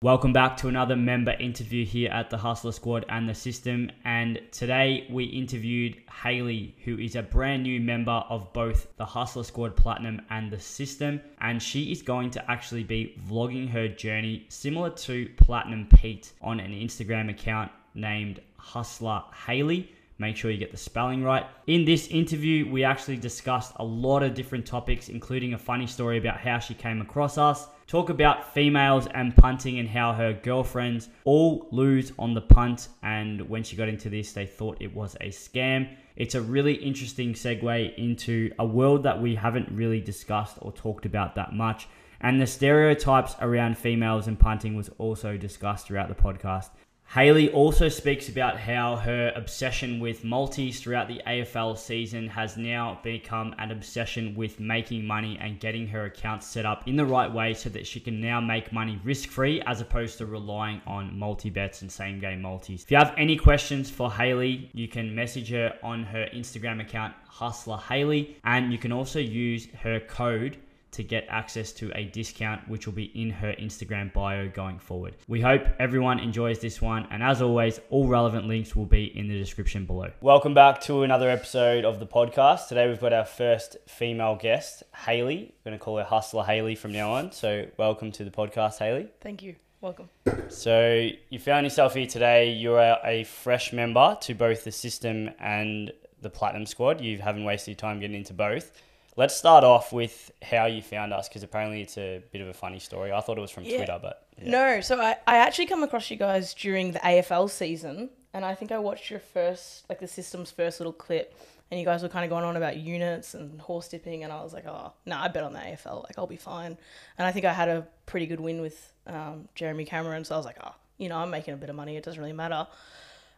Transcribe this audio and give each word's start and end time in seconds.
Welcome 0.00 0.32
back 0.32 0.56
to 0.58 0.68
another 0.68 0.94
member 0.94 1.32
interview 1.32 1.84
here 1.84 2.12
at 2.12 2.30
the 2.30 2.36
Hussla 2.36 2.72
Squad 2.72 3.04
and 3.08 3.28
the 3.28 3.34
System. 3.34 3.90
And 4.04 4.40
today 4.52 5.08
we 5.10 5.24
interviewed 5.24 5.96
Hailie, 6.08 6.76
who 6.84 6.96
is 6.98 7.16
a 7.16 7.22
brand 7.22 7.64
new 7.64 7.80
member 7.80 8.12
of 8.12 8.52
both 8.52 8.96
the 8.96 9.04
Hussla 9.04 9.44
Squad 9.44 9.74
Platinum 9.74 10.22
and 10.30 10.52
the 10.52 10.60
System. 10.60 11.20
And 11.40 11.60
she 11.60 11.90
is 11.90 12.00
going 12.00 12.30
to 12.30 12.48
actually 12.48 12.84
be 12.84 13.20
vlogging 13.28 13.68
her 13.70 13.88
journey 13.88 14.46
similar 14.50 14.90
to 14.90 15.28
Platinum 15.36 15.88
Pete 15.92 16.32
on 16.42 16.60
an 16.60 16.70
Instagram 16.70 17.28
account 17.28 17.72
named 17.94 18.40
Hussla 18.56 19.24
Hailie. 19.34 19.90
Make 20.18 20.36
sure 20.36 20.52
you 20.52 20.58
get 20.58 20.70
the 20.70 20.76
spelling 20.76 21.24
right. 21.24 21.44
In 21.66 21.84
this 21.84 22.06
interview, 22.06 22.70
we 22.70 22.84
actually 22.84 23.16
discussed 23.16 23.72
a 23.80 23.84
lot 23.84 24.22
of 24.22 24.34
different 24.34 24.64
topics, 24.64 25.08
including 25.08 25.54
a 25.54 25.58
funny 25.58 25.88
story 25.88 26.18
about 26.18 26.38
how 26.38 26.60
she 26.60 26.74
came 26.74 27.00
across 27.00 27.36
us 27.36 27.66
talk 27.88 28.10
about 28.10 28.52
females 28.52 29.08
and 29.14 29.34
punting 29.34 29.78
and 29.78 29.88
how 29.88 30.12
her 30.12 30.34
girlfriends 30.34 31.08
all 31.24 31.66
lose 31.72 32.12
on 32.18 32.34
the 32.34 32.40
punt. 32.40 32.88
And 33.02 33.48
when 33.48 33.64
she 33.64 33.76
got 33.76 33.88
into 33.88 34.10
this, 34.10 34.32
they 34.32 34.46
thought 34.46 34.76
it 34.80 34.94
was 34.94 35.16
a 35.22 35.30
scam. 35.30 35.88
It's 36.14 36.34
a 36.34 36.42
really 36.42 36.74
interesting 36.74 37.32
segue 37.32 37.96
into 37.96 38.52
a 38.58 38.66
world 38.66 39.04
that 39.04 39.20
we 39.20 39.34
haven't 39.34 39.70
really 39.72 40.00
discussed 40.00 40.58
or 40.60 40.70
talked 40.70 41.06
about 41.06 41.34
that 41.36 41.54
much. 41.54 41.88
And 42.20 42.40
the 42.40 42.46
stereotypes 42.46 43.36
around 43.40 43.78
females 43.78 44.26
and 44.26 44.38
punting 44.38 44.76
was 44.76 44.90
also 44.98 45.36
discussed 45.36 45.86
throughout 45.86 46.08
the 46.08 46.14
podcast. 46.14 46.70
Hailie 47.10 47.50
also 47.52 47.88
speaks 47.88 48.28
about 48.28 48.60
how 48.60 48.96
her 48.96 49.32
obsession 49.34 49.98
with 49.98 50.24
multis 50.24 50.78
throughout 50.78 51.08
the 51.08 51.22
AFL 51.26 51.78
season 51.78 52.28
has 52.28 52.58
now 52.58 53.00
become 53.02 53.54
an 53.56 53.70
obsession 53.70 54.34
with 54.34 54.60
making 54.60 55.06
money 55.06 55.38
and 55.40 55.58
getting 55.58 55.86
her 55.86 56.04
account 56.04 56.42
set 56.42 56.66
up 56.66 56.86
in 56.86 56.96
the 56.96 57.06
right 57.06 57.32
way 57.32 57.54
so 57.54 57.70
that 57.70 57.86
she 57.86 57.98
can 57.98 58.20
now 58.20 58.42
make 58.42 58.74
money 58.74 59.00
risk 59.04 59.30
free 59.30 59.62
as 59.62 59.80
opposed 59.80 60.18
to 60.18 60.26
relying 60.26 60.82
on 60.86 61.18
multi 61.18 61.48
bets 61.48 61.80
and 61.80 61.90
same 61.90 62.20
game 62.20 62.42
multis. 62.42 62.82
If 62.82 62.90
you 62.90 62.98
have 62.98 63.14
any 63.16 63.38
questions 63.38 63.88
for 63.88 64.10
Hailie, 64.10 64.68
you 64.74 64.86
can 64.86 65.14
message 65.14 65.48
her 65.48 65.78
on 65.82 66.02
her 66.02 66.28
Instagram 66.34 66.78
account, 66.82 67.14
Hussla 67.32 67.80
Hailie, 67.80 68.36
and 68.44 68.70
you 68.70 68.76
can 68.76 68.92
also 68.92 69.18
use 69.18 69.66
her 69.82 69.98
code 69.98 70.58
to 70.98 71.04
get 71.04 71.24
access 71.28 71.70
to 71.70 71.92
a 71.94 72.06
discount, 72.06 72.68
which 72.68 72.84
will 72.84 72.92
be 72.92 73.04
in 73.04 73.30
her 73.30 73.52
Instagram 73.52 74.12
bio 74.12 74.48
going 74.48 74.80
forward. 74.80 75.14
We 75.28 75.40
hope 75.40 75.62
everyone 75.78 76.18
enjoys 76.18 76.58
this 76.58 76.82
one, 76.82 77.06
and 77.12 77.22
as 77.22 77.40
always, 77.40 77.80
all 77.88 78.08
relevant 78.08 78.48
links 78.48 78.74
will 78.74 78.84
be 78.84 79.04
in 79.16 79.28
the 79.28 79.38
description 79.38 79.86
below. 79.86 80.10
Welcome 80.20 80.54
back 80.54 80.80
to 80.82 81.04
another 81.04 81.30
episode 81.30 81.84
of 81.84 82.00
the 82.00 82.06
podcast. 82.06 82.66
Today 82.66 82.88
we've 82.88 83.00
got 83.00 83.12
our 83.12 83.24
first 83.24 83.76
female 83.86 84.34
guest, 84.34 84.82
Hailie. 84.92 85.54
We're 85.64 85.70
going 85.70 85.78
to 85.78 85.84
call 85.84 85.98
her 85.98 86.04
Hussla 86.04 86.44
Hailie 86.44 86.74
from 86.74 86.90
now 86.90 87.12
on. 87.12 87.30
So, 87.30 87.66
welcome 87.76 88.10
to 88.12 88.24
the 88.24 88.32
podcast, 88.32 88.80
Hailie. 88.80 89.08
Thank 89.20 89.44
you. 89.44 89.54
Welcome. 89.80 90.08
So, 90.48 91.10
you 91.30 91.38
found 91.38 91.64
yourself 91.64 91.94
here 91.94 92.08
today. 92.08 92.50
You're 92.50 92.80
a 93.04 93.22
fresh 93.22 93.72
member 93.72 94.18
to 94.22 94.34
both 94.34 94.64
the 94.64 94.72
system 94.72 95.30
and 95.38 95.92
the 96.20 96.28
Platinum 96.28 96.66
Squad. 96.66 97.00
You 97.00 97.18
haven't 97.18 97.44
wasted 97.44 97.68
your 97.68 97.76
time 97.76 98.00
getting 98.00 98.16
into 98.16 98.34
both. 98.34 98.72
Let's 99.18 99.34
start 99.36 99.64
off 99.64 99.92
with 99.92 100.30
how 100.42 100.66
you 100.66 100.80
found 100.80 101.12
us 101.12 101.28
because 101.28 101.42
apparently 101.42 101.82
it's 101.82 101.98
a 101.98 102.22
bit 102.30 102.40
of 102.40 102.46
a 102.46 102.54
funny 102.54 102.78
story. 102.78 103.10
I 103.10 103.20
thought 103.20 103.36
it 103.36 103.40
was 103.40 103.50
from 103.50 103.64
Yeah. 103.64 103.78
Twitter, 103.78 103.98
but 104.00 104.28
yeah. 104.40 104.50
No, 104.50 104.80
so 104.80 105.00
I, 105.00 105.16
I 105.26 105.38
actually 105.38 105.66
come 105.66 105.82
across 105.82 106.08
you 106.08 106.16
guys 106.16 106.54
during 106.54 106.92
the 106.92 107.00
AFL 107.00 107.50
season, 107.50 108.10
and 108.32 108.44
I 108.44 108.54
think 108.54 108.70
I 108.70 108.78
watched 108.78 109.10
your 109.10 109.18
first, 109.18 109.86
like 109.88 109.98
the 109.98 110.06
system's 110.06 110.52
first 110.52 110.78
little 110.78 110.92
clip, 110.92 111.34
and 111.68 111.80
you 111.80 111.84
guys 111.84 112.04
were 112.04 112.08
kind 112.08 112.24
of 112.24 112.30
going 112.30 112.44
on 112.44 112.56
about 112.56 112.76
units 112.76 113.34
and 113.34 113.60
horse 113.60 113.88
dipping, 113.88 114.22
and 114.22 114.32
I 114.32 114.40
was 114.40 114.52
like, 114.52 114.66
oh, 114.68 114.92
no, 115.04 115.16
I 115.18 115.26
bet 115.26 115.42
on 115.42 115.52
the 115.52 115.58
AFL, 115.58 116.04
like 116.04 116.16
I'll 116.16 116.28
be 116.28 116.36
fine. 116.36 116.78
And 117.18 117.26
I 117.26 117.32
think 117.32 117.44
I 117.44 117.52
had 117.52 117.68
a 117.68 117.88
pretty 118.06 118.26
good 118.26 118.38
win 118.38 118.60
with 118.60 118.92
um, 119.08 119.48
Jeremy 119.56 119.84
Cameron, 119.84 120.24
so 120.24 120.36
I 120.36 120.38
was 120.38 120.46
like, 120.46 120.58
oh, 120.62 120.76
you 120.96 121.08
know, 121.08 121.16
I'm 121.18 121.30
making 121.30 121.54
a 121.54 121.56
bit 121.56 121.70
of 121.70 121.74
money, 121.74 121.96
it 121.96 122.04
doesn't 122.04 122.20
really 122.20 122.32
matter. 122.32 122.68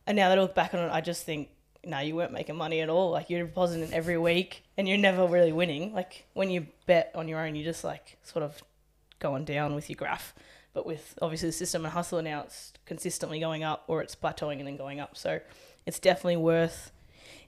And 0.06 0.14
now 0.14 0.28
that 0.28 0.36
I 0.36 0.42
look 0.42 0.54
back 0.54 0.74
on 0.74 0.80
it, 0.80 0.90
I 0.92 1.00
just 1.00 1.24
think, 1.24 1.48
no, 1.84 1.98
you 2.00 2.14
weren't 2.14 2.32
making 2.32 2.56
money 2.56 2.80
at 2.80 2.88
all. 2.88 3.10
Like 3.10 3.30
you're 3.30 3.46
depositing 3.46 3.92
every 3.92 4.18
week, 4.18 4.64
and 4.76 4.88
you're 4.88 4.98
never 4.98 5.26
really 5.26 5.52
winning. 5.52 5.94
Like 5.94 6.26
when 6.34 6.50
you 6.50 6.66
bet 6.86 7.10
on 7.14 7.28
your 7.28 7.40
own, 7.40 7.54
you're 7.54 7.64
just 7.64 7.84
like 7.84 8.18
sort 8.22 8.42
of 8.42 8.62
going 9.18 9.44
down 9.44 9.74
with 9.74 9.88
your 9.88 9.96
graph. 9.96 10.34
But 10.72 10.86
with 10.86 11.18
obviously 11.20 11.48
the 11.48 11.52
system 11.52 11.84
and 11.84 11.94
Hussla 11.94 12.22
now, 12.22 12.42
it's 12.42 12.72
consistently 12.86 13.40
going 13.40 13.64
up 13.64 13.84
or 13.88 14.02
it's 14.02 14.14
plateauing 14.14 14.58
and 14.58 14.66
then 14.66 14.76
going 14.76 15.00
up. 15.00 15.16
So 15.16 15.40
it's 15.86 15.98
definitely 15.98 16.36
worth 16.36 16.92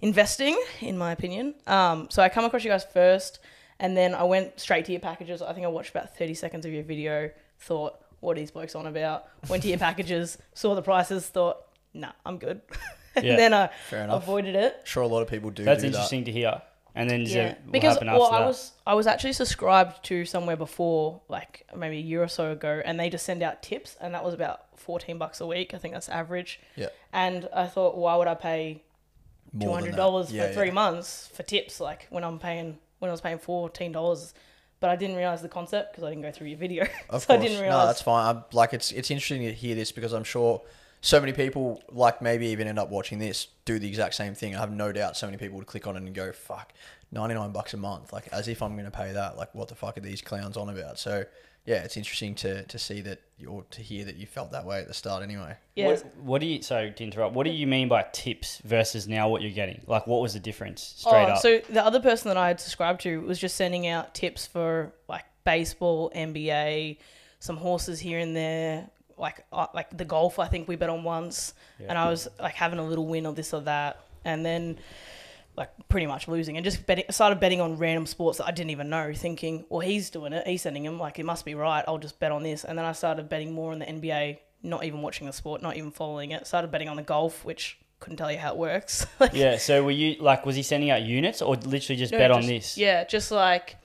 investing, 0.00 0.60
in 0.80 0.98
my 0.98 1.12
opinion. 1.12 1.54
Um, 1.66 2.08
so 2.10 2.22
I 2.22 2.28
come 2.28 2.44
across 2.44 2.64
you 2.64 2.70
guys 2.70 2.84
first, 2.84 3.38
and 3.78 3.96
then 3.96 4.14
I 4.14 4.24
went 4.24 4.58
straight 4.58 4.84
to 4.86 4.92
your 4.92 5.00
packages. 5.00 5.40
I 5.42 5.52
think 5.52 5.64
I 5.64 5.68
watched 5.68 5.90
about 5.90 6.16
30 6.16 6.34
seconds 6.34 6.66
of 6.66 6.72
your 6.72 6.82
video, 6.82 7.30
thought, 7.60 7.98
what 8.20 8.36
are 8.36 8.40
these 8.40 8.50
blokes 8.50 8.74
on 8.74 8.86
about? 8.86 9.26
Went 9.48 9.62
to 9.62 9.68
your 9.68 9.78
packages, 9.88 10.38
saw 10.54 10.74
the 10.74 10.82
prices, 10.82 11.26
thought, 11.26 11.58
nah, 11.94 12.12
I'm 12.26 12.38
good. 12.38 12.60
and 13.16 13.24
Yeah. 13.24 13.36
then 13.42 13.54
I 13.54 13.70
Fair 13.88 14.04
enough. 14.04 14.22
avoided 14.22 14.54
it. 14.54 14.80
Sure, 14.84 15.02
a 15.02 15.06
lot 15.06 15.22
of 15.22 15.28
people 15.28 15.50
do. 15.50 15.64
that's 15.64 15.82
do 15.82 15.88
interesting 15.88 16.24
to 16.24 16.32
hear. 16.32 16.62
And 16.94 17.08
then 17.08 17.22
Yeah, 17.22 17.34
yeah, 17.36 17.48
what 17.48 17.72
because 17.72 17.94
happened 17.94 18.10
well, 18.12 18.24
after 18.24 18.36
I 18.36 18.38
that? 18.40 18.46
was 18.46 18.72
I 18.86 18.94
was 18.94 19.06
actually 19.06 19.32
subscribed 19.32 20.04
to 20.04 20.24
somewhere 20.26 20.56
before, 20.56 21.22
like 21.28 21.66
maybe 21.74 21.96
a 21.96 22.00
year 22.02 22.22
or 22.22 22.28
so 22.28 22.52
ago, 22.52 22.82
and 22.84 23.00
they 23.00 23.08
just 23.08 23.24
send 23.24 23.42
out 23.42 23.62
tips, 23.62 23.96
and 24.00 24.12
that 24.14 24.22
was 24.22 24.34
about 24.34 24.60
fourteen 24.76 25.16
bucks 25.16 25.40
a 25.40 25.46
week. 25.46 25.72
I 25.72 25.78
think 25.78 25.94
that's 25.94 26.10
average. 26.10 26.60
Yeah. 26.76 26.88
And 27.12 27.48
I 27.54 27.66
thought, 27.66 27.96
why 27.96 28.16
would 28.16 28.28
I 28.28 28.34
pay 28.34 28.82
More 29.54 29.60
two 29.60 29.66
than 29.68 29.74
hundred 29.74 29.92
that. 29.92 29.96
dollars 29.96 30.30
Yeah, 30.32 30.48
for 30.48 30.52
three 30.54 30.66
yeah. 30.66 30.72
months 30.74 31.30
for 31.34 31.42
tips? 31.42 31.80
Like 31.80 32.06
when 32.10 32.24
I'm 32.24 32.38
paying 32.38 32.78
when 32.98 33.08
I 33.08 33.12
was 33.12 33.22
paying 33.22 33.38
fourteen 33.38 33.92
dollars, 33.92 34.34
but 34.80 34.90
I 34.90 34.96
didn't 34.96 35.16
realize 35.16 35.40
the 35.40 35.48
concept 35.48 35.92
because 35.92 36.04
I 36.04 36.10
didn't 36.10 36.24
go 36.24 36.30
through 36.30 36.48
your 36.48 36.58
video, 36.58 36.82
Of 37.08 37.22
so 37.22 37.28
course. 37.28 37.38
I 37.40 37.42
didn't 37.42 37.66
No, 37.70 37.86
that's 37.86 38.02
fine. 38.02 38.36
I'm, 38.36 38.44
like 38.52 38.74
it's 38.74 38.92
it's 38.92 39.10
interesting 39.10 39.44
to 39.48 39.52
hear 39.54 39.74
this 39.74 39.92
because 39.92 40.12
I'm 40.12 40.24
sure 40.24 40.60
so 41.02 41.20
many 41.20 41.32
people 41.32 41.82
like 41.90 42.22
maybe 42.22 42.46
even 42.46 42.66
end 42.66 42.78
up 42.78 42.88
watching 42.88 43.18
this 43.18 43.48
do 43.66 43.78
the 43.78 43.86
exact 43.86 44.14
same 44.14 44.34
thing. 44.34 44.56
I 44.56 44.60
have 44.60 44.72
no 44.72 44.90
doubt 44.90 45.16
so 45.16 45.26
many 45.26 45.36
people 45.36 45.58
would 45.58 45.66
click 45.66 45.86
on 45.86 45.96
it 45.96 46.02
and 46.02 46.14
go 46.14 46.32
fuck. 46.32 46.72
99 47.14 47.52
bucks 47.52 47.74
a 47.74 47.76
month 47.76 48.10
like 48.10 48.26
as 48.32 48.48
if 48.48 48.62
I'm 48.62 48.72
going 48.72 48.86
to 48.86 48.90
pay 48.90 49.12
that 49.12 49.36
like 49.36 49.54
what 49.54 49.68
the 49.68 49.74
fuck 49.74 49.98
are 49.98 50.00
these 50.00 50.22
clowns 50.22 50.56
on 50.56 50.70
about 50.70 50.98
so 50.98 51.24
yeah 51.66 51.82
it's 51.82 51.98
interesting 51.98 52.34
to 52.36 52.62
to 52.64 52.78
see 52.78 53.02
that 53.02 53.20
or 53.46 53.64
to 53.70 53.82
hear 53.82 54.06
that 54.06 54.16
you 54.16 54.24
felt 54.24 54.52
that 54.52 54.64
way 54.64 54.80
at 54.80 54.88
the 54.88 54.94
start 54.94 55.22
anyway 55.22 55.54
yeah. 55.74 55.86
What, 55.86 56.16
what 56.16 56.40
do 56.40 56.46
you? 56.46 56.60
So 56.60 56.90
to 56.90 57.04
interrupt, 57.04 57.34
what 57.34 57.44
do 57.44 57.50
you 57.50 57.66
mean 57.66 57.88
by 57.88 58.04
tips 58.12 58.60
versus 58.64 59.08
now 59.08 59.30
what 59.30 59.40
you're 59.40 59.52
getting? 59.52 59.80
Like, 59.86 60.06
what 60.06 60.20
was 60.20 60.34
the 60.34 60.40
difference? 60.40 60.82
Straight 60.98 61.24
oh, 61.24 61.32
up. 61.32 61.38
So 61.38 61.60
the 61.70 61.84
other 61.84 62.00
person 62.00 62.28
that 62.28 62.36
I 62.36 62.48
had 62.48 62.60
subscribed 62.60 63.00
to 63.02 63.22
was 63.22 63.38
just 63.38 63.56
sending 63.56 63.86
out 63.86 64.14
tips 64.14 64.46
for 64.46 64.92
like 65.08 65.24
baseball, 65.44 66.12
NBA, 66.14 66.98
some 67.38 67.56
horses 67.56 68.00
here 68.00 68.18
and 68.18 68.36
there, 68.36 68.90
like 69.18 69.44
uh, 69.52 69.66
like 69.74 69.96
the 69.96 70.04
golf. 70.04 70.38
I 70.38 70.46
think 70.46 70.68
we 70.68 70.76
bet 70.76 70.90
on 70.90 71.04
once, 71.04 71.54
and 71.78 71.96
I 71.96 72.08
was 72.10 72.28
like 72.40 72.54
having 72.54 72.78
a 72.78 72.86
little 72.86 73.06
win 73.06 73.26
or 73.26 73.32
this 73.32 73.54
or 73.54 73.60
that, 73.62 74.04
and 74.24 74.44
then 74.44 74.78
like 75.56 75.70
pretty 75.88 76.06
much 76.06 76.28
losing 76.28 76.56
and 76.56 76.64
just 76.64 76.86
betting 76.86 77.04
started 77.10 77.38
betting 77.38 77.60
on 77.60 77.76
random 77.76 78.06
sports 78.06 78.38
that 78.38 78.46
I 78.46 78.52
didn't 78.52 78.70
even 78.70 78.88
know 78.88 79.12
thinking 79.14 79.66
well 79.68 79.80
he's 79.80 80.08
doing 80.08 80.32
it 80.32 80.46
he's 80.46 80.62
sending 80.62 80.82
him 80.82 80.98
like 80.98 81.18
it 81.18 81.26
must 81.26 81.44
be 81.44 81.54
right 81.54 81.84
I'll 81.86 81.98
just 81.98 82.18
bet 82.18 82.32
on 82.32 82.42
this 82.42 82.64
and 82.64 82.78
then 82.78 82.86
I 82.86 82.92
started 82.92 83.28
betting 83.28 83.52
more 83.52 83.72
on 83.72 83.78
the 83.78 83.84
NBA 83.84 84.38
not 84.62 84.82
even 84.82 85.02
watching 85.02 85.26
the 85.26 85.32
sport 85.34 85.60
not 85.60 85.76
even 85.76 85.90
following 85.90 86.30
it 86.30 86.46
started 86.46 86.70
betting 86.70 86.88
on 86.88 86.96
the 86.96 87.02
golf 87.02 87.44
which 87.44 87.78
couldn't 88.02 88.16
tell 88.16 88.32
you 88.32 88.38
how 88.38 88.52
it 88.52 88.56
works 88.56 89.06
like 89.20 89.32
yeah. 89.32 89.56
So 89.56 89.84
were 89.84 89.90
you 89.90 90.16
like, 90.20 90.44
was 90.44 90.56
he 90.56 90.62
sending 90.62 90.90
out 90.90 91.02
units 91.02 91.40
or 91.40 91.54
literally 91.54 91.98
just 91.98 92.12
no, 92.12 92.18
bet 92.18 92.30
on 92.30 92.46
this? 92.46 92.76
Yeah, 92.76 93.04
just 93.04 93.30
like 93.30 93.76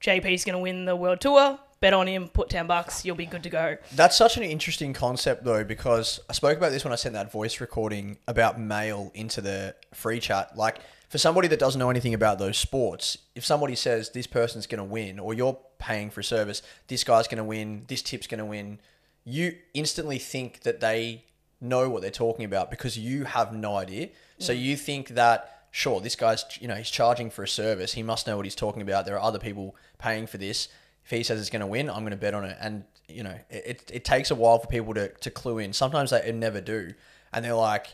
JP's 0.00 0.44
going 0.44 0.54
to 0.54 0.58
win 0.58 0.84
the 0.84 0.94
world 0.94 1.20
tour. 1.20 1.58
Bet 1.84 1.92
on 1.92 2.06
him, 2.06 2.28
put 2.28 2.48
10 2.48 2.66
bucks, 2.66 3.04
you'll 3.04 3.14
be 3.14 3.26
good 3.26 3.42
to 3.42 3.50
go. 3.50 3.76
That's 3.94 4.16
such 4.16 4.38
an 4.38 4.42
interesting 4.42 4.94
concept, 4.94 5.44
though, 5.44 5.64
because 5.64 6.18
I 6.30 6.32
spoke 6.32 6.56
about 6.56 6.72
this 6.72 6.82
when 6.82 6.94
I 6.94 6.96
sent 6.96 7.12
that 7.12 7.30
voice 7.30 7.60
recording 7.60 8.16
about 8.26 8.58
mail 8.58 9.12
into 9.12 9.42
the 9.42 9.74
free 9.92 10.18
chat. 10.18 10.56
Like, 10.56 10.78
for 11.10 11.18
somebody 11.18 11.46
that 11.48 11.58
doesn't 11.58 11.78
know 11.78 11.90
anything 11.90 12.14
about 12.14 12.38
those 12.38 12.56
sports, 12.56 13.18
if 13.34 13.44
somebody 13.44 13.74
says 13.74 14.08
this 14.08 14.26
person's 14.26 14.66
going 14.66 14.78
to 14.78 14.84
win, 14.84 15.18
or 15.18 15.34
you're 15.34 15.58
paying 15.78 16.08
for 16.08 16.20
a 16.20 16.24
service, 16.24 16.62
this 16.88 17.04
guy's 17.04 17.28
going 17.28 17.36
to 17.36 17.44
win, 17.44 17.84
this 17.86 18.00
tip's 18.00 18.26
going 18.26 18.38
to 18.38 18.46
win, 18.46 18.78
you 19.26 19.54
instantly 19.74 20.16
think 20.16 20.60
that 20.60 20.80
they 20.80 21.26
know 21.60 21.90
what 21.90 22.00
they're 22.00 22.10
talking 22.10 22.46
about 22.46 22.70
because 22.70 22.98
you 22.98 23.24
have 23.24 23.52
no 23.52 23.76
idea. 23.76 24.08
So 24.38 24.54
mm. 24.54 24.58
you 24.58 24.76
think 24.78 25.08
that 25.08 25.66
sure, 25.70 26.00
this 26.00 26.16
guy's 26.16 26.46
you 26.60 26.68
know 26.68 26.76
he's 26.76 26.88
charging 26.88 27.28
for 27.28 27.42
a 27.42 27.48
service, 27.48 27.92
he 27.92 28.02
must 28.02 28.26
know 28.26 28.36
what 28.36 28.46
he's 28.46 28.54
talking 28.54 28.80
about. 28.80 29.04
There 29.04 29.16
are 29.16 29.22
other 29.22 29.38
people 29.38 29.76
paying 29.98 30.26
for 30.26 30.38
this. 30.38 30.68
If 31.04 31.10
he 31.10 31.22
says 31.22 31.40
it's 31.40 31.50
going 31.50 31.60
to 31.60 31.66
win, 31.66 31.90
I'm 31.90 32.00
going 32.00 32.10
to 32.10 32.16
bet 32.16 32.34
on 32.34 32.44
it. 32.44 32.56
And 32.60 32.84
you 33.08 33.22
know, 33.22 33.36
it, 33.50 33.90
it, 33.92 34.04
takes 34.04 34.30
a 34.30 34.34
while 34.34 34.58
for 34.58 34.66
people 34.66 34.94
to, 34.94 35.08
to 35.08 35.30
clue 35.30 35.58
in. 35.58 35.72
Sometimes 35.72 36.10
they 36.10 36.32
never 36.32 36.60
do, 36.60 36.94
and 37.32 37.44
they're 37.44 37.54
like, 37.54 37.88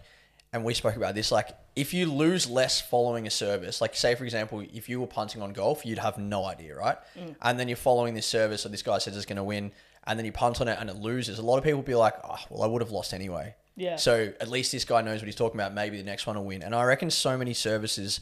and 0.52 0.64
we 0.64 0.74
spoke 0.74 0.96
about 0.96 1.14
this. 1.14 1.32
Like, 1.32 1.48
if 1.76 1.94
you 1.94 2.06
lose 2.06 2.48
less 2.48 2.80
following 2.80 3.26
a 3.26 3.30
service, 3.30 3.80
like 3.80 3.94
say 3.94 4.14
for 4.14 4.24
example, 4.24 4.64
if 4.72 4.88
you 4.88 5.00
were 5.00 5.06
punting 5.06 5.42
on 5.42 5.52
golf, 5.52 5.84
you'd 5.84 5.98
have 5.98 6.18
no 6.18 6.44
idea, 6.44 6.76
right? 6.76 6.96
Mm. 7.18 7.36
And 7.42 7.58
then 7.58 7.68
you're 7.68 7.76
following 7.76 8.14
this 8.14 8.26
service, 8.26 8.62
so 8.62 8.68
this 8.68 8.82
guy 8.82 8.98
says 8.98 9.16
it's 9.16 9.26
going 9.26 9.36
to 9.36 9.44
win, 9.44 9.72
and 10.04 10.18
then 10.18 10.26
you 10.26 10.32
punt 10.32 10.60
on 10.60 10.68
it 10.68 10.78
and 10.80 10.90
it 10.90 10.96
loses. 10.96 11.38
A 11.38 11.42
lot 11.42 11.58
of 11.58 11.64
people 11.64 11.82
be 11.82 11.94
like, 11.94 12.14
oh, 12.24 12.38
well, 12.48 12.62
I 12.62 12.66
would 12.66 12.82
have 12.82 12.90
lost 12.90 13.12
anyway. 13.12 13.54
Yeah. 13.76 13.96
So 13.96 14.32
at 14.40 14.48
least 14.48 14.72
this 14.72 14.84
guy 14.84 15.00
knows 15.02 15.20
what 15.20 15.26
he's 15.26 15.36
talking 15.36 15.58
about. 15.58 15.72
Maybe 15.72 15.96
the 15.96 16.04
next 16.04 16.26
one 16.26 16.36
will 16.36 16.44
win. 16.44 16.62
And 16.62 16.74
I 16.74 16.84
reckon 16.84 17.10
so 17.10 17.38
many 17.38 17.54
services 17.54 18.20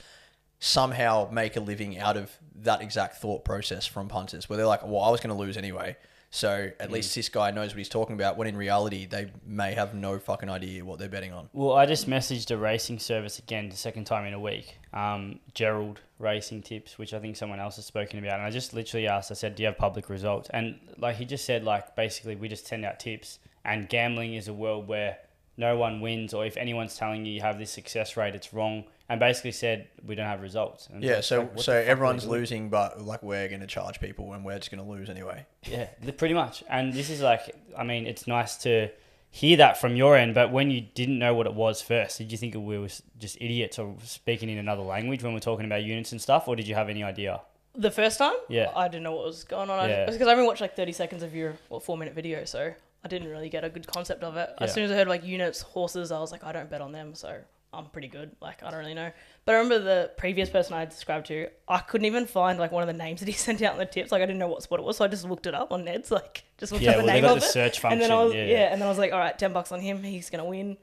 somehow 0.61 1.29
make 1.33 1.57
a 1.57 1.61
living 1.61 1.99
out 1.99 2.17
of 2.17 2.31
that 2.57 2.83
exact 2.83 3.17
thought 3.19 3.45
process 3.45 3.87
from 3.87 4.09
punters, 4.09 4.49
where 4.49 4.57
they're 4.57 4.67
like, 4.67 4.85
well, 4.85 5.01
I 5.03 5.11
was 5.11 5.21
going 5.21 5.35
to 5.35 5.41
lose 5.41 5.57
anyway. 5.57 5.97
So 6.31 6.49
Mm. 6.49 6.73
at 6.81 6.91
least 6.91 7.15
this 7.15 7.31
guy 7.31 7.51
knows 7.53 7.71
what 7.71 7.79
he's 7.79 7.89
talking 7.89 8.15
about. 8.15 8.37
When 8.37 8.47
in 8.49 8.57
reality, 8.57 9.07
they 9.07 9.31
may 9.47 9.73
have 9.73 9.95
no 9.95 10.19
fucking 10.19 10.51
idea 10.51 10.85
what 10.85 10.99
they're 10.99 11.09
betting 11.09 11.33
on. 11.33 11.49
Well, 11.55 11.73
I 11.73 11.87
just 11.87 12.07
messaged 12.09 12.51
a 12.51 12.57
racing 12.59 12.99
service 12.99 13.39
again, 13.39 13.71
the 13.71 13.77
second 13.77 14.05
time 14.05 14.27
in 14.27 14.35
a 14.35 14.41
week. 14.41 14.77
Um, 14.93 15.41
Gerald 15.55 16.01
Racing 16.19 16.63
Tips, 16.63 16.99
which 16.99 17.15
I 17.15 17.19
think 17.21 17.37
someone 17.37 17.61
else 17.61 17.77
has 17.77 17.87
spoken 17.87 18.19
about, 18.19 18.35
and 18.35 18.43
I 18.43 18.51
just 18.51 18.75
literally 18.75 19.07
asked. 19.07 19.31
I 19.31 19.35
said, 19.35 19.55
"Do 19.55 19.63
you 19.63 19.69
have 19.69 19.79
public 19.79 20.11
results?" 20.11 20.51
And 20.53 20.79
like 20.99 21.17
he 21.17 21.25
just 21.25 21.45
said, 21.47 21.65
like 21.65 21.97
basically 21.97 22.35
we 22.37 22.49
just 22.49 22.67
send 22.67 22.85
out 22.85 22.99
tips, 23.01 23.39
and 23.65 23.89
gambling 23.89 24.35
is 24.35 24.49
a 24.49 24.53
world 24.53 24.87
where 24.87 25.19
no 25.57 25.79
one 25.79 26.01
wins, 26.03 26.35
or 26.35 26.45
if 26.45 26.57
anyone's 26.59 26.97
telling 26.97 27.25
you 27.25 27.33
you 27.33 27.41
have 27.41 27.59
this 27.59 27.71
success 27.71 28.17
rate, 28.19 28.35
it's 28.35 28.53
wrong. 28.53 28.85
And 29.11 29.19
basically 29.19 29.53
said 29.53 29.89
we 30.05 30.15
don't 30.15 30.27
have 30.27 30.43
results. 30.43 30.89
And 30.93 31.03
Yeah, 31.03 31.21
so 31.21 31.41
like, 31.41 31.49
so 31.49 31.55
the 31.55 31.63
fuck 31.63 31.69
are 31.69 31.79
we 31.81 31.87
everyone's 31.87 32.27
losing, 32.27 32.69
but 32.69 33.01
like 33.01 33.23
we're 33.23 33.49
going 33.49 33.61
to 33.61 33.67
charge 33.67 34.01
people, 34.01 34.35
and 34.35 34.45
we're 34.45 34.59
just 34.59 34.71
going 34.71 34.85
to 34.85 34.91
lose 34.91 35.09
anyway. 35.09 35.47
Yeah, 35.65 35.89
pretty 36.17 36.35
much. 36.35 36.63
And 36.69 36.93
this 36.93 37.09
is 37.09 37.23
like, 37.23 37.55
I 37.77 37.85
mean, 37.85 38.07
it's 38.07 38.27
nice 38.27 38.57
to 38.59 38.91
hear 39.31 39.57
that 39.59 39.81
from 39.81 39.97
your 39.97 40.17
end, 40.17 40.35
but 40.35 40.53
when 40.53 40.71
you 40.71 40.81
didn't 40.81 41.19
know 41.19 41.33
what 41.35 41.47
it 41.47 41.55
was 41.55 41.81
first, 41.81 42.19
did 42.19 42.33
you 42.33 42.39
think 42.39 42.55
we 42.55 42.79
were 42.79 42.89
just 43.19 43.37
idiots 43.41 43.79
or 43.79 43.95
speaking 44.03 44.49
in 44.49 44.59
another 44.59 44.83
language 44.83 45.23
when 45.23 45.33
we're 45.33 45.41
talking 45.41 45.67
about 45.67 45.83
units 45.83 46.13
and 46.13 46.21
stuff, 46.21 46.49
or 46.49 46.57
did 46.57 46.67
you 46.69 46.75
have 46.75 46.89
any 46.89 47.03
idea? 47.03 47.41
The 47.75 47.91
first 47.91 48.19
time, 48.19 48.35
Yeah. 48.49 48.73
I 48.75 48.89
didn't 48.89 49.05
know 49.05 49.13
what 49.15 49.27
was 49.27 49.45
going 49.45 49.71
on. 49.71 49.89
Yeah. 49.89 50.07
I 50.09 50.11
because 50.11 50.27
I 50.29 50.33
only 50.33 50.47
watched 50.47 50.61
like 50.61 50.75
thirty 50.75 50.93
seconds 50.93 51.23
of 51.23 51.35
your 51.35 51.55
what 51.69 51.83
four 51.83 51.97
minute 51.97 52.15
video, 52.15 52.45
so 52.45 52.75
I 53.05 53.09
didn't 53.09 53.29
really 53.29 53.49
get 53.49 53.65
a 53.65 53.71
good 53.71 53.87
concept 53.87 54.23
of 54.25 54.37
it. 54.37 54.51
As 54.59 54.75
soon 54.75 54.85
as 54.85 54.91
I 54.91 54.95
heard 54.97 55.09
like 55.09 55.25
units, 55.25 55.61
horses, 55.63 56.11
I 56.11 56.19
was 56.19 56.33
like, 56.33 56.43
I 56.43 56.53
don't 56.53 56.69
bet 56.69 56.81
on 56.81 56.93
them, 56.93 57.15
so 57.15 57.39
I'm 57.73 57.87
pretty 57.87 58.09
good. 58.09 58.31
Like 58.41 58.63
I 58.63 58.71
don't 58.71 58.81
really 58.81 58.95
know. 58.95 59.11
But 59.45 59.55
I 59.55 59.59
remember 59.59 59.79
the 59.81 60.11
previous 60.17 60.49
person 60.49 60.75
I 60.75 60.85
described 60.87 61.27
to, 61.27 61.49
I 61.69 61.79
couldn't 61.79 62.07
even 62.07 62.27
find 62.27 62.59
like 62.59 62.73
one 62.73 62.83
of 62.83 62.87
the 62.87 62.93
names 62.95 63.21
that 63.21 63.27
he 63.27 63.33
sent 63.47 63.61
out 63.63 63.73
in 63.75 63.79
the 63.79 63.87
tips. 63.87 64.11
Like 64.13 64.23
I 64.23 64.27
didn't 64.27 64.39
know 64.39 64.49
what 64.49 64.63
sport 64.63 64.81
it 64.81 64.85
was, 64.85 64.97
so 64.97 65.05
I 65.05 65.09
just 65.09 65.25
looked 65.25 65.47
it 65.47 65.55
up 65.55 65.71
on 65.73 65.85
Ned's. 65.85 66.11
Like 66.11 66.45
just 66.59 66.73
looked 66.73 66.83
Yeah, 66.85 66.93
up 66.93 66.97
the 66.97 67.03
well, 67.05 67.07
they 67.09 67.13
name 67.15 67.23
got 67.23 67.37
of 67.37 67.41
the 67.43 67.47
it. 67.47 67.53
search 67.53 67.85
and 67.85 67.93
then 68.01 68.09
function, 68.09 68.13
I 68.13 68.25
was 68.25 68.35
yeah, 68.35 68.45
yeah, 68.45 68.53
yeah. 68.53 68.73
and 68.73 68.81
then 68.81 68.87
I 68.87 68.91
was 68.91 68.99
like, 68.99 69.13
all 69.13 69.19
right, 69.19 69.39
ten 69.39 69.53
bucks 69.53 69.71
on 69.73 69.81
him. 69.81 70.03
He's 70.03 70.31
gonna 70.31 70.45
win. 70.47 70.77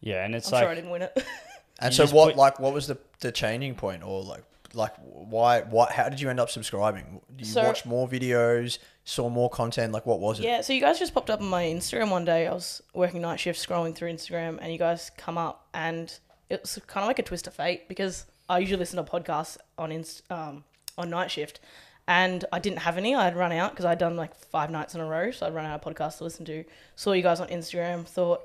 Yeah, 0.00 0.24
and 0.24 0.34
it's 0.34 0.48
I'm 0.48 0.52
like, 0.54 0.62
sure 0.62 0.70
I 0.70 0.74
didn't 0.74 0.90
win 0.90 1.02
it. 1.02 1.24
And 1.78 1.92
so 1.92 2.06
what 2.06 2.28
put- 2.28 2.36
like 2.38 2.58
what 2.58 2.72
was 2.72 2.86
the 2.86 2.96
the 3.20 3.30
changing 3.30 3.74
point, 3.74 4.02
or 4.02 4.22
like 4.22 4.44
like 4.72 4.94
why 5.02 5.60
what 5.60 5.92
how 5.92 6.08
did 6.08 6.22
you 6.22 6.30
end 6.30 6.40
up 6.40 6.48
subscribing? 6.48 7.20
Do 7.36 7.44
you 7.44 7.50
So- 7.52 7.64
watched 7.64 7.84
more 7.84 8.08
videos, 8.08 8.78
saw 9.06 9.30
more 9.30 9.48
content. 9.48 9.92
Like 9.92 10.04
what 10.04 10.20
was 10.20 10.40
it? 10.40 10.42
Yeah, 10.44 10.60
so 10.60 10.72
you 10.72 10.80
guys 10.80 10.98
just 10.98 11.14
popped 11.14 11.30
up 11.30 11.40
on 11.40 11.46
my 11.48 11.64
Instagram 11.64 12.10
one 12.10 12.24
day. 12.24 12.46
I 12.46 12.52
was 12.52 12.82
working 12.92 13.22
night 13.22 13.40
shift, 13.40 13.58
scrolling 13.66 13.94
through 13.94 14.12
Instagram, 14.12 14.58
and 14.60 14.70
you 14.72 14.78
guys 14.78 15.10
come 15.16 15.38
up, 15.38 15.68
and 15.72 16.12
it 16.50 16.60
was 16.60 16.78
kind 16.86 17.04
of 17.04 17.08
like 17.08 17.20
a 17.20 17.22
twist 17.22 17.46
of 17.46 17.54
fate 17.54 17.88
because 17.88 18.26
I 18.50 18.58
usually 18.58 18.78
listen 18.80 19.02
to 19.02 19.10
podcasts 19.10 19.56
on 19.78 19.92
inst- 19.92 20.30
um, 20.30 20.64
on 20.98 21.08
night 21.08 21.30
shift, 21.30 21.60
and 22.08 22.44
I 22.52 22.58
didn't 22.58 22.80
have 22.80 22.98
any. 22.98 23.14
I'd 23.14 23.36
run 23.36 23.52
out 23.52 23.70
because 23.70 23.84
I'd 23.84 23.98
done 23.98 24.16
like 24.16 24.34
five 24.34 24.70
nights 24.70 24.96
in 24.96 25.00
a 25.00 25.06
row, 25.06 25.30
so 25.30 25.46
I'd 25.46 25.54
run 25.54 25.64
out 25.66 25.80
of 25.86 25.94
podcasts 25.94 26.18
to 26.18 26.24
listen 26.24 26.44
to. 26.46 26.64
Saw 26.96 27.12
you 27.12 27.22
guys 27.22 27.38
on 27.38 27.46
Instagram, 27.48 28.04
thought, 28.04 28.44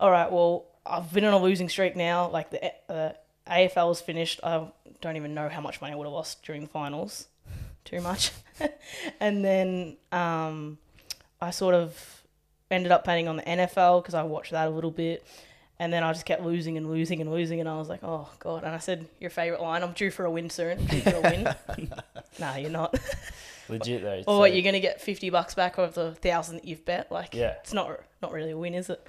all 0.00 0.10
right, 0.10 0.32
well, 0.32 0.64
I've 0.86 1.12
been 1.12 1.24
on 1.24 1.34
a 1.34 1.38
losing 1.38 1.68
streak 1.68 1.96
now. 1.96 2.30
Like 2.30 2.50
the 2.50 2.72
uh, 2.90 3.12
AFL 3.46 3.88
was 3.88 4.00
finished. 4.00 4.40
I 4.42 4.68
don't 5.02 5.16
even 5.16 5.34
know 5.34 5.50
how 5.50 5.60
much 5.60 5.82
money 5.82 5.92
I 5.92 5.96
would 5.96 6.06
have 6.06 6.14
lost 6.14 6.42
during 6.44 6.62
the 6.62 6.68
finals. 6.68 7.28
Too 7.84 8.00
much. 8.00 8.30
and 9.20 9.44
then 9.44 9.96
um, 10.12 10.78
I 11.40 11.50
sort 11.50 11.74
of 11.74 12.22
ended 12.70 12.92
up 12.92 13.04
betting 13.04 13.28
on 13.28 13.36
the 13.36 13.42
NFL 13.42 14.02
because 14.02 14.14
I 14.14 14.22
watched 14.22 14.52
that 14.52 14.68
a 14.68 14.70
little 14.70 14.90
bit. 14.90 15.24
And 15.78 15.92
then 15.92 16.04
I 16.04 16.12
just 16.12 16.26
kept 16.26 16.42
losing 16.42 16.76
and 16.76 16.88
losing 16.88 17.20
and 17.20 17.30
losing. 17.32 17.58
And 17.58 17.68
I 17.68 17.76
was 17.76 17.88
like, 17.88 18.04
oh, 18.04 18.28
God. 18.38 18.62
And 18.62 18.72
I 18.72 18.78
said, 18.78 19.08
your 19.18 19.30
favourite 19.30 19.60
line, 19.60 19.82
I'm 19.82 19.92
due 19.92 20.12
for 20.12 20.24
a 20.24 20.30
win 20.30 20.48
soon. 20.48 20.84
Due 20.86 21.00
for 21.00 21.16
a 21.16 21.20
win. 21.20 21.48
nah, 22.38 22.54
you're 22.56 22.70
not. 22.70 22.94
legit 23.68 24.02
though. 24.02 24.18
Or 24.18 24.22
so- 24.24 24.38
what, 24.38 24.52
you're 24.52 24.62
going 24.62 24.74
to 24.74 24.80
get 24.80 25.00
50 25.00 25.30
bucks 25.30 25.54
back 25.54 25.78
of 25.78 25.94
the 25.94 26.14
thousand 26.14 26.56
that 26.56 26.66
you've 26.66 26.84
bet? 26.84 27.10
Like, 27.10 27.34
Yeah. 27.34 27.54
it's 27.60 27.72
not 27.72 27.98
not 28.20 28.30
really 28.32 28.52
a 28.52 28.56
win, 28.56 28.74
is 28.74 28.90
it? 28.90 29.04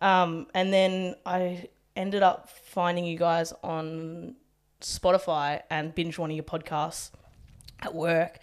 Um, 0.00 0.46
and 0.54 0.72
then 0.72 1.16
I 1.26 1.68
ended 1.96 2.22
up 2.22 2.48
finding 2.48 3.04
you 3.06 3.18
guys 3.18 3.52
on 3.64 4.36
Spotify 4.80 5.62
and 5.70 5.94
binge 5.94 6.18
one 6.18 6.30
of 6.30 6.36
your 6.36 6.44
podcasts 6.44 7.10
at 7.84 7.94
work. 7.94 8.38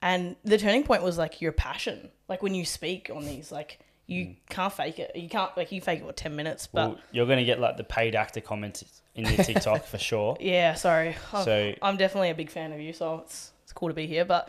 And 0.00 0.36
the 0.44 0.58
turning 0.58 0.82
point 0.82 1.02
was 1.02 1.16
like 1.16 1.40
your 1.40 1.52
passion. 1.52 2.10
Like 2.28 2.42
when 2.42 2.54
you 2.54 2.64
speak 2.64 3.10
on 3.14 3.24
these, 3.24 3.52
like 3.52 3.78
you 4.06 4.26
mm. 4.26 4.36
can't 4.48 4.72
fake 4.72 4.98
it. 4.98 5.12
You 5.14 5.28
can't 5.28 5.56
like 5.56 5.70
you 5.70 5.80
fake 5.80 6.00
it 6.00 6.06
for 6.06 6.12
ten 6.12 6.34
minutes. 6.34 6.66
But 6.66 6.90
well, 6.90 7.00
you're 7.12 7.26
gonna 7.26 7.44
get 7.44 7.60
like 7.60 7.76
the 7.76 7.84
paid 7.84 8.14
actor 8.14 8.40
comments 8.40 8.84
in 9.14 9.26
your 9.26 9.44
TikTok 9.44 9.84
for 9.84 9.98
sure. 9.98 10.36
yeah, 10.40 10.74
sorry. 10.74 11.16
I'm- 11.32 11.44
So- 11.44 11.74
I'm 11.82 11.96
definitely 11.96 12.30
a 12.30 12.34
big 12.34 12.50
fan 12.50 12.72
of 12.72 12.80
you, 12.80 12.92
so 12.92 13.20
it's 13.24 13.52
it's 13.62 13.72
cool 13.72 13.88
to 13.88 13.94
be 13.94 14.06
here. 14.06 14.24
But 14.24 14.48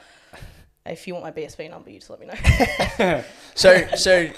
if 0.85 1.07
you 1.07 1.13
want 1.13 1.25
my 1.25 1.31
BSB 1.31 1.69
number, 1.69 1.89
you 1.91 1.99
just 1.99 2.09
let 2.09 2.19
me 2.19 2.27
know. 2.27 3.23
So 3.55 3.87
so 3.95 4.29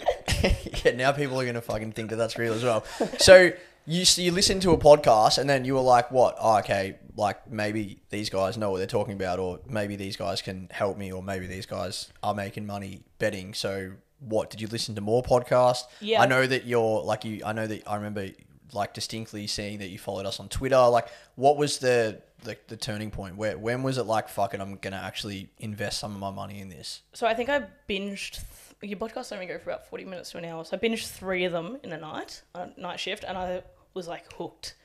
yeah, 0.83 0.91
now 0.95 1.13
people 1.13 1.39
are 1.39 1.45
gonna 1.45 1.61
fucking 1.61 1.93
think 1.93 2.09
that 2.09 2.17
that's 2.17 2.37
real 2.37 2.53
as 2.53 2.63
well. 2.63 2.83
So 3.19 3.51
you 3.85 4.03
you 4.15 4.31
listen 4.31 4.59
to 4.61 4.71
a 4.71 4.77
podcast 4.77 5.37
and 5.37 5.49
then 5.49 5.65
you 5.65 5.75
were 5.75 5.81
like, 5.81 6.11
what? 6.11 6.35
Oh, 6.39 6.57
okay, 6.59 6.97
like 7.15 7.49
maybe 7.51 8.01
these 8.09 8.29
guys 8.29 8.57
know 8.57 8.71
what 8.71 8.77
they're 8.79 8.87
talking 8.87 9.13
about, 9.13 9.39
or 9.39 9.59
maybe 9.67 9.95
these 9.95 10.15
guys 10.17 10.41
can 10.41 10.67
help 10.71 10.97
me, 10.97 11.11
or 11.11 11.21
maybe 11.21 11.47
these 11.47 11.65
guys 11.65 12.11
are 12.23 12.33
making 12.33 12.65
money 12.65 13.03
betting. 13.19 13.53
So 13.53 13.91
what? 14.19 14.49
Did 14.49 14.61
you 14.61 14.67
listen 14.67 14.95
to 14.95 15.01
more 15.01 15.21
podcasts? 15.21 15.83
Yeah. 16.01 16.21
I 16.21 16.25
know 16.25 16.45
that 16.47 16.65
you're 16.65 17.01
like 17.01 17.25
you. 17.25 17.41
I 17.45 17.53
know 17.53 17.67
that 17.67 17.87
I 17.87 17.95
remember 17.95 18.29
like 18.73 18.93
distinctly 18.93 19.47
seeing 19.47 19.79
that 19.79 19.89
you 19.89 19.99
followed 19.99 20.25
us 20.25 20.39
on 20.39 20.49
Twitter. 20.49 20.77
Like, 20.87 21.07
what 21.35 21.57
was 21.57 21.77
the 21.79 22.21
the, 22.43 22.57
the 22.67 22.77
turning 22.77 23.11
point? 23.11 23.37
Where 23.37 23.57
when 23.57 23.83
was 23.83 23.97
it 23.97 24.03
like, 24.03 24.29
fuck 24.29 24.53
it, 24.53 24.61
I'm 24.61 24.75
gonna 24.77 24.97
actually 24.97 25.49
invest 25.59 25.99
some 25.99 26.13
of 26.13 26.19
my 26.19 26.31
money 26.31 26.59
in 26.59 26.69
this? 26.69 27.01
So 27.13 27.27
I 27.27 27.33
think 27.33 27.49
I 27.49 27.67
binged. 27.87 28.33
Th- 28.33 28.45
your 28.81 28.99
podcasts 28.99 29.31
only 29.31 29.45
go 29.45 29.57
for 29.57 29.69
about 29.69 29.87
forty 29.87 30.05
minutes 30.05 30.31
to 30.31 30.37
an 30.37 30.45
hour, 30.45 30.63
so 30.65 30.75
I 30.75 30.79
binged 30.79 31.09
three 31.09 31.45
of 31.45 31.51
them 31.53 31.77
in 31.83 31.93
a 31.93 31.97
night, 31.97 32.41
a 32.53 32.69
night 32.77 32.99
shift, 32.99 33.23
and 33.23 33.37
I 33.37 33.63
was 33.95 34.07
like 34.07 34.31
hooked. 34.33 34.75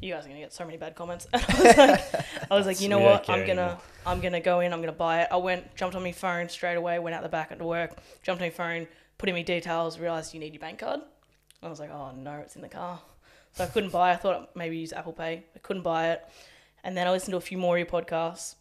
You 0.00 0.12
guys 0.12 0.26
are 0.26 0.28
gonna 0.28 0.40
get 0.40 0.52
so 0.52 0.64
many 0.64 0.76
bad 0.76 0.94
comments. 0.94 1.26
And 1.32 1.42
I 1.48 1.56
was 1.56 1.76
like, 1.76 2.14
I 2.50 2.54
was 2.54 2.66
like, 2.66 2.80
you 2.80 2.88
know 2.88 2.98
what? 2.98 3.30
I'm 3.30 3.46
gonna. 3.46 3.78
I'm 4.04 4.20
gonna 4.20 4.40
go 4.40 4.60
in. 4.60 4.72
I'm 4.72 4.80
gonna 4.80 4.92
buy 4.92 5.22
it. 5.22 5.28
I 5.30 5.36
went, 5.36 5.74
jumped 5.76 5.96
on 5.96 6.02
my 6.02 6.12
phone 6.12 6.48
straight 6.48 6.74
away. 6.74 6.98
Went 6.98 7.14
out 7.14 7.22
the 7.22 7.28
back 7.28 7.56
to 7.56 7.64
work. 7.64 7.96
Jumped 8.22 8.42
on 8.42 8.46
my 8.46 8.50
phone, 8.50 8.86
put 9.16 9.28
in 9.28 9.34
my 9.34 9.42
details. 9.42 9.98
Realized 9.98 10.34
you 10.34 10.40
need 10.40 10.52
your 10.52 10.60
bank 10.60 10.80
card. 10.80 11.00
I 11.62 11.68
was 11.68 11.80
like, 11.80 11.90
oh 11.90 12.12
no, 12.16 12.32
it's 12.38 12.56
in 12.56 12.62
the 12.62 12.68
car. 12.68 13.00
So 13.52 13.64
I 13.64 13.68
couldn't 13.68 13.90
buy. 13.90 14.12
I 14.12 14.16
thought 14.16 14.54
maybe 14.56 14.76
use 14.78 14.92
Apple 14.92 15.12
Pay. 15.12 15.44
I 15.54 15.58
couldn't 15.60 15.82
buy 15.82 16.10
it. 16.10 16.24
And 16.84 16.96
then 16.96 17.06
I 17.06 17.10
listened 17.10 17.32
to 17.32 17.36
a 17.36 17.40
few 17.40 17.58
more 17.58 17.76
of 17.76 17.78
your 17.78 17.86
podcasts 17.86 18.56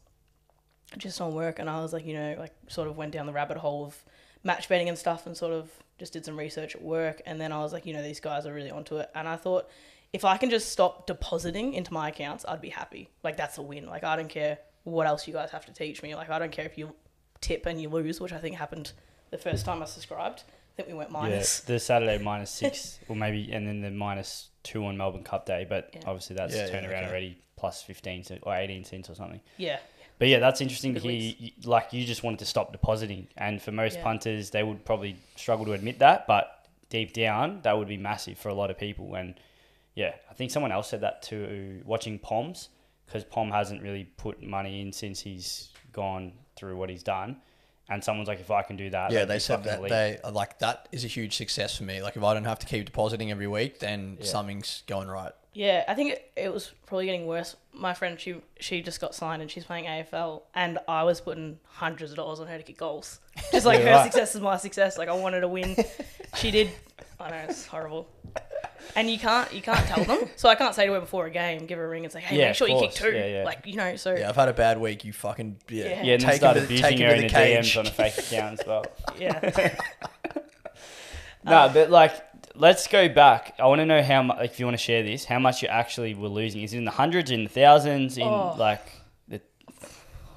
just 0.97 1.21
on 1.21 1.33
work 1.33 1.59
and 1.59 1.69
I 1.69 1.81
was 1.81 1.93
like, 1.93 2.05
you 2.05 2.13
know, 2.13 2.35
like 2.37 2.53
sort 2.67 2.87
of 2.87 2.97
went 2.97 3.13
down 3.13 3.25
the 3.25 3.31
rabbit 3.31 3.57
hole 3.57 3.85
of 3.85 4.03
match 4.43 4.67
betting 4.69 4.89
and 4.89 4.97
stuff 4.97 5.25
and 5.25 5.35
sort 5.37 5.53
of 5.53 5.69
just 5.97 6.13
did 6.13 6.25
some 6.25 6.37
research 6.37 6.75
at 6.75 6.81
work 6.81 7.21
and 7.25 7.39
then 7.39 7.51
I 7.51 7.59
was 7.59 7.73
like, 7.73 7.85
you 7.85 7.93
know, 7.93 8.01
these 8.01 8.19
guys 8.19 8.45
are 8.45 8.53
really 8.53 8.71
onto 8.71 8.97
it 8.97 9.09
and 9.15 9.27
I 9.27 9.35
thought 9.35 9.69
if 10.13 10.25
I 10.25 10.37
can 10.37 10.49
just 10.49 10.69
stop 10.71 11.07
depositing 11.07 11.73
into 11.73 11.93
my 11.93 12.09
accounts, 12.09 12.43
I'd 12.47 12.59
be 12.61 12.69
happy. 12.69 13.09
Like 13.23 13.37
that's 13.37 13.57
a 13.57 13.61
win. 13.61 13.85
Like 13.85 14.03
I 14.03 14.15
don't 14.15 14.29
care 14.29 14.57
what 14.83 15.05
else 15.07 15.27
you 15.27 15.33
guys 15.33 15.51
have 15.51 15.65
to 15.67 15.73
teach 15.73 16.01
me. 16.03 16.15
Like 16.15 16.29
I 16.29 16.39
don't 16.39 16.51
care 16.51 16.65
if 16.65 16.77
you 16.77 16.93
tip 17.39 17.65
and 17.65 17.81
you 17.81 17.89
lose, 17.89 18.19
which 18.19 18.33
I 18.33 18.37
think 18.39 18.55
happened 18.55 18.91
the 19.29 19.37
first 19.37 19.65
time 19.65 19.81
I 19.81 19.85
subscribed. 19.85 20.43
I 20.43 20.75
think 20.75 20.87
we 20.87 20.93
went 20.95 21.11
minus. 21.11 21.63
Yeah, 21.67 21.73
the 21.75 21.79
Saturday 21.79 22.17
minus 22.23 22.49
six, 22.49 22.99
or 23.07 23.15
maybe, 23.15 23.51
and 23.51 23.67
then 23.67 23.81
the 23.81 23.91
minus 23.91 24.49
two 24.63 24.85
on 24.85 24.97
Melbourne 24.97 25.23
Cup 25.23 25.45
Day. 25.45 25.65
But 25.67 25.89
Yeah. 25.93 26.01
obviously 26.07 26.35
that's 26.35 26.55
Yeah, 26.55 26.65
yeah, 26.65 26.71
turned 26.71 26.87
around 26.87 27.03
okay. 27.03 27.09
already, 27.11 27.37
plus 27.57 27.81
fifteen 27.83 28.23
cent 28.23 28.41
or 28.43 28.55
eighteen 28.55 28.83
cents 28.83 29.09
or 29.09 29.15
something. 29.15 29.41
Yeah. 29.57 29.79
But 30.21 30.27
yeah, 30.27 30.37
that's 30.37 30.61
interesting 30.61 30.93
to 30.93 30.99
hear. 30.99 31.33
You, 31.39 31.49
like 31.63 31.93
you 31.93 32.05
just 32.05 32.21
wanted 32.21 32.37
to 32.39 32.45
stop 32.45 32.71
depositing, 32.71 33.27
and 33.37 33.59
for 33.59 33.71
most 33.71 33.97
Yeah. 33.97 34.03
punters, 34.03 34.51
they 34.51 34.61
would 34.61 34.85
probably 34.85 35.15
struggle 35.35 35.65
to 35.65 35.73
admit 35.73 35.97
that. 35.97 36.27
But 36.27 36.67
deep 36.89 37.11
down, 37.11 37.61
that 37.63 37.75
would 37.75 37.87
be 37.87 37.97
massive 37.97 38.37
for 38.37 38.49
a 38.49 38.53
lot 38.53 38.69
of 38.69 38.77
people. 38.77 39.15
And 39.15 39.33
yeah, 39.95 40.13
I 40.29 40.35
think 40.35 40.51
someone 40.51 40.71
else 40.71 40.89
said 40.89 41.01
that 41.01 41.23
too. 41.23 41.81
Watching 41.85 42.19
Poms, 42.19 42.69
because 43.07 43.23
Pom 43.23 43.49
hasn't 43.49 43.81
really 43.81 44.03
put 44.03 44.43
money 44.43 44.81
in 44.81 44.93
since 44.93 45.21
he's 45.21 45.69
gone 45.91 46.33
through 46.55 46.75
what 46.77 46.91
he's 46.91 47.01
done. 47.01 47.41
And 47.89 48.03
someone's 48.03 48.27
like, 48.27 48.39
if 48.39 48.51
I 48.51 48.61
can 48.61 48.75
do 48.77 48.91
that, 48.91 49.11
Yeah, 49.11 49.25
they 49.25 49.39
said 49.39 49.63
that 49.63 49.79
elite. 49.79 49.89
they 49.89 50.19
like 50.31 50.59
that 50.59 50.87
is 50.91 51.03
a 51.03 51.07
huge 51.07 51.35
success 51.35 51.75
for 51.75 51.83
me. 51.83 51.99
Like 52.03 52.15
if 52.15 52.23
I 52.23 52.35
don't 52.35 52.45
have 52.45 52.59
to 52.59 52.67
keep 52.67 52.85
depositing 52.85 53.31
every 53.31 53.47
week, 53.47 53.79
then 53.79 54.17
Yeah. 54.19 54.27
something's 54.27 54.83
going 54.85 55.07
right. 55.07 55.33
Yeah, 55.53 55.83
I 55.87 55.95
think 55.95 56.13
it, 56.13 56.31
it 56.37 56.53
was 56.53 56.71
probably 56.85 57.05
getting 57.05 57.25
worse. 57.25 57.57
My 57.73 57.93
friend, 57.93 58.19
she 58.19 58.35
she 58.59 58.81
just 58.81 59.01
got 59.01 59.13
signed 59.13 59.41
and 59.41 59.51
she's 59.51 59.65
playing 59.65 59.85
AFL, 59.85 60.43
and 60.55 60.79
I 60.87 61.03
was 61.03 61.19
putting 61.19 61.59
hundreds 61.65 62.11
of 62.11 62.17
dollars 62.17 62.39
on 62.39 62.47
her 62.47 62.57
to 62.57 62.63
kick 62.63 62.77
goals. 62.77 63.19
Just 63.51 63.65
like 63.65 63.81
her 63.81 63.91
right. 63.91 64.03
success 64.03 64.33
is 64.35 64.41
my 64.41 64.57
success. 64.57 64.97
Like 64.97 65.09
I 65.09 65.13
wanted 65.13 65.41
to 65.41 65.47
win. 65.49 65.75
she 66.35 66.51
did. 66.51 66.71
I 67.19 67.29
know 67.29 67.35
it's 67.49 67.65
horrible. 67.65 68.09
And 68.95 69.09
you 69.09 69.19
can't 69.19 69.53
you 69.53 69.61
can't 69.61 69.85
tell 69.87 70.03
them. 70.05 70.29
So 70.37 70.49
I 70.49 70.55
can't 70.55 70.73
say 70.73 70.85
to 70.87 70.93
her 70.93 70.99
before 71.01 71.25
a 71.25 71.29
game, 71.29 71.65
give 71.65 71.77
her 71.77 71.85
a 71.85 71.89
ring 71.89 72.03
and 72.03 72.11
say, 72.11 72.19
hey, 72.19 72.37
Yeah, 72.37 72.47
make 72.47 72.55
sure 72.55 72.67
you 72.67 72.75
kick 72.75 72.91
course. 72.91 72.95
two. 72.95 73.11
Yeah, 73.11 73.25
yeah. 73.25 73.43
Like 73.43 73.65
you 73.65 73.75
know, 73.75 73.95
so 73.95 74.15
Yeah, 74.15 74.29
I've 74.29 74.35
had 74.35 74.47
a 74.49 74.53
bad 74.53 74.79
week. 74.79 75.05
You 75.05 75.13
fucking 75.13 75.57
yeah. 75.69 75.83
Yeah. 75.83 75.89
Yeah, 75.89 76.13
and 76.13 76.21
then 76.21 76.29
Take 76.29 76.37
start 76.37 76.57
him 76.57 76.67
to- 76.67 76.73
abusing 76.73 76.97
her 76.99 77.13
in 77.13 77.21
the, 77.21 77.27
the. 77.27 77.33
DMs 77.33 77.77
on 77.77 77.87
a 77.87 77.91
fake 77.91 78.17
account 78.17 78.59
as 78.59 78.65
well. 78.65 78.85
yeah. 79.19 79.75
No, 81.43 81.71
but 81.73 81.89
like, 81.89 82.13
let's 82.55 82.87
go 82.87 83.07
back. 83.09 83.55
I 83.59 83.65
want 83.67 83.79
to 83.79 83.85
know 83.85 84.01
how 84.01 84.23
much. 84.23 84.37
If 84.43 84.59
you 84.59 84.65
want 84.65 84.77
to 84.77 84.83
share 84.83 85.03
this, 85.03 85.25
how 85.25 85.39
much 85.39 85.61
you 85.61 85.67
actually 85.67 86.13
were 86.13 86.27
losing? 86.27 86.61
Is 86.61 86.73
it 86.73 86.77
in 86.77 86.85
the 86.85 86.91
hundreds, 86.91 87.31
in 87.31 87.43
the 87.43 87.49
thousands, 87.49 88.17
in 88.17 88.23
Oh. 88.27 88.55
like 88.57 88.81
the 89.27 89.41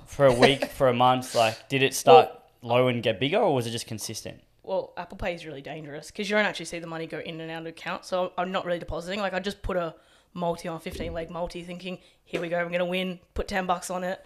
for 0.06 0.26
a 0.26 0.33
week, 0.33 0.64
for 0.78 0.88
a 0.88 0.94
month? 0.94 1.35
Like, 1.35 1.68
did 1.68 1.83
it 1.83 1.94
start 1.94 2.30
low 2.62 2.88
and 2.88 3.02
get 3.02 3.21
bigger, 3.21 3.38
or 3.38 3.54
was 3.54 3.66
it 3.66 3.71
just 3.71 3.87
consistent? 3.87 4.40
well, 4.66 4.94
Apple 4.97 5.18
Pay 5.18 5.35
is 5.35 5.44
really 5.44 5.61
dangerous 5.61 6.06
because 6.11 6.30
you 6.30 6.35
don't 6.37 6.47
actually 6.47 6.64
see 6.64 6.78
the 6.78 6.87
money 6.87 7.06
go 7.06 7.18
in 7.18 7.38
and 7.38 7.50
out 7.50 7.61
of 7.61 7.66
account. 7.66 8.06
So 8.06 8.33
I'm 8.38 8.50
not 8.50 8.64
really 8.64 8.78
depositing. 8.78 9.21
Like 9.21 9.35
I 9.35 9.38
just 9.38 9.61
put 9.61 9.76
a 9.76 9.94
multi 10.33 10.68
on 10.68 10.80
15 10.80 11.12
leg 11.12 11.28
multi, 11.30 11.62
thinking, 11.62 11.99
here 12.25 12.40
we 12.40 12.49
go, 12.49 12.59
I'm 12.59 12.73
gonna 12.73 12.87
win. 12.87 13.21
Put 13.35 13.47
10 13.47 13.66
bucks 13.66 13.90
on 13.90 14.04
it, 14.04 14.25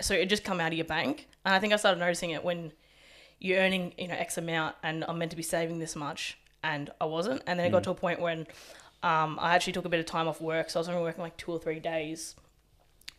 so 0.00 0.14
it 0.14 0.26
just 0.28 0.44
come 0.44 0.60
out 0.60 0.68
of 0.68 0.74
your 0.78 0.84
bank. 0.86 1.26
And 1.44 1.52
I 1.56 1.58
think 1.58 1.72
I 1.72 1.76
started 1.76 1.98
noticing 1.98 2.30
it 2.30 2.44
when 2.44 2.70
you're 3.40 3.58
earning 3.58 3.92
you 3.98 4.06
know 4.06 4.14
X 4.14 4.38
amount, 4.38 4.76
and 4.84 5.04
I'm 5.08 5.18
meant 5.18 5.32
to 5.32 5.36
be 5.36 5.42
saving 5.42 5.80
this 5.80 5.96
much, 5.96 6.38
and 6.62 6.90
I 7.00 7.04
wasn't. 7.06 7.42
And 7.46 7.58
then 7.58 7.66
it 7.66 7.70
got 7.70 7.84
to 7.84 7.90
a 7.90 7.94
point 7.94 8.20
when 8.20 8.46
um, 9.02 9.38
I 9.40 9.54
actually 9.54 9.72
took 9.74 9.84
a 9.84 9.88
bit 9.88 10.00
of 10.00 10.06
time 10.06 10.28
off 10.28 10.40
work, 10.40 10.70
so 10.70 10.78
I 10.78 10.80
was 10.80 10.88
only 10.88 11.02
working 11.02 11.22
like 11.22 11.36
two 11.36 11.52
or 11.52 11.58
three 11.58 11.80
days 11.80 12.34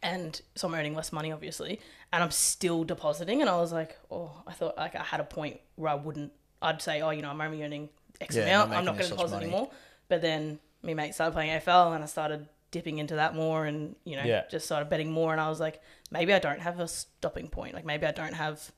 and 0.04 0.42
so 0.56 0.68
I'm 0.68 0.74
earning 0.74 0.96
less 0.96 1.12
money, 1.12 1.32
obviously, 1.32 1.80
and 2.12 2.24
I'm 2.24 2.32
still 2.32 2.84
depositing. 2.84 3.42
And 3.42 3.50
I 3.50 3.58
was 3.58 3.72
like, 3.72 3.98
oh, 4.10 4.32
I 4.48 4.54
thought 4.54 4.76
like 4.78 4.96
I 4.96 5.04
had 5.04 5.20
a 5.20 5.24
point 5.24 5.60
where 5.76 5.92
I 5.92 5.96
wouldn't. 5.96 6.32
I'd 6.62 6.82
say, 6.82 7.02
oh, 7.02 7.12
you 7.12 7.22
know, 7.22 7.30
I'm 7.30 7.40
only 7.42 7.64
earning 7.64 7.90
X 8.20 8.36
Yeah, 8.36 8.44
amount. 8.44 8.70
not 8.72 8.78
I'm 8.80 8.86
not 8.86 8.96
making 8.96 8.98
going 8.98 8.98
to 8.98 9.04
this 9.04 9.10
much 9.12 9.18
deposit 9.18 9.36
money. 9.36 9.46
anymore. 9.48 9.70
But 10.10 10.22
then 10.22 10.60
me 10.84 10.94
mate 10.96 11.14
started 11.14 11.34
playing 11.34 11.52
AFL, 11.60 11.94
and 11.94 12.04
I 12.04 12.08
started 12.08 12.48
dipping 12.72 12.98
into 12.98 13.16
that 13.16 13.36
more, 13.36 13.66
and 13.66 13.96
you 14.04 14.16
know, 14.16 14.24
Yeah. 14.24 14.44
just 14.50 14.66
started 14.66 14.90
betting 14.90 15.12
more. 15.12 15.32
And 15.34 15.40
I 15.42 15.50
was 15.50 15.60
like, 15.60 15.82
maybe 16.10 16.34
I 16.34 16.40
don't 16.40 16.62
have 16.62 16.80
a 16.80 16.88
stopping 16.88 17.48
point. 17.48 17.76
Like 17.76 17.86
maybe 17.86 18.06
I 18.08 18.12
don't 18.12 18.34
have 18.34 18.72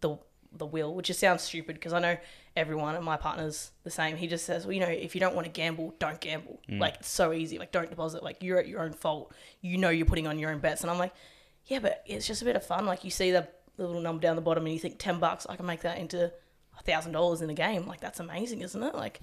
the 0.00 0.16
the 0.56 0.66
will, 0.66 0.92
which 0.94 1.06
just 1.06 1.20
sounds 1.20 1.42
stupid 1.42 1.74
because 1.76 1.92
I 1.92 2.00
know 2.00 2.16
everyone 2.56 2.94
and 2.94 3.04
my 3.04 3.16
partner's 3.16 3.72
the 3.82 3.90
same. 3.90 4.16
He 4.16 4.26
just 4.26 4.44
says, 4.44 4.64
well, 4.64 4.72
you 4.72 4.80
know, 4.80 4.88
if 4.88 5.14
you 5.14 5.20
don't 5.20 5.34
want 5.34 5.46
to 5.46 5.52
gamble, 5.52 5.94
don't 5.98 6.20
gamble. 6.20 6.60
Mm. 6.68 6.80
Like 6.80 6.96
it's 6.96 7.08
so 7.08 7.32
easy. 7.32 7.58
Like 7.58 7.72
don't 7.72 7.90
deposit. 7.90 8.22
Like 8.22 8.42
you're 8.42 8.58
at 8.58 8.68
your 8.68 8.82
own 8.82 8.92
fault. 8.92 9.32
You 9.60 9.76
know 9.78 9.90
you're 9.90 10.06
putting 10.06 10.26
on 10.26 10.38
your 10.38 10.50
own 10.50 10.60
bets. 10.60 10.82
And 10.82 10.90
I'm 10.90 10.98
like, 10.98 11.12
yeah, 11.66 11.80
but 11.80 12.02
it's 12.06 12.26
just 12.26 12.42
a 12.42 12.44
bit 12.44 12.56
of 12.56 12.64
fun. 12.64 12.86
Like 12.86 13.04
you 13.04 13.10
see 13.10 13.30
the, 13.30 13.48
the 13.76 13.86
little 13.86 14.02
number 14.02 14.20
down 14.20 14.36
the 14.36 14.42
bottom 14.42 14.64
and 14.64 14.72
you 14.72 14.78
think 14.78 14.98
ten 14.98 15.18
bucks, 15.18 15.46
I 15.48 15.56
can 15.56 15.66
make 15.66 15.80
that 15.80 15.98
into 15.98 16.32
a 16.78 16.82
thousand 16.82 17.12
dollars 17.12 17.42
in 17.42 17.50
a 17.50 17.54
game. 17.54 17.86
Like 17.86 18.00
that's 18.00 18.20
amazing, 18.20 18.60
isn't 18.60 18.82
it? 18.82 18.94
Like 18.94 19.20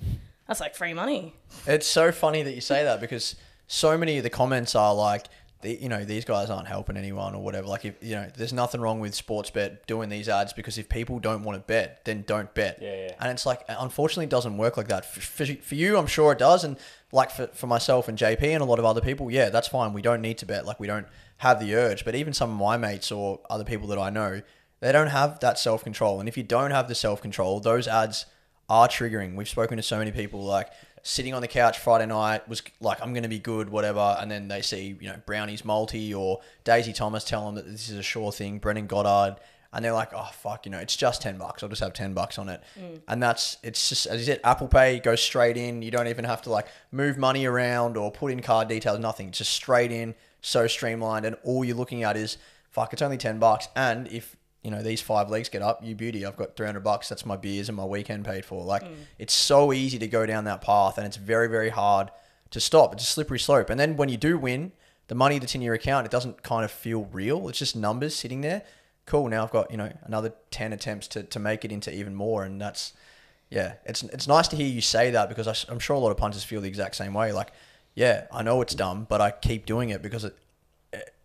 that's 0.48 0.60
like 0.60 0.76
free 0.76 0.94
money. 0.94 1.36
It's 1.66 1.88
so 1.88 2.12
funny 2.12 2.44
that 2.44 2.54
you 2.54 2.62
say 2.62 2.84
that 2.84 3.00
because 3.00 3.36
so 3.68 3.98
many 3.98 4.18
of 4.18 4.24
the 4.24 4.30
comments 4.30 4.76
are 4.76 4.94
like, 4.94 5.28
the, 5.62 5.82
you 5.82 5.90
know, 5.90 6.04
these 6.04 6.26
guys 6.26 6.50
aren't 6.50 6.68
helping 6.68 6.98
anyone 6.98 7.36
or 7.36 7.44
whatever. 7.44 7.68
Like, 7.68 7.86
if 7.86 7.96
you 8.02 8.16
know, 8.16 8.28
there's 8.36 8.54
nothing 8.54 8.82
wrong 8.82 9.00
with 9.00 9.14
Sportsbet 9.14 9.86
doing 9.88 10.10
these 10.10 10.30
ads 10.30 10.54
because 10.54 10.78
if 10.78 10.90
people 10.90 11.20
don't 11.20 11.44
want 11.44 11.58
to 11.58 11.66
bet, 11.66 12.04
then 12.06 12.24
don't 12.26 12.54
bet. 12.54 12.80
Yeah, 12.82 12.96
yeah. 12.96 13.16
And 13.20 13.32
it's 13.32 13.46
like, 13.46 13.62
unfortunately, 13.68 14.26
it 14.26 14.30
doesn't 14.30 14.58
work 14.58 14.78
like 14.78 14.88
that. 14.88 15.06
For, 15.06 15.22
for, 15.22 15.46
for 15.46 15.76
you, 15.76 15.98
I'm 15.98 16.08
sure 16.08 16.32
it 16.32 16.40
does. 16.40 16.64
And 16.64 16.78
like 17.12 17.32
for, 17.32 17.48
for 17.48 17.68
myself 17.68 18.08
and 18.08 18.18
JP 18.18 18.42
and 18.44 18.62
a 18.62 18.66
lot 18.66 18.80
of 18.80 18.86
other 18.86 19.02
people, 19.02 19.30
yeah, 19.32 19.50
that's 19.50 19.68
fine. 19.68 19.94
We 19.94 20.02
don't 20.02 20.22
need 20.22 20.38
to 20.40 20.46
bet. 20.46 20.66
Like, 20.66 20.80
we 20.80 20.88
don't 20.88 21.08
have 21.38 21.60
the 21.60 21.76
urge. 21.76 22.06
But 22.06 22.16
even 22.16 22.34
some 22.34 22.52
of 22.52 22.58
my 22.58 22.78
mates 22.78 23.12
or 23.12 23.40
other 23.50 23.64
people 23.64 23.88
that 23.88 24.00
I 24.00 24.10
know, 24.10 24.42
they 24.80 24.92
don't 24.92 25.08
have 25.08 25.40
that 25.40 25.60
self 25.60 25.84
control. 25.84 26.20
And 26.20 26.28
if 26.28 26.38
you 26.38 26.44
don't 26.44 26.72
have 26.72 26.88
the 26.88 26.96
self 26.96 27.22
control, 27.22 27.60
those 27.60 27.88
ads 27.88 28.26
are 28.70 28.88
triggering. 28.88 29.36
We've 29.36 29.50
spoken 29.50 29.78
to 29.78 29.84
so 29.84 29.98
many 29.98 30.12
people 30.12 30.42
like 30.44 30.70
sitting 31.04 31.34
on 31.34 31.42
the 31.42 31.48
couch 31.48 31.80
Friday 31.80 32.06
night 32.06 32.48
was 32.48 32.62
like, 32.80 33.02
I'm 33.02 33.14
going 33.14 33.24
to 33.24 33.30
be 33.30 33.40
good, 33.40 33.70
whatever. 33.70 34.16
And 34.20 34.30
then 34.30 34.48
they 34.48 34.62
see, 34.62 34.96
you 35.00 35.08
know, 35.10 35.22
Brownie's 35.26 35.66
multi 35.66 36.14
or 36.14 36.42
Daisy 36.64 36.94
Thomas 36.94 37.24
tell 37.24 37.46
them 37.46 37.56
that 37.56 37.66
this 37.66 37.90
is 37.90 37.98
a 37.98 38.04
sure 38.04 38.32
thing, 38.32 38.60
Brendan 38.60 38.88
Goddard. 38.88 39.38
And 39.74 39.86
they're 39.86 39.94
like, 39.94 40.12
oh, 40.14 40.30
fuck, 40.34 40.66
you 40.66 40.72
know, 40.72 40.80
it's 40.80 40.98
just 40.98 41.22
10 41.22 41.38
bucks. 41.38 41.64
I'll 41.64 41.70
just 41.70 41.82
have 41.82 41.94
10 41.94 42.14
bucks 42.14 42.38
on 42.38 42.50
it. 42.50 42.62
Mm. 42.78 43.02
And 43.08 43.24
that's, 43.24 43.56
it's 43.64 43.88
just, 43.88 44.06
as 44.06 44.20
you 44.20 44.26
said, 44.26 44.42
Apple 44.44 44.68
Pay 44.68 45.00
goes 45.00 45.22
straight 45.22 45.56
in. 45.56 45.82
You 45.82 45.92
don't 45.92 46.08
even 46.08 46.26
have 46.26 46.42
to 46.42 46.50
like 46.50 46.68
move 46.92 47.18
money 47.18 47.46
around 47.46 47.96
or 47.96 48.12
put 48.12 48.34
in 48.34 48.42
card 48.42 48.68
details, 48.68 49.00
nothing. 49.00 49.30
It's 49.30 49.38
just 49.38 49.54
straight 49.54 49.92
in, 49.92 50.14
so 50.42 50.68
streamlined. 50.68 51.26
And 51.26 51.38
all 51.44 51.64
you're 51.64 51.78
looking 51.78 52.04
at 52.04 52.18
is, 52.18 52.38
fuck, 52.70 52.92
it's 52.92 53.02
only 53.02 53.18
10 53.18 53.40
bucks. 53.40 53.70
And 53.74 54.10
if, 54.10 54.36
you 54.64 54.70
know, 54.70 54.84
these 54.84 55.02
five 55.02 55.30
legs 55.30 55.50
get 55.50 55.62
up, 55.62 55.84
you 55.84 55.96
beauty. 55.96 56.26
I've 56.26 56.38
got 56.38 56.56
300 56.56 56.82
bucks. 56.82 57.10
That's 57.10 57.26
my 57.26 57.36
beers 57.36 57.68
and 57.68 57.76
my 57.76 57.86
weekend 57.86 58.26
paid 58.26 58.46
for. 58.46 58.64
Like, 58.64 58.84
mm. 58.84 58.94
it's 59.18 59.34
so 59.34 59.74
easy 59.74 59.98
to 60.00 60.08
go 60.08 60.26
down 60.26 60.44
that 60.44 60.62
path 60.62 60.98
and 60.98 61.08
it's 61.08 61.18
very, 61.18 61.48
very 61.48 61.70
hard 61.70 62.12
to 62.52 62.60
stop. 62.60 62.94
It's 62.94 63.04
a 63.04 63.08
slippery 63.08 63.40
slope. 63.40 63.70
And 63.70 63.80
then 63.80 63.98
when 63.98 64.10
you 64.10 64.18
do 64.18 64.38
win, 64.38 64.72
the 65.08 65.16
money 65.16 65.40
that's 65.40 65.56
in 65.56 65.62
your 65.62 65.74
account, 65.74 66.06
it 66.06 66.12
doesn't 66.12 66.44
kind 66.44 66.64
of 66.64 66.72
feel 66.72 67.06
real. 67.12 67.50
It's 67.50 67.58
just 67.58 67.76
numbers 67.76 68.16
sitting 68.16 68.42
there. 68.42 68.62
Cool. 69.06 69.30
Now 69.30 69.44
I've 69.44 69.52
got, 69.52 69.72
you 69.72 69.78
know, 69.78 69.92
another 70.04 70.34
10 70.52 70.74
attempts 70.74 71.08
to, 71.10 71.24
to 71.24 71.40
make 71.40 71.66
it 71.66 71.72
into 71.72 71.94
even 71.94 72.14
more. 72.14 72.44
And 72.44 72.62
that's, 72.62 72.94
yeah, 73.50 73.74
it's, 73.86 74.04
it's 74.04 74.28
nice 74.28 74.48
to 74.50 74.56
hear 74.56 74.68
you 74.68 74.82
say 74.82 75.10
that 75.12 75.28
because 75.28 75.48
I, 75.48 75.72
am 75.72 75.80
sure 75.80 75.96
a 75.96 76.00
lot 76.00 76.12
of 76.12 76.18
punters 76.18 76.44
feel 76.44 76.62
the 76.62 76.68
exact 76.68 76.96
same 76.96 77.16
way. 77.16 77.34
Like, 77.34 77.52
yeah, 77.96 78.28
I 78.32 78.44
know 78.44 78.62
it's 78.62 78.76
dumb, 78.76 79.08
but 79.10 79.22
I 79.22 79.32
keep 79.32 79.66
doing 79.66 79.90
it 79.90 80.02
because 80.04 80.24
it, 80.24 80.38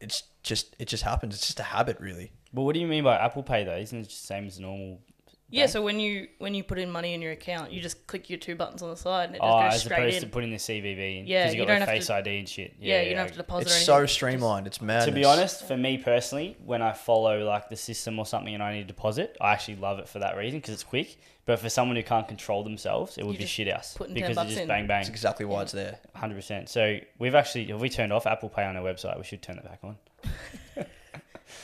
it's 0.00 0.22
just, 0.42 0.74
it 0.78 0.88
just 0.88 1.02
happens. 1.02 1.34
It's 1.34 1.46
just 1.46 1.60
a 1.60 1.64
habit, 1.64 2.00
really. 2.00 2.32
But 2.52 2.62
what 2.62 2.74
do 2.74 2.80
you 2.80 2.86
mean 2.86 3.04
by 3.04 3.16
Apple 3.16 3.42
Pay 3.42 3.64
though? 3.64 3.76
Isn't 3.76 3.98
it 4.00 4.08
just 4.08 4.22
the 4.22 4.26
same 4.26 4.46
as 4.46 4.58
normal? 4.60 5.00
Yeah, 5.48 5.62
bank? 5.62 5.70
so 5.70 5.82
when 5.82 6.00
you 6.00 6.26
when 6.38 6.54
you 6.54 6.64
put 6.64 6.76
in 6.78 6.90
money 6.90 7.14
in 7.14 7.22
your 7.22 7.30
account, 7.30 7.70
you 7.70 7.80
just 7.80 8.06
click 8.08 8.28
your 8.28 8.38
two 8.38 8.56
buttons 8.56 8.82
on 8.82 8.90
the 8.90 8.96
side 8.96 9.26
and 9.28 9.36
it 9.36 9.38
just 9.40 9.48
Oh, 9.48 9.60
goes 9.62 9.74
as 9.74 9.82
straight 9.82 9.98
opposed 9.98 10.16
in. 10.16 10.22
to 10.22 10.28
putting 10.28 10.50
the 10.50 10.56
CVV 10.56 11.20
in. 11.20 11.26
Yeah, 11.28 11.42
because 11.44 11.54
you 11.54 11.60
you 11.60 11.66
got 11.66 11.72
don't 11.72 11.80
like 11.80 11.88
have 11.88 11.96
Face 11.98 12.06
to- 12.08 12.14
ID 12.14 12.38
and 12.40 12.48
shit. 12.48 12.74
yeah, 12.80 13.02
you 13.02 13.10
don't 13.10 13.18
have 13.18 13.30
to 13.30 13.36
deposit 13.36 13.62
It's 13.66 13.70
or 13.70 13.74
anything. 13.76 13.86
so 13.86 14.06
streamlined. 14.12 14.66
It's 14.66 14.80
mad. 14.80 15.04
To 15.04 15.12
be 15.12 15.24
honest, 15.24 15.64
for 15.68 15.76
me 15.76 15.98
personally, 15.98 16.56
when 16.64 16.82
I 16.82 16.92
follow 16.94 17.44
like 17.44 17.68
the 17.68 17.76
system 17.76 18.18
or 18.18 18.26
something 18.26 18.54
and 18.54 18.62
I 18.62 18.72
need 18.74 18.80
to 18.80 18.86
deposit, 18.88 19.36
I 19.40 19.52
actually 19.52 19.76
love 19.76 20.00
it 20.00 20.08
for 20.08 20.18
that 20.18 20.36
reason 20.36 20.58
because 20.58 20.74
it's 20.74 20.82
quick. 20.84 21.16
But 21.44 21.60
for 21.60 21.68
someone 21.68 21.94
who 21.96 22.02
can't 22.02 22.26
control 22.26 22.64
themselves, 22.64 23.16
it 23.16 23.24
would 23.24 23.34
You 23.34 23.38
be 23.38 23.46
shit 23.46 23.72
house 23.72 23.94
putting 23.96 24.16
10 24.16 24.22
because 24.22 24.34
bucks 24.34 24.46
it's 24.46 24.54
just 24.54 24.62
in. 24.62 24.68
bang 24.68 24.88
bang, 24.88 24.98
That's 25.02 25.10
exactly 25.10 25.46
why 25.46 25.62
it's 25.62 25.70
there. 25.70 26.00
hundred 26.12 26.34
percent. 26.34 26.68
So 26.68 26.98
we've 27.20 27.36
actually 27.36 27.66
have 27.66 27.80
we 27.80 27.88
turned 27.88 28.12
off 28.12 28.26
Apple 28.26 28.48
Pay 28.48 28.64
on 28.64 28.76
our 28.76 28.82
website? 28.82 29.16
We 29.16 29.22
should 29.22 29.42
turn 29.42 29.58
it 29.58 29.64
back 29.64 29.78
on. 29.84 29.96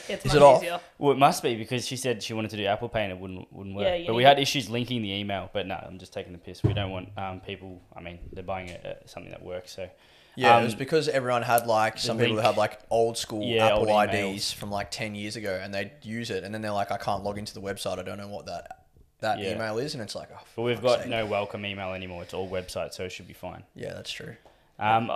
It's 0.09 0.25
Is 0.25 0.35
it 0.35 0.41
off? 0.41 0.61
easier. 0.61 0.79
Well, 0.97 1.13
it 1.13 1.17
must 1.17 1.41
be 1.43 1.55
because 1.55 1.85
she 1.87 1.95
said 1.97 2.21
she 2.21 2.33
wanted 2.33 2.51
to 2.51 2.57
do 2.57 2.65
Apple 2.65 2.89
Pay 2.89 3.03
and 3.03 3.11
it 3.13 3.19
wouldn't 3.19 3.51
wouldn't 3.53 3.75
work. 3.75 3.85
Yeah, 3.85 3.95
you 3.95 4.07
but 4.07 4.15
we 4.15 4.23
had 4.23 4.39
issues 4.39 4.69
linking 4.69 5.01
the 5.01 5.13
email. 5.13 5.49
But 5.53 5.67
no, 5.67 5.75
I'm 5.75 5.97
just 5.99 6.13
taking 6.13 6.31
the 6.33 6.37
piss. 6.39 6.61
We 6.63 6.73
don't 6.73 6.91
want 6.91 7.09
um, 7.17 7.39
people. 7.41 7.81
I 7.95 8.01
mean, 8.01 8.19
they're 8.33 8.43
buying 8.43 8.69
a, 8.69 8.97
a, 9.03 9.07
something 9.07 9.31
that 9.31 9.43
works. 9.43 9.73
So 9.75 9.89
Yeah, 10.35 10.55
Um, 10.55 10.61
it 10.61 10.65
was 10.65 10.75
because 10.75 11.07
everyone 11.09 11.41
had 11.43 11.67
like 11.67 11.97
some 11.97 12.17
people 12.17 12.33
link. 12.35 12.43
that 12.43 12.49
had 12.53 12.57
like 12.57 12.79
old 12.89 13.17
school 13.17 13.43
Yeah, 13.47 13.67
Apple 13.67 13.89
old 13.89 14.09
IDs 14.09 14.13
emails. 14.15 14.53
from 14.53 14.71
like 14.71 14.91
ten 14.91 15.15
years 15.15 15.35
ago, 15.35 15.59
and 15.61 15.73
they'd 15.73 15.91
use 16.01 16.29
it, 16.31 16.43
and 16.43 16.53
then 16.53 16.61
they're 16.61 16.71
like, 16.71 16.91
I 16.91 16.97
can't 16.97 17.23
log 17.23 17.37
into 17.37 17.53
the 17.53 17.61
website. 17.61 17.99
I 17.99 18.03
don't 18.03 18.17
know 18.17 18.27
what 18.27 18.45
that 18.47 18.79
that 19.21 19.39
Yeah. 19.39 19.53
email 19.55 19.77
is, 19.77 19.93
and 19.93 20.03
it's 20.03 20.15
like, 20.15 20.27
oh, 20.35 20.41
but 20.55 20.63
we've 20.63 20.81
got 20.81 20.99
sake. 21.01 21.09
no 21.09 21.25
welcome 21.25 21.65
email 21.65 21.93
anymore. 21.93 22.23
It's 22.23 22.33
all 22.33 22.49
website, 22.49 22.93
so 22.93 23.05
it 23.05 23.11
should 23.13 23.27
be 23.27 23.33
fine. 23.33 23.63
Yeah, 23.73 23.93
that's 23.93 24.11
true. 24.11 24.35
Um, 24.79 25.09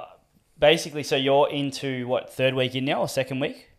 basically, 0.60 1.03
so 1.03 1.17
you're 1.17 1.50
into 1.50 2.08
what 2.08 2.32
third 2.32 2.53
week 2.53 2.74
in 2.75 2.86
now 2.86 3.01
or 3.01 3.10
second 3.10 3.41
week? 3.41 3.70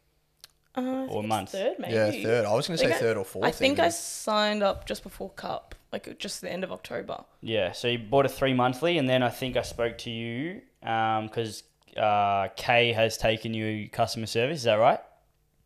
Uh, 0.79 1.07
Or 1.07 1.21
it's 1.21 1.29
month. 1.29 1.51
Third, 1.53 1.77
maybe. 1.79 1.95
Yeah, 1.95 2.11
third. 2.11 2.45
I 2.45 2.55
was 2.55 2.67
gonna 2.67 2.79
say 2.79 2.87
think 2.87 2.97
I- 2.97 3.01
third 3.01 3.17
or 3.17 3.25
fourth. 3.25 3.45
I 3.45 3.51
think 3.51 3.79
I 3.79 3.89
signed 3.89 4.63
up 4.63 4.87
just 4.87 5.03
before 5.03 5.31
Cup, 5.31 5.75
like 5.93 6.19
just 6.19 6.41
the 6.41 6.51
end 6.51 6.65
of 6.65 6.73
October. 6.73 7.25
Yeah, 7.41 7.73
so 7.73 7.89
you 7.89 7.99
bought 7.99 8.27
a 8.27 8.29
three 8.29 8.55
monthly, 8.55 8.99
and 8.99 9.09
then 9.09 9.23
I 9.23 9.31
think 9.31 9.57
I 9.57 9.63
spoke 9.63 9.99
to 9.99 10.11
you 10.11 10.63
because 10.81 11.65
uh, 11.97 12.49
Kay 12.57 12.93
has 12.93 13.17
taken 13.17 13.55
you 13.55 13.89
customer 13.89 14.27
service. 14.27 14.59
Is 14.59 14.65
that 14.65 14.77
right? 14.77 15.01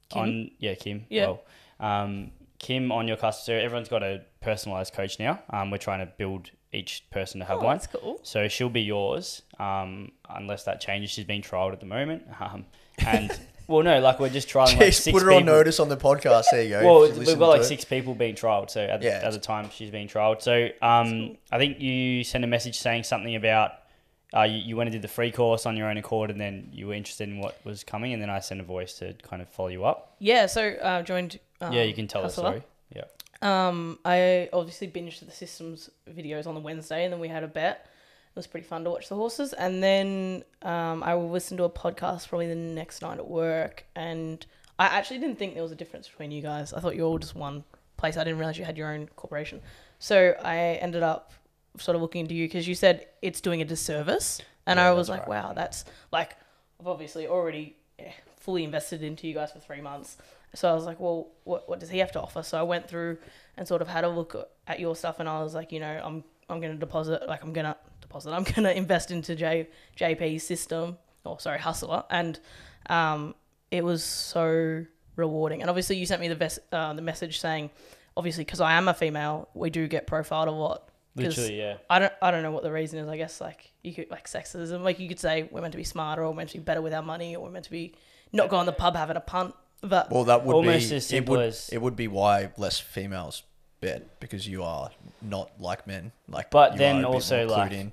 Kim? 0.09 0.23
On 0.23 0.50
yeah, 0.59 0.75
Kim. 0.75 1.07
Yeah. 1.09 1.26
Well, 1.26 1.42
um, 1.81 2.31
Kim 2.59 2.92
on 2.92 3.09
your 3.09 3.16
customer 3.16 3.57
service. 3.57 3.64
Everyone's 3.64 3.88
got 3.88 4.02
a 4.02 4.23
personalized 4.40 4.95
coach 4.95 5.19
now. 5.19 5.40
Um, 5.50 5.71
we're 5.71 5.78
trying 5.78 6.00
to 6.00 6.07
build 6.07 6.50
each 6.73 7.04
person 7.11 7.40
to 7.40 7.47
have 7.47 7.59
oh, 7.59 7.64
one. 7.64 7.76
that's 7.76 7.87
cool. 7.87 8.21
So 8.23 8.49
she'll 8.49 8.71
be 8.71 8.83
yours, 8.83 9.42
um, 9.59 10.12
unless 10.31 10.64
that 10.64 10.81
changes. 10.81 11.11
She's 11.11 11.25
being 11.25 11.42
trialed 11.42 11.73
at 11.73 11.81
the 11.81 11.87
moment, 11.87 12.25
um, 12.40 12.64
and 12.99 13.31
well, 13.66 13.83
no, 13.83 14.00
like 14.00 14.19
we're 14.21 14.28
just 14.28 14.49
trialing 14.49 14.78
like 14.78 14.88
Jeez, 14.88 15.00
six 15.00 15.12
put 15.12 15.23
her 15.23 15.28
people. 15.31 15.37
on 15.38 15.45
notice 15.47 15.81
on 15.81 15.88
the 15.88 15.97
podcast. 15.97 16.45
There 16.50 16.62
you 16.62 16.71
go. 16.71 16.85
Well, 16.85 17.02
if 17.04 17.11
you 17.11 17.19
we've 17.21 17.26
listen 17.26 17.38
got 17.38 17.49
like 17.49 17.61
it. 17.62 17.64
six 17.64 17.85
people 17.85 18.14
being 18.14 18.35
trialed. 18.35 18.71
So 18.71 18.81
at, 18.83 19.02
Yeah. 19.02 19.21
at 19.23 19.33
the 19.33 19.38
time 19.38 19.71
she's 19.73 19.90
being 19.90 20.09
trialed. 20.09 20.42
So 20.42 20.69
um, 20.81 21.37
I 21.50 21.59
think 21.59 21.81
you 21.81 22.25
sent 22.25 22.45
a 22.45 22.47
message 22.47 22.78
saying 22.78 23.04
something 23.04 23.35
about 23.37 23.73
uh, 24.35 24.42
you, 24.42 24.59
you 24.59 24.76
went 24.76 24.88
and 24.88 24.92
did 24.92 25.02
the 25.02 25.09
free 25.09 25.31
course 25.31 25.66
on 25.66 25.76
your 25.76 25.88
own 25.88 25.99
accord, 25.99 26.31
and 26.31 26.40
then 26.40 26.69
you 26.73 26.87
were 26.87 26.95
interested 26.95 27.28
in 27.28 27.38
what 27.38 27.59
was 27.64 27.85
coming, 27.85 28.14
and 28.14 28.23
then 28.23 28.31
I 28.31 28.40
sent 28.40 28.61
a 28.61 28.64
voice 28.64 28.95
to 29.00 29.12
kind 29.23 29.42
of 29.42 29.49
follow 29.50 29.69
you 29.69 29.85
up. 29.85 30.14
Yeah, 30.21 30.47
so 30.47 30.69
uh, 30.81 31.02
joined. 31.02 31.38
Um, 31.61 31.73
yeah, 31.73 31.83
you 31.83 31.92
can 31.92 32.09
tell 32.09 32.23
the 32.23 32.28
Hussla. 32.28 32.33
story. 32.33 32.62
Yeah. 32.97 33.04
Um, 33.42 33.99
I 34.04 34.49
obviously 34.52 34.88
binged 34.88 35.21
the 35.26 35.31
systems 35.33 35.90
videos 36.11 36.47
on 36.47 36.54
the 36.54 36.61
Wednesday, 36.61 37.04
and 37.04 37.12
then 37.12 37.21
we 37.21 37.28
had 37.28 37.42
a 37.45 37.49
bet. 37.49 37.87
It 38.34 38.36
was 38.36 38.46
pretty 38.46 38.66
fun 38.66 38.84
to 38.84 38.90
watch 38.90 39.08
the 39.10 39.14
horses, 39.14 39.52
and 39.52 39.82
then 39.82 40.42
um, 40.62 41.02
I 41.02 41.14
will 41.14 41.28
listen 41.30 41.58
to 41.58 41.64
a 41.64 41.70
podcast 41.70 42.28
probably 42.30 42.46
the 42.48 42.54
next 42.54 43.02
night 43.02 43.18
at 43.18 43.28
work. 43.28 43.84
And 43.94 44.44
I 44.78 44.86
actually 44.86 45.18
didn't 45.18 45.38
think 45.38 45.52
there 45.52 45.62
was 45.62 45.72
a 45.72 45.76
difference 45.76 46.08
between 46.08 46.30
you 46.30 46.40
guys. 46.40 46.72
I 46.72 46.80
thought 46.80 46.96
you 46.96 47.02
were 47.02 47.08
all 47.08 47.18
just 47.18 47.34
one 47.34 47.62
place. 47.98 48.16
I 48.16 48.24
didn't 48.24 48.38
realize 48.38 48.56
you 48.58 48.64
had 48.64 48.78
your 48.78 48.90
own 48.90 49.06
corporation. 49.16 49.60
So 49.98 50.34
I 50.42 50.56
ended 50.80 51.02
up 51.02 51.32
sort 51.78 51.94
of 51.94 52.00
looking 52.00 52.22
into 52.22 52.34
you 52.34 52.46
because 52.46 52.66
you 52.66 52.74
said 52.74 53.06
it's 53.20 53.42
doing 53.42 53.60
a 53.60 53.66
disservice, 53.66 54.40
and 54.66 54.78
Yeah, 54.78 54.88
I 54.88 54.92
was 54.92 55.10
like, 55.10 55.26
right. 55.28 55.44
wow, 55.44 55.52
that's 55.52 55.84
like 56.10 56.34
I've 56.80 56.86
obviously 56.86 57.26
already 57.26 57.76
eh, 57.98 58.12
fully 58.40 58.64
invested 58.64 59.02
into 59.02 59.28
you 59.28 59.34
guys 59.34 59.52
for 59.52 59.60
three 59.60 59.82
months. 59.82 60.16
So 60.54 60.70
I 60.70 60.74
was 60.74 60.84
like, 60.86 60.98
well, 61.00 61.28
what, 61.44 61.68
what 61.68 61.80
does 61.80 61.88
he 61.90 61.98
have 61.98 62.12
to 62.12 62.20
offer? 62.20 62.42
So 62.42 62.58
I 62.58 62.62
went 62.62 62.88
through 62.88 63.18
and 63.56 63.66
sort 63.68 63.80
of 63.82 63.88
had 63.88 64.04
a 64.04 64.08
look 64.08 64.48
at 64.66 64.80
your 64.80 64.96
stuff, 64.96 65.20
and 65.20 65.28
I 65.28 65.42
was 65.42 65.54
like, 65.54 65.70
you 65.70 65.80
know, 65.80 66.00
I'm 66.02 66.24
I'm 66.48 66.60
gonna 66.62 66.76
deposit, 66.76 67.26
like 67.28 67.42
I'm 67.44 67.52
gonna 67.52 67.76
deposit, 68.12 68.33
I'm 68.33 68.45
gonna 68.54 68.71
invest 68.73 69.11
into 69.11 69.35
J 69.35 69.69
JP's 69.97 70.42
system, 70.42 70.99
or 71.25 71.40
sorry, 71.40 71.59
Hussla, 71.59 72.04
and 72.11 72.38
um, 72.88 73.35
it 73.71 73.85
was 73.85 74.02
so 74.04 74.85
rewarding. 75.16 75.61
And 75.62 75.71
obviously, 75.71 75.97
you 75.97 76.07
sent 76.07 76.21
me 76.21 76.28
the 76.28 76.35
ves- 76.35 76.61
uh, 76.71 76.92
the 76.95 77.02
message 77.02 77.40
saying, 77.40 77.71
obviously 78.16 78.45
because 78.45 78.61
I 78.61 78.73
am 78.75 78.88
a 78.88 78.95
female, 78.95 79.49
we 79.54 79.71
do 79.71 79.88
get 79.88 80.07
profiled 80.07 80.49
a 80.49 80.52
lot. 80.52 80.88
'Cause 81.16 81.37
Literally, 81.37 81.59
yeah. 81.59 81.76
I 81.90 81.99
don't 81.99 82.12
I 82.23 82.31
don't 82.31 82.42
know 82.42 82.52
what 82.52 82.62
the 82.62 82.73
reason 82.73 82.99
is. 82.99 83.07
I 83.09 83.19
guess 83.19 83.38
like 83.40 83.71
you 83.83 83.92
could 83.92 84.11
like 84.11 84.26
sexism. 84.26 84.83
Like 84.83 84.99
you 84.99 85.09
could 85.09 85.21
say 85.21 85.47
we're 85.50 85.61
meant 85.61 85.73
to 85.73 85.78
be 85.78 85.85
smarter 85.85 86.23
or 86.23 86.31
we're 86.31 86.37
meant 86.37 86.50
to 86.50 86.59
be 86.59 86.64
better 86.64 86.81
with 86.81 86.95
our 86.95 87.02
money 87.02 87.37
or 87.37 87.45
we're 87.45 87.50
meant 87.50 87.66
to 87.66 87.71
be 87.71 87.95
not 88.33 88.49
go 88.49 88.57
on 88.57 88.64
the 88.64 88.73
pub 88.73 88.97
having 88.97 89.16
a 89.19 89.21
punt. 89.21 89.54
But 89.83 90.11
Well, 90.11 90.25
that 90.25 90.45
would 90.47 90.54
Almost 90.54 90.90
be 90.90 90.97
as 90.97 91.04
it 91.04 91.07
simple 91.07 91.37
would, 91.37 91.47
as- 91.49 91.69
it 91.71 91.83
would 91.83 91.97
be 91.97 92.09
why 92.09 92.50
less 92.57 92.78
females 92.81 93.42
bet 93.81 94.21
because 94.21 94.49
you 94.49 94.62
are 94.62 94.90
not 95.21 95.50
like 95.61 95.87
men. 95.87 96.12
Like, 96.28 96.50
But 96.50 96.73
you 96.73 96.78
then 96.78 97.04
are 97.04 97.09
a 97.09 97.09
also, 97.14 97.47
more 97.47 97.57
like, 97.59 97.73
in. 97.73 97.92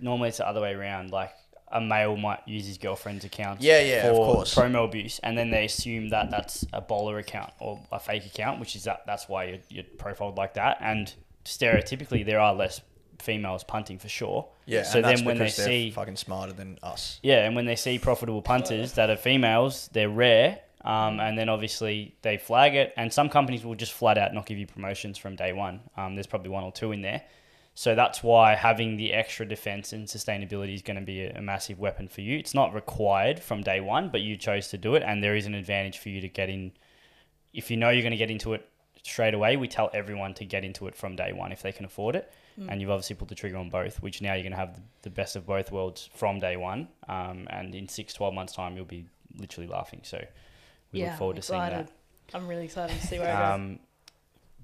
Normally, 0.00 0.28
it's 0.30 0.38
the 0.38 0.48
other 0.48 0.60
way 0.60 0.72
around. 0.72 1.10
Like 1.10 1.32
a 1.72 1.80
male 1.80 2.16
might 2.16 2.40
use 2.46 2.66
his 2.66 2.78
girlfriend's 2.78 3.24
account. 3.24 3.60
Yeah, 3.62 3.80
yeah, 3.80 4.06
of 4.06 4.16
for 4.16 4.34
course. 4.34 4.54
promo 4.54 4.84
abuse, 4.84 5.20
and 5.22 5.36
then 5.38 5.50
they 5.50 5.64
assume 5.64 6.08
that 6.10 6.30
that's 6.30 6.64
a 6.72 6.80
bowler 6.80 7.18
account 7.18 7.52
or 7.60 7.80
a 7.92 8.00
fake 8.00 8.26
account, 8.26 8.60
which 8.60 8.74
is 8.76 8.84
that 8.84 9.02
that's 9.06 9.28
why 9.28 9.44
you're, 9.44 9.58
you're 9.68 9.84
profiled 9.98 10.36
like 10.36 10.54
that. 10.54 10.78
And 10.80 11.12
stereotypically, 11.44 12.24
there 12.24 12.40
are 12.40 12.54
less 12.54 12.80
females 13.18 13.62
punting 13.64 13.98
for 13.98 14.08
sure. 14.08 14.48
yeah. 14.66 14.82
So 14.82 15.02
then 15.02 15.24
when 15.24 15.38
they 15.38 15.50
see 15.50 15.90
fucking 15.90 16.16
smarter 16.16 16.52
than 16.52 16.78
us. 16.82 17.20
Yeah, 17.22 17.44
and 17.46 17.54
when 17.54 17.66
they 17.66 17.76
see 17.76 17.98
profitable 17.98 18.42
punters 18.42 18.94
that 18.94 19.10
are 19.10 19.16
females, 19.16 19.90
they're 19.92 20.08
rare. 20.08 20.60
Um, 20.82 21.20
and 21.20 21.36
then 21.36 21.50
obviously 21.50 22.14
they 22.22 22.38
flag 22.38 22.74
it, 22.74 22.94
and 22.96 23.12
some 23.12 23.28
companies 23.28 23.64
will 23.64 23.74
just 23.74 23.92
flat 23.92 24.16
out 24.16 24.32
not 24.32 24.46
give 24.46 24.56
you 24.56 24.66
promotions 24.66 25.18
from 25.18 25.36
day 25.36 25.52
one. 25.52 25.80
Um, 25.96 26.14
there's 26.14 26.26
probably 26.26 26.48
one 26.48 26.64
or 26.64 26.72
two 26.72 26.92
in 26.92 27.02
there. 27.02 27.22
So 27.74 27.94
that's 27.94 28.22
why 28.22 28.56
having 28.56 28.96
the 28.96 29.12
extra 29.12 29.46
defense 29.46 29.92
and 29.92 30.06
sustainability 30.06 30.74
is 30.74 30.82
going 30.82 30.98
to 30.98 31.04
be 31.04 31.24
a, 31.24 31.40
massive 31.40 31.78
weapon 31.78 32.08
for 32.08 32.20
you. 32.20 32.38
It's 32.38 32.54
not 32.54 32.74
required 32.74 33.40
from 33.40 33.62
day 33.62 33.80
one, 33.80 34.10
but 34.10 34.20
you 34.20 34.36
chose 34.36 34.68
to 34.68 34.78
do 34.78 34.96
it, 34.96 35.02
and 35.02 35.22
there 35.22 35.36
is 35.36 35.46
an 35.46 35.54
advantage 35.54 35.98
for 35.98 36.08
you 36.08 36.20
to 36.20 36.28
get 36.28 36.50
in. 36.50 36.72
If 37.54 37.70
you 37.70 37.76
know 37.76 37.90
you're 37.90 38.02
going 38.02 38.10
to 38.12 38.18
get 38.18 38.30
into 38.30 38.54
it 38.54 38.68
straight 39.02 39.34
away, 39.34 39.56
we 39.56 39.68
tell 39.68 39.90
everyone 39.94 40.34
to 40.34 40.44
get 40.44 40.64
into 40.64 40.86
it 40.88 40.94
from 40.94 41.16
day 41.16 41.32
one 41.32 41.52
if 41.52 41.62
they 41.62 41.72
can 41.72 41.84
afford 41.84 42.16
it. 42.16 42.32
And 42.68 42.80
you've 42.80 42.90
obviously 42.90 43.16
pulled 43.16 43.30
the 43.30 43.34
trigger 43.34 43.56
on 43.56 43.70
both, 43.70 44.02
which 44.02 44.20
now 44.20 44.34
you're 44.34 44.42
going 44.42 44.52
to 44.52 44.58
have 44.58 44.78
the, 45.02 45.08
best 45.08 45.34
of 45.34 45.46
both 45.46 45.72
worlds 45.72 46.10
from 46.14 46.40
day 46.40 46.56
one. 46.56 46.88
Um, 47.08 47.46
and 47.48 47.74
in 47.74 47.88
six, 47.88 48.12
12 48.12 48.34
months' 48.34 48.52
time, 48.52 48.76
you'll 48.76 48.84
be 48.84 49.06
literally 49.38 49.66
laughing. 49.66 50.00
So 50.02 50.22
we 50.92 51.00
yeah, 51.00 51.10
look 51.10 51.18
forward 51.18 51.36
I'm 51.36 51.40
to 51.40 51.46
seeing 51.46 51.60
that. 51.60 51.90
I'm 52.34 52.46
really 52.46 52.64
excited 52.64 53.00
to 53.00 53.06
see 53.06 53.18
where 53.18 53.34
I 53.34 53.48
go. 53.48 53.54
Um, 53.54 53.78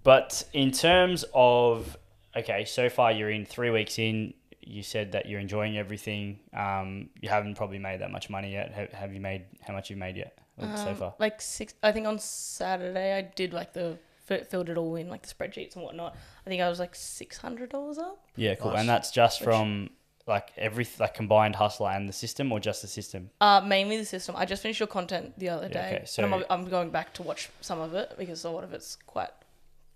but 0.02 0.44
in 0.52 0.72
terms 0.72 1.24
of 1.32 1.96
okay, 2.36 2.64
so 2.64 2.88
far 2.88 3.12
you're 3.12 3.30
in 3.30 3.44
three 3.46 3.70
weeks 3.70 3.98
in. 3.98 4.34
You 4.68 4.82
said 4.82 5.12
that 5.12 5.26
you're 5.26 5.38
enjoying 5.40 5.78
everything. 5.78 6.40
Um, 6.52 7.10
you 7.20 7.28
haven't 7.28 7.54
probably 7.56 7.78
made 7.78 8.00
that 8.00 8.10
much 8.10 8.28
money 8.28 8.52
yet. 8.52 8.72
Have, 8.72 8.92
have 8.92 9.14
you 9.14 9.20
made 9.20 9.44
how 9.60 9.72
much 9.72 9.90
you've 9.90 9.98
made 10.00 10.16
yet 10.16 10.36
so 10.58 10.66
Um, 10.88 10.96
far? 10.96 11.14
Like 11.20 11.40
six. 11.40 11.74
I 11.82 11.92
think 11.92 12.06
on 12.06 12.18
Saturday 12.18 13.16
I 13.16 13.22
did 13.22 13.52
like 13.52 13.72
the 13.72 13.98
filled 14.24 14.68
it 14.68 14.76
all 14.76 14.96
in 14.96 15.08
like 15.08 15.22
the 15.22 15.32
spreadsheets 15.32 15.76
and 15.76 15.84
whatnot. 15.84 16.16
I 16.44 16.50
think 16.50 16.60
I 16.60 16.68
was 16.68 16.80
like 16.80 16.96
six 16.96 17.36
hundred 17.38 17.70
dollars 17.70 17.96
up. 17.98 18.24
Yeah, 18.34 18.56
cool. 18.56 18.72
Nice. 18.72 18.80
And 18.80 18.88
that's 18.88 19.10
just 19.12 19.40
Which- 19.40 19.46
from 19.46 19.90
like 20.26 20.50
every 20.56 20.84
like 20.98 21.14
combined 21.14 21.54
Hussla 21.54 21.94
and 21.94 22.08
the 22.08 22.12
system, 22.12 22.50
or 22.50 22.58
just 22.58 22.82
the 22.82 22.88
system. 22.88 23.30
Uh, 23.40 23.60
mainly 23.64 23.96
the 23.98 24.04
system. 24.04 24.34
I 24.36 24.44
just 24.46 24.60
finished 24.62 24.80
your 24.80 24.88
content 24.88 25.38
the 25.38 25.50
other 25.50 25.68
Yeah, 25.68 25.72
day, 25.90 25.96
okay, 25.98 26.04
so- 26.06 26.24
I'm, 26.24 26.44
I'm 26.50 26.64
going 26.68 26.90
back 26.90 27.14
to 27.14 27.22
watch 27.22 27.50
some 27.60 27.78
of 27.78 27.94
it 27.94 28.14
because 28.18 28.42
a 28.44 28.50
lot 28.50 28.64
of 28.64 28.72
it's 28.72 28.96
quite 29.06 29.30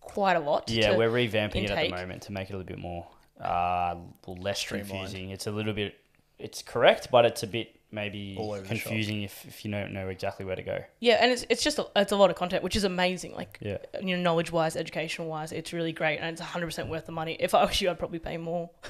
quite 0.00 0.36
a 0.36 0.40
lot. 0.40 0.68
Yeah, 0.70 0.90
to- 0.92 0.98
we're 0.98 1.10
revamping 1.10 1.64
it 1.64 1.70
at 1.70 1.82
the 1.82 1.90
moment 1.96 2.22
to 2.22 2.32
make 2.32 2.50
it 2.50 2.54
a 2.54 2.56
little 2.56 2.66
bit 2.68 2.78
more 2.78 3.06
uh, 3.40 3.96
less 4.26 4.64
confusing. 4.66 5.30
It's 5.30 5.46
a 5.46 5.50
little 5.50 5.72
bit, 5.72 5.94
it's 6.38 6.62
correct, 6.62 7.08
but 7.10 7.24
it's 7.24 7.42
a 7.42 7.46
bit 7.46 7.76
maybe 7.92 8.36
All 8.38 8.52
over 8.52 8.60
the 8.62 8.76
shop. 8.76 8.84
confusing 8.84 9.22
if, 9.22 9.44
if 9.46 9.64
you 9.64 9.70
don't 9.70 9.92
know 9.92 10.08
exactly 10.10 10.44
where 10.46 10.54
to 10.54 10.62
go. 10.62 10.78
yeah, 11.00 11.14
and 11.20 11.32
it's 11.32 11.44
it's 11.48 11.62
just 11.62 11.78
a, 11.80 11.86
it's 11.96 12.12
a 12.12 12.16
lot 12.16 12.30
of 12.30 12.36
content, 12.36 12.62
which 12.62 12.76
is 12.76 12.84
amazing. 12.84 13.34
Like 13.34 13.58
Yeah. 13.60 13.78
you 14.00 14.16
know, 14.16 14.22
knowledge 14.22 14.52
wise, 14.52 14.76
educational 14.76 15.26
wise, 15.28 15.50
it's 15.52 15.72
really 15.72 15.92
great, 15.92 16.18
and 16.18 16.28
it's 16.30 16.40
100 16.40 16.66
percent 16.66 16.88
worth 16.88 17.06
the 17.06 17.12
money. 17.12 17.36
If 17.40 17.54
I 17.54 17.64
was 17.64 17.80
you, 17.80 17.90
I'd 17.90 17.98
probably 17.98 18.18
pay 18.20 18.36
more. 18.36 18.70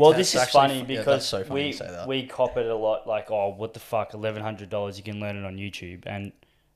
Well, 0.00 0.10
That's 0.10 0.18
this 0.32 0.34
is 0.34 0.40
actually 0.40 0.60
funny 0.68 0.84
fu- 0.84 0.92
yeah, 0.94 0.98
because 0.98 1.28
so 1.28 1.44
funny 1.44 1.66
we 1.66 1.72
say 1.72 1.86
that. 1.86 2.08
we 2.08 2.26
cop 2.26 2.56
it 2.56 2.66
a 2.66 2.74
lot. 2.74 3.06
Like, 3.06 3.30
oh, 3.30 3.50
what 3.50 3.72
the 3.72 3.78
fuck, 3.78 4.14
eleven 4.14 4.42
hundred 4.42 4.68
dollars? 4.68 4.98
You 4.98 5.04
can 5.04 5.20
learn 5.20 5.36
it 5.36 5.44
on 5.44 5.56
YouTube, 5.58 6.02
and 6.06 6.32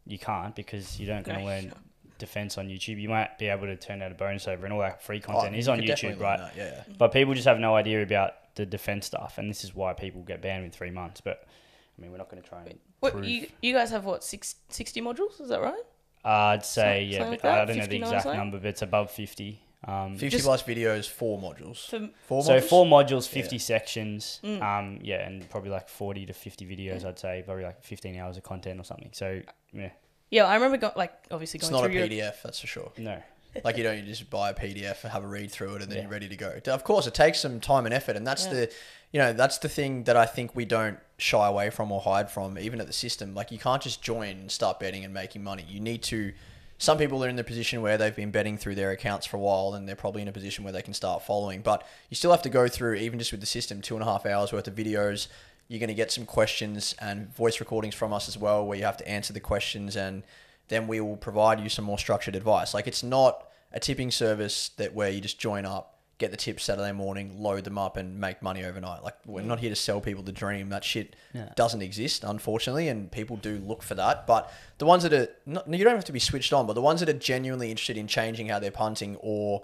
you 0.06 0.16
can't 0.16 0.54
because 0.54 1.00
you 1.00 1.08
don't 1.08 1.24
going 1.26 1.38
to 1.38 1.42
No, 1.44 1.50
learn 1.50 1.62
sure. 1.64 1.72
Defense 2.20 2.56
on 2.58 2.68
YouTube. 2.68 3.00
You 3.00 3.08
might 3.08 3.38
be 3.38 3.46
able 3.48 3.66
to 3.66 3.76
turn 3.76 4.00
out 4.02 4.12
a 4.12 4.14
bonus 4.14 4.46
over, 4.46 4.64
and 4.64 4.72
all 4.72 4.80
that 4.80 5.02
free 5.02 5.20
Oh, 5.24 5.32
content 5.32 5.56
is 5.56 5.66
you 5.66 5.72
on 5.72 5.80
YouTube, 5.80 6.20
right? 6.20 6.38
that, 6.38 6.56
Yeah, 6.56 6.82
yeah. 6.88 6.94
But 6.96 7.12
people 7.12 7.34
just 7.34 7.46
have 7.48 7.58
no 7.58 7.74
idea 7.74 8.02
about 8.02 8.54
the 8.54 8.64
defense 8.66 9.06
stuff, 9.06 9.38
and 9.38 9.50
this 9.50 9.64
is 9.64 9.74
why 9.74 9.92
people 9.94 10.22
get 10.22 10.40
banned 10.40 10.64
in 10.64 10.70
three 10.70 10.90
months. 10.90 11.20
But 11.20 11.44
I 11.98 12.02
mean, 12.02 12.12
we're 12.12 12.18
not 12.18 12.30
going 12.30 12.42
to 12.42 12.48
try 12.48 12.62
and 12.62 12.78
What 13.00 13.24
you 13.24 13.48
you 13.62 13.72
guys 13.74 13.90
have 13.90 14.04
what 14.04 14.22
six, 14.22 14.54
60 14.68 15.00
modules? 15.02 15.40
Is 15.40 15.48
that 15.48 15.60
right? 15.60 15.82
Uh, 16.24 16.28
I'd 16.28 16.64
say 16.64 17.10
Something 17.10 17.22
yeah, 17.24 17.28
like 17.30 17.42
but 17.42 17.50
I 17.52 17.64
don't 17.64 17.76
know 17.78 17.86
the 17.86 17.96
exact 17.96 18.22
something? 18.24 18.38
number, 18.38 18.58
but 18.58 18.66
it's 18.68 18.82
above 18.82 19.10
fifty. 19.10 19.62
Um, 19.88 20.12
50 20.12 20.28
Just- 20.28 20.44
plus 20.44 20.62
videos, 20.62 21.08
four 21.08 21.38
modules. 21.40 21.88
For, 21.88 22.10
Four 22.26 22.42
so 22.44 22.52
modules? 22.60 22.62
four 22.64 22.84
modules, 22.84 23.26
fifty 23.26 23.56
Yeah. 23.56 23.60
sections. 23.62 24.38
Mm. 24.44 24.60
Um, 24.62 24.98
yeah, 25.02 25.26
and 25.26 25.48
probably 25.48 25.70
like 25.70 25.88
forty 25.88 26.26
to 26.26 26.34
fifty 26.34 26.66
videos. 26.66 27.02
I'd 27.06 27.18
say 27.18 27.42
probably 27.46 27.64
like 27.64 27.82
fifteen 27.82 28.18
hours 28.18 28.36
of 28.36 28.42
content 28.42 28.78
or 28.78 28.84
something. 28.84 29.08
So 29.12 29.40
yeah, 29.72 29.88
yeah, 30.30 30.44
I 30.44 30.54
remember 30.54 30.76
go, 30.78 30.92
like 30.96 31.12
obviously 31.30 31.58
It's 31.58 31.68
going 31.68 31.82
not 31.82 31.88
a 31.90 31.92
through 31.92 32.00
your 32.02 32.08
PDF, 32.30 32.42
that's 32.42 32.60
for 32.60 32.66
sure. 32.66 32.92
no, 32.98 33.20
Like 33.64 33.76
you 33.76 33.82
don't 33.82 33.98
you 33.98 34.02
just 34.04 34.30
buy 34.30 34.50
a 34.50 34.54
PDF 34.54 35.02
and 35.02 35.12
have 35.12 35.24
a 35.24 35.26
read 35.26 35.50
through 35.50 35.74
it 35.76 35.82
and 35.82 35.90
then 35.90 35.96
Yeah. 35.98 36.02
you're 36.04 36.10
ready 36.12 36.28
to 36.28 36.36
go. 36.36 36.58
Of 36.66 36.84
course, 36.84 37.06
it 37.06 37.14
takes 37.14 37.40
some 37.40 37.60
time 37.60 37.84
and 37.84 37.92
effort, 37.94 38.16
and 38.16 38.26
that's 38.26 38.46
Yeah. 38.46 38.52
the, 38.52 38.72
you 39.12 39.18
know, 39.20 39.32
that's 39.32 39.58
the 39.58 39.68
thing 39.68 40.04
that 40.04 40.16
I 40.16 40.24
think 40.26 40.54
we 40.54 40.64
don't 40.64 40.98
shy 41.18 41.46
away 41.48 41.70
from 41.70 41.90
or 41.90 42.00
hide 42.00 42.30
from, 42.30 42.58
even 42.58 42.80
at 42.80 42.86
the 42.86 42.92
system. 42.92 43.34
Like 43.34 43.50
you 43.50 43.58
can't 43.58 43.82
just 43.82 44.02
join 44.02 44.28
and 44.28 44.50
start 44.52 44.78
betting 44.78 45.04
and 45.04 45.12
making 45.12 45.42
money. 45.42 45.64
You 45.68 45.80
need 45.80 46.02
to. 46.04 46.32
Some 46.78 46.96
people 46.96 47.22
are 47.22 47.28
in 47.28 47.36
the 47.36 47.44
position 47.44 47.82
where 47.82 47.98
they've 47.98 48.16
been 48.16 48.30
betting 48.30 48.56
through 48.56 48.74
their 48.76 48.90
accounts 48.90 49.26
for 49.26 49.36
a 49.36 49.40
while, 49.40 49.74
and 49.74 49.86
they're 49.86 49.94
probably 49.96 50.22
in 50.22 50.28
a 50.28 50.32
position 50.32 50.64
where 50.64 50.72
they 50.72 50.80
can 50.80 50.94
start 50.94 51.22
following. 51.22 51.60
But 51.60 51.86
you 52.08 52.14
still 52.14 52.30
have 52.30 52.40
to 52.42 52.48
go 52.48 52.68
through, 52.68 52.94
even 52.94 53.18
just 53.18 53.32
with 53.32 53.40
the 53.42 53.46
system, 53.46 53.82
two 53.82 53.96
and 53.96 54.02
a 54.02 54.06
half 54.06 54.24
hours 54.24 54.50
worth 54.50 54.66
of 54.66 54.76
videos. 54.76 55.26
You're 55.70 55.78
going 55.78 55.86
to 55.86 55.94
get 55.94 56.10
some 56.10 56.26
questions 56.26 56.96
and 57.00 57.32
voice 57.32 57.60
recordings 57.60 57.94
from 57.94 58.12
us 58.12 58.26
as 58.26 58.36
well, 58.36 58.66
where 58.66 58.76
you 58.76 58.82
have 58.84 58.96
to 58.96 59.08
answer 59.08 59.32
the 59.32 59.38
questions 59.38 59.94
and 59.94 60.24
then 60.66 60.88
we 60.88 61.00
will 61.00 61.16
provide 61.16 61.60
you 61.60 61.68
some 61.68 61.84
more 61.84 61.96
structured 61.96 62.34
advice. 62.34 62.74
Like 62.74 62.88
it's 62.88 63.04
not 63.04 63.46
a 63.72 63.78
tipping 63.78 64.10
service 64.10 64.70
that 64.78 64.94
where 64.94 65.10
you 65.10 65.20
just 65.20 65.38
join 65.38 65.64
up, 65.64 66.00
get 66.18 66.32
the 66.32 66.36
tips 66.36 66.64
Saturday 66.64 66.90
morning, 66.90 67.40
load 67.40 67.62
them 67.62 67.78
up, 67.78 67.96
and 67.96 68.18
make 68.20 68.42
money 68.42 68.64
overnight. 68.64 69.04
Like 69.04 69.14
we're 69.24 69.42
not 69.42 69.60
here 69.60 69.70
to 69.70 69.76
sell 69.76 70.00
people 70.00 70.24
the 70.24 70.32
dream. 70.32 70.70
That 70.70 70.82
shit 70.82 71.14
Yeah. 71.32 71.50
doesn't 71.54 71.82
exist, 71.82 72.24
unfortunately, 72.24 72.88
and 72.88 73.08
people 73.08 73.36
do 73.36 73.58
look 73.64 73.84
for 73.84 73.94
that. 73.94 74.26
But 74.26 74.52
the 74.78 74.86
ones 74.86 75.04
that 75.04 75.12
are 75.12 75.28
not, 75.46 75.72
you 75.72 75.84
don't 75.84 75.94
have 75.94 76.04
to 76.06 76.12
be 76.12 76.18
switched 76.18 76.52
on, 76.52 76.66
but 76.66 76.72
the 76.72 76.82
ones 76.82 76.98
that 76.98 77.08
are 77.08 77.12
genuinely 77.12 77.70
interested 77.70 77.96
in 77.96 78.08
changing 78.08 78.48
how 78.48 78.58
they're 78.58 78.72
punting 78.72 79.16
or 79.20 79.62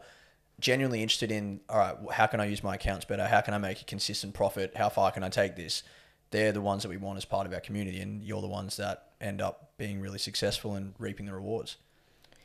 genuinely 0.60 1.02
interested 1.02 1.30
in 1.30 1.60
all 1.68 1.78
right 1.78 1.96
how 2.12 2.26
can 2.26 2.40
i 2.40 2.44
use 2.46 2.62
my 2.62 2.74
accounts 2.76 3.04
better? 3.04 3.26
How 3.26 3.40
can 3.40 3.54
i 3.54 3.58
make 3.58 3.80
a 3.80 3.84
consistent 3.84 4.34
profit? 4.34 4.76
How 4.76 4.88
far 4.88 5.10
can 5.12 5.22
i 5.22 5.28
take 5.28 5.56
this? 5.56 5.82
They're 6.30 6.52
the 6.52 6.60
ones 6.60 6.82
that 6.82 6.88
we 6.88 6.96
want 6.96 7.18
as 7.18 7.24
part 7.24 7.46
of 7.46 7.52
our 7.52 7.60
community 7.60 8.00
and 8.00 8.22
you're 8.22 8.40
the 8.40 8.48
ones 8.48 8.76
that 8.78 9.10
end 9.20 9.40
up 9.40 9.70
being 9.78 10.00
really 10.00 10.18
successful 10.18 10.74
and 10.74 10.94
reaping 10.98 11.26
the 11.26 11.32
rewards. 11.32 11.76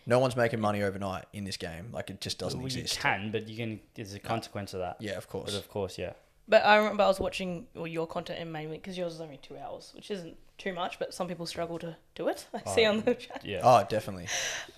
No 0.06 0.19
one's 0.19 0.36
making 0.36 0.60
money 0.60 0.82
overnight 0.84 1.26
in 1.34 1.43
this 1.45 1.58
game. 1.58 1.89
Like 1.91 2.10
it 2.10 2.21
just 2.21 2.38
doesn't 2.39 2.60
well, 2.60 2.71
you 2.71 2.82
exist. 2.82 3.00
can, 3.00 3.32
but 3.32 3.47
you 3.47 3.56
can. 3.58 3.80
There's 3.95 4.13
a 4.13 4.19
consequence 4.19 4.74
of 4.74 4.80
that. 4.80 4.97
yeah 5.00 5.12
of 5.13 5.28
But 5.28 5.32
course 5.32 5.56
of 5.56 5.69
course, 5.69 5.97
yeah. 5.97 6.13
But 6.47 6.65
I 6.65 6.78
remember 6.78 7.04
I 7.04 7.08
was 7.08 7.19
watching 7.19 7.67
well, 7.76 7.88
your 7.88 8.08
content 8.08 8.39
in 8.39 8.52
mainly 8.52 8.78
because 8.78 8.97
yours 8.97 9.13
is 9.13 9.21
only 9.21 9.38
two 9.38 9.58
hours, 9.58 9.91
which 9.95 10.12
isn't 10.12 10.36
too 10.62 10.74
much, 10.74 11.00
but 11.00 11.13
some 11.13 11.28
people 11.28 11.45
struggle 11.45 11.78
to 11.80 11.95
do 12.15 12.28
it. 12.28 12.45
I 12.54 12.69
see 12.74 12.86
Oh, 12.86 12.89
on 12.91 13.02
the 13.02 13.15
chat. 13.15 13.41
Yeah. 13.43 13.62
oh 13.63 13.86
definitely 13.89 14.28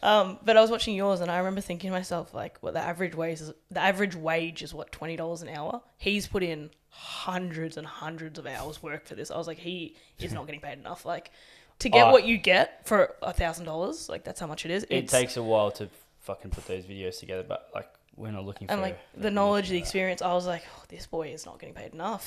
Um, 0.02 0.39
but 0.46 0.58
I 0.58 0.62
was 0.62 0.72
watching 0.72 0.96
yours, 0.96 1.19
and 1.22 1.30
I 1.30 1.38
remember 1.38 1.62
thinking 1.62 1.89
to 1.89 1.96
myself, 1.96 2.34
like, 2.34 2.58
what 2.62 2.74
the 2.74 2.80
average 2.80 3.15
wage 3.15 3.41
is? 3.41 3.52
The 3.72 3.80
average 3.82 4.15
wage 4.15 4.63
is 4.63 4.74
what 4.74 4.91
twenty 4.91 5.15
dollars 5.15 5.41
an 5.41 5.50
hour. 5.50 5.82
He's 5.98 6.28
put 6.28 6.43
in 6.43 6.69
hundreds 6.89 7.78
and 7.78 7.86
hundreds 7.88 8.38
of 8.39 8.46
hours 8.46 8.82
work 8.84 9.06
for 9.06 9.15
this. 9.15 9.32
I 9.32 9.38
was 9.38 9.48
like, 9.48 9.58
he 9.60 9.96
is 10.19 10.32
not 10.34 10.46
getting 10.46 10.62
paid 10.62 10.78
enough. 10.80 11.06
Like, 11.06 11.32
to 11.80 11.89
get 11.89 12.08
Oh. 12.08 12.12
what 12.12 12.24
you 12.26 12.38
get 12.38 12.86
for 12.88 13.15
a 13.22 13.34
thousand 13.34 13.65
dollars, 13.65 14.10
like 14.10 14.24
that's 14.24 14.39
how 14.39 14.48
much 14.48 14.63
it 14.65 14.72
is. 14.72 14.84
it 14.84 14.91
It's- 14.93 15.12
takes 15.12 15.38
a 15.38 15.43
while 15.43 15.72
to 15.72 15.89
fucking 16.22 16.52
put 16.52 16.65
those 16.67 16.86
videos 16.86 17.19
together, 17.19 17.43
but 17.43 17.69
like 17.76 17.89
we're 18.15 18.32
not 18.32 18.46
looking 18.46 18.67
for 18.67 18.74
and 18.74 18.82
like 18.82 18.93
the 18.93 19.17
recognition 19.17 19.34
knowledge, 19.36 19.65
for 19.65 19.72
the 19.72 19.78
that. 19.80 19.84
experience. 19.84 20.22
I 20.22 20.34
was 20.34 20.46
like, 20.46 20.63
oh, 20.78 20.84
this 20.88 21.08
boy 21.08 21.30
is 21.30 21.46
not 21.48 21.60
getting 21.60 21.74
paid 21.76 21.93
enough. 21.93 22.26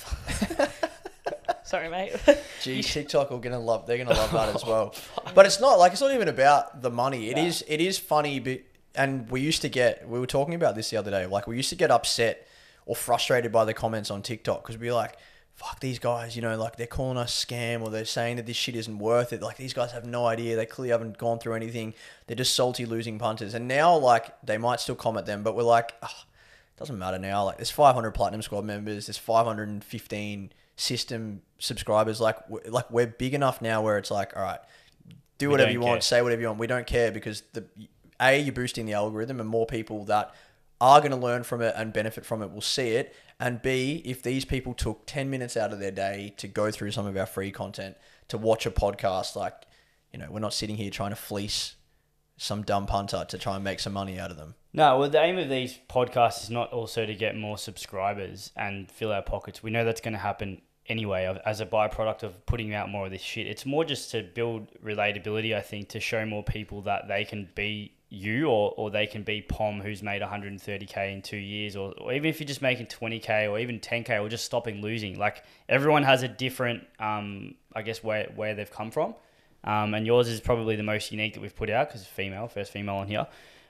Sorry, 1.66 1.88
mate. 1.88 2.12
Gee, 2.62 2.82
TikTok 2.82 3.30
are 3.32 3.38
gonna 3.38 3.58
love. 3.58 3.86
They're 3.86 3.98
gonna 3.98 4.10
love 4.16 4.32
that 4.32 4.54
as 4.54 4.64
well. 4.66 4.94
But 5.34 5.46
it's 5.46 5.60
not 5.60 5.78
like 5.78 5.92
it's 5.92 6.00
not 6.00 6.12
even 6.14 6.28
about 6.28 6.80
the 6.80 6.90
money. 6.90 7.28
It 7.30 7.36
Yeah. 7.36 7.44
is. 7.44 7.64
It 7.66 7.80
is 7.80 7.98
funny. 7.98 8.38
But, 8.40 8.60
and 8.94 9.28
we 9.30 9.40
used 9.40 9.62
to 9.62 9.68
get. 9.68 10.08
We 10.08 10.18
were 10.20 10.26
talking 10.26 10.54
about 10.54 10.74
this 10.76 10.90
the 10.90 10.96
other 10.96 11.10
day. 11.10 11.26
Like 11.26 11.46
we 11.46 11.56
used 11.56 11.70
to 11.70 11.76
get 11.76 11.90
upset 11.90 12.46
or 12.86 12.94
frustrated 12.94 13.50
by 13.52 13.64
the 13.64 13.74
comments 13.74 14.10
on 14.10 14.22
TikTok 14.22 14.62
because 14.62 14.78
we 14.78 14.86
were 14.86 14.94
like, 14.94 15.16
"Fuck 15.54 15.80
these 15.80 15.98
guys!" 15.98 16.36
You 16.36 16.42
know, 16.42 16.56
like 16.56 16.76
they're 16.76 16.86
calling 16.86 17.18
us 17.18 17.44
scam 17.44 17.82
or 17.82 17.90
they're 17.90 18.04
saying 18.04 18.36
that 18.36 18.46
this 18.46 18.56
shit 18.56 18.76
isn't 18.76 18.98
worth 18.98 19.32
it. 19.32 19.42
Like 19.42 19.56
these 19.56 19.74
guys 19.74 19.90
have 19.90 20.04
no 20.06 20.24
idea. 20.26 20.54
They 20.54 20.66
clearly 20.66 20.92
haven't 20.92 21.18
gone 21.18 21.40
through 21.40 21.54
anything. 21.54 21.94
They're 22.28 22.36
just 22.36 22.54
salty 22.54 22.86
losing 22.86 23.18
punters. 23.18 23.54
And 23.54 23.66
now, 23.66 23.96
like 23.96 24.32
they 24.42 24.56
might 24.56 24.78
still 24.80 24.94
comment 24.94 25.26
them, 25.26 25.42
but 25.42 25.56
we're 25.56 25.64
like. 25.64 25.94
"Ah, 26.02 26.24
doesn't 26.78 26.98
matter 26.98 27.18
now. 27.18 27.42
Like 27.44 27.56
there's 27.56 27.70
500 27.70 28.10
platinum 28.12 28.42
squad 28.42 28.64
members. 28.66 29.06
There's 29.06 29.16
515 29.16 30.52
system 30.76 31.42
subscribers. 31.58 32.20
Like 32.20 32.38
like 32.68 32.90
we're 32.90 33.06
big 33.06 33.34
enough 33.34 33.60
now 33.60 33.82
where 33.82 33.98
it's 33.98 34.10
like, 34.10 34.36
all 34.36 34.42
right, 34.42 34.60
do 35.38 35.50
whatever 35.50 35.70
you 35.70 35.80
care. 35.80 35.88
want, 35.88 36.02
say 36.02 36.22
whatever 36.22 36.40
you 36.40 36.48
want. 36.48 36.60
We 36.60 36.66
don't 36.66 36.86
care 36.86 37.10
because 37.10 37.42
the 37.52 37.64
a 38.20 38.40
you're 38.40 38.52
boosting 38.52 38.86
the 38.86 38.94
algorithm, 38.94 39.40
and 39.40 39.48
more 39.48 39.66
people 39.66 40.04
that 40.04 40.34
are 40.80 41.00
going 41.00 41.10
to 41.10 41.16
learn 41.16 41.42
from 41.42 41.62
it 41.62 41.74
and 41.76 41.92
benefit 41.92 42.24
from 42.24 42.42
it 42.42 42.52
will 42.52 42.60
see 42.60 42.90
it. 42.90 43.14
And 43.40 43.60
B, 43.60 44.02
if 44.04 44.22
these 44.22 44.44
people 44.44 44.74
took 44.74 45.06
ten 45.06 45.28
minutes 45.30 45.56
out 45.56 45.72
of 45.72 45.80
their 45.80 45.90
day 45.90 46.34
to 46.36 46.48
go 46.48 46.70
through 46.70 46.92
some 46.92 47.06
of 47.06 47.16
our 47.16 47.26
free 47.26 47.50
content, 47.50 47.96
to 48.28 48.38
watch 48.38 48.66
a 48.66 48.70
podcast, 48.70 49.36
like 49.36 49.54
you 50.12 50.18
know, 50.18 50.28
we're 50.30 50.40
not 50.40 50.54
sitting 50.54 50.76
here 50.76 50.90
trying 50.90 51.10
to 51.10 51.16
fleece 51.16 51.74
some 52.38 52.62
dumb 52.62 52.86
punter 52.86 53.24
to 53.26 53.38
try 53.38 53.54
and 53.54 53.64
make 53.64 53.80
some 53.80 53.92
money 53.92 54.18
out 54.18 54.30
of 54.30 54.36
them. 54.36 54.54
No, 54.72 54.98
well, 54.98 55.08
the 55.08 55.20
aim 55.22 55.38
of 55.38 55.48
these 55.48 55.78
podcasts 55.88 56.42
is 56.42 56.50
not 56.50 56.70
also 56.70 57.06
to 57.06 57.14
get 57.14 57.34
more 57.34 57.56
subscribers 57.56 58.50
and 58.56 58.90
fill 58.90 59.10
our 59.10 59.22
pockets. 59.22 59.62
We 59.62 59.70
know 59.70 59.84
that's 59.86 60.02
going 60.02 60.12
to 60.12 60.18
happen 60.18 60.60
anyway 60.88 61.38
as 61.44 61.60
a 61.60 61.66
byproduct 61.66 62.22
of 62.22 62.44
putting 62.46 62.74
out 62.74 62.88
more 62.88 63.06
of 63.06 63.10
this 63.10 63.22
shit. 63.22 63.46
It's 63.46 63.66
more 63.66 63.84
just 63.84 64.10
to 64.12 64.22
build 64.22 64.68
relatability, 64.84 65.54
I 65.54 65.60
think, 65.60 65.88
to 65.90 66.00
show 66.00 66.24
more 66.24 66.42
people 66.42 66.82
that 66.82 67.08
they 67.08 67.24
can 67.24 67.48
be 67.54 67.92
you 68.08 68.46
or, 68.46 68.72
or 68.76 68.90
they 68.90 69.06
can 69.06 69.22
be 69.22 69.42
Pom 69.42 69.80
who's 69.80 70.02
made 70.02 70.22
130k 70.22 71.12
in 71.12 71.22
two 71.22 71.36
years 71.36 71.74
or, 71.74 71.92
or 72.00 72.12
even 72.12 72.30
if 72.30 72.38
you're 72.38 72.46
just 72.46 72.62
making 72.62 72.86
20k 72.86 73.50
or 73.50 73.58
even 73.58 73.80
10k 73.80 74.22
or 74.22 74.28
just 74.28 74.44
stopping 74.44 74.80
losing. 74.80 75.18
Like 75.18 75.42
everyone 75.68 76.04
has 76.04 76.22
a 76.22 76.28
different, 76.28 76.86
um, 77.00 77.54
I 77.74 77.82
guess, 77.82 78.04
where, 78.04 78.30
where 78.36 78.54
they've 78.54 78.70
come 78.70 78.90
from. 78.90 79.14
Um, 79.64 79.94
and 79.94 80.06
yours 80.06 80.28
is 80.28 80.40
probably 80.40 80.76
the 80.76 80.84
most 80.84 81.10
unique 81.10 81.34
that 81.34 81.40
we've 81.40 81.56
put 81.56 81.70
out 81.70 81.88
because 81.88 82.06
female, 82.06 82.46
first 82.46 82.72
female 82.72 82.96
on 82.96 83.08
here. 83.08 83.26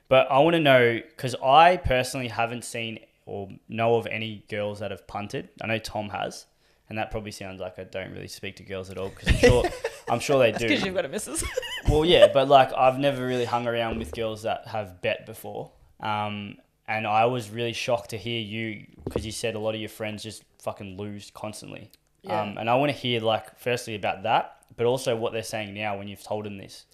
But 0.09 0.29
I 0.31 0.39
want 0.39 0.53
to 0.53 0.59
know 0.59 1.01
because 1.01 1.35
I 1.43 1.77
personally 1.77 2.27
haven't 2.27 2.63
seen 2.63 2.99
or 3.25 3.49
know 3.67 3.95
of 3.95 4.07
any 4.07 4.45
girls 4.49 4.79
that 4.79 4.91
have 4.91 5.05
punted. 5.07 5.49
I 5.61 5.67
know 5.67 5.79
Tom 5.79 6.09
has, 6.09 6.45
and 6.89 6.97
that 6.97 7.11
probably 7.11 7.31
sounds 7.31 7.59
like 7.59 7.79
I 7.79 7.83
don't 7.83 8.11
really 8.11 8.27
speak 8.27 8.57
to 8.57 8.63
girls 8.63 8.89
at 8.89 8.97
all 8.97 9.09
because 9.09 9.29
I'm 9.29 9.39
sure 9.39 9.63
I'm 10.09 10.19
sure 10.19 10.39
they 10.39 10.51
do. 10.51 10.67
Because 10.67 10.85
you've 10.85 10.95
got 10.95 11.05
a 11.05 11.09
missus. 11.09 11.43
Well, 11.89 12.03
yeah, 12.03 12.27
but 12.33 12.49
like 12.49 12.73
I've 12.73 12.99
never 12.99 13.25
really 13.25 13.45
hung 13.45 13.65
around 13.65 13.97
with 13.97 14.11
girls 14.11 14.41
that 14.43 14.67
have 14.67 15.01
bet 15.01 15.25
before, 15.25 15.71
um, 16.01 16.57
and 16.85 17.07
I 17.07 17.27
was 17.27 17.49
really 17.49 17.71
shocked 17.71 18.09
to 18.09 18.17
hear 18.17 18.41
you 18.41 18.87
because 19.05 19.25
you 19.25 19.31
said 19.31 19.55
a 19.55 19.59
lot 19.59 19.73
of 19.73 19.79
your 19.79 19.89
friends 19.89 20.21
just 20.21 20.43
fucking 20.59 20.97
lose 20.97 21.31
constantly. 21.33 21.91
Yeah. 22.23 22.41
Um, 22.41 22.57
and 22.57 22.69
I 22.69 22.75
want 22.75 22.91
to 22.91 22.97
hear 22.97 23.21
like 23.21 23.57
firstly 23.57 23.95
about 23.95 24.23
that, 24.23 24.57
but 24.75 24.85
also 24.85 25.15
what 25.15 25.31
they're 25.31 25.43
saying 25.43 25.73
now 25.73 25.97
when 25.97 26.09
you've 26.09 26.23
told 26.23 26.45
them 26.45 26.57
this. 26.57 26.85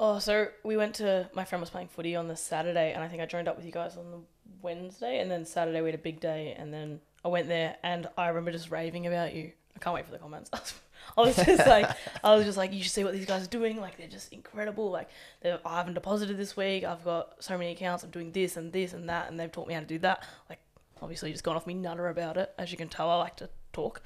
Oh, 0.00 0.18
so 0.18 0.48
we 0.64 0.76
went 0.76 0.96
to 0.96 1.28
my 1.34 1.44
friend 1.44 1.60
was 1.60 1.70
playing 1.70 1.88
footy 1.88 2.16
on 2.16 2.26
the 2.26 2.36
Saturday, 2.36 2.92
and 2.92 3.04
I 3.04 3.08
think 3.08 3.22
I 3.22 3.26
joined 3.26 3.46
up 3.46 3.56
with 3.56 3.66
you 3.66 3.72
guys 3.72 3.96
on 3.96 4.10
the 4.10 4.18
Wednesday, 4.62 5.20
and 5.20 5.30
then 5.30 5.44
Saturday 5.44 5.80
we 5.80 5.88
had 5.88 5.98
a 5.98 6.02
big 6.02 6.20
day, 6.20 6.56
and 6.58 6.72
then 6.72 7.00
I 7.28 7.30
went 7.30 7.48
there, 7.48 7.76
and 7.82 8.08
I 8.16 8.28
remember 8.28 8.52
just 8.52 8.70
raving 8.70 9.06
about 9.06 9.34
you. 9.34 9.52
I 9.76 9.78
can't 9.78 9.94
wait 9.94 10.06
for 10.06 10.12
the 10.12 10.18
comments. 10.18 10.50
I 11.16 11.20
was 11.20 11.36
just 11.36 11.66
like, 11.66 11.88
I 12.24 12.34
was 12.34 12.44
just 12.44 12.58
like, 12.58 12.72
you 12.72 12.82
should 12.82 12.92
see 12.92 13.04
what 13.04 13.12
these 13.12 13.26
guys 13.26 13.44
are 13.44 13.50
doing. 13.50 13.80
Like 13.80 13.96
they're 13.96 14.08
just 14.08 14.32
incredible. 14.32 14.90
Like 14.90 15.08
I 15.44 15.76
haven't 15.76 15.94
deposited 15.94 16.36
this 16.36 16.56
week. 16.56 16.84
I've 16.84 17.04
got 17.04 17.42
so 17.42 17.56
many 17.56 17.72
accounts. 17.72 18.02
I'm 18.02 18.10
doing 18.10 18.32
this 18.32 18.56
and 18.56 18.72
this 18.72 18.92
and 18.92 19.08
that, 19.08 19.30
and 19.30 19.38
they've 19.38 19.50
taught 19.50 19.68
me 19.68 19.74
how 19.74 19.80
to 19.80 19.86
do 19.86 19.98
that. 20.00 20.24
Like 20.48 20.58
obviously 21.00 21.32
just 21.32 21.44
gone 21.44 21.56
off 21.56 21.66
me 21.66 21.74
nutter 21.74 22.08
about 22.08 22.36
it. 22.36 22.52
As 22.58 22.70
you 22.70 22.76
can 22.76 22.88
tell, 22.88 23.08
I 23.08 23.16
like 23.16 23.36
to 23.36 23.48
talk. 23.72 24.02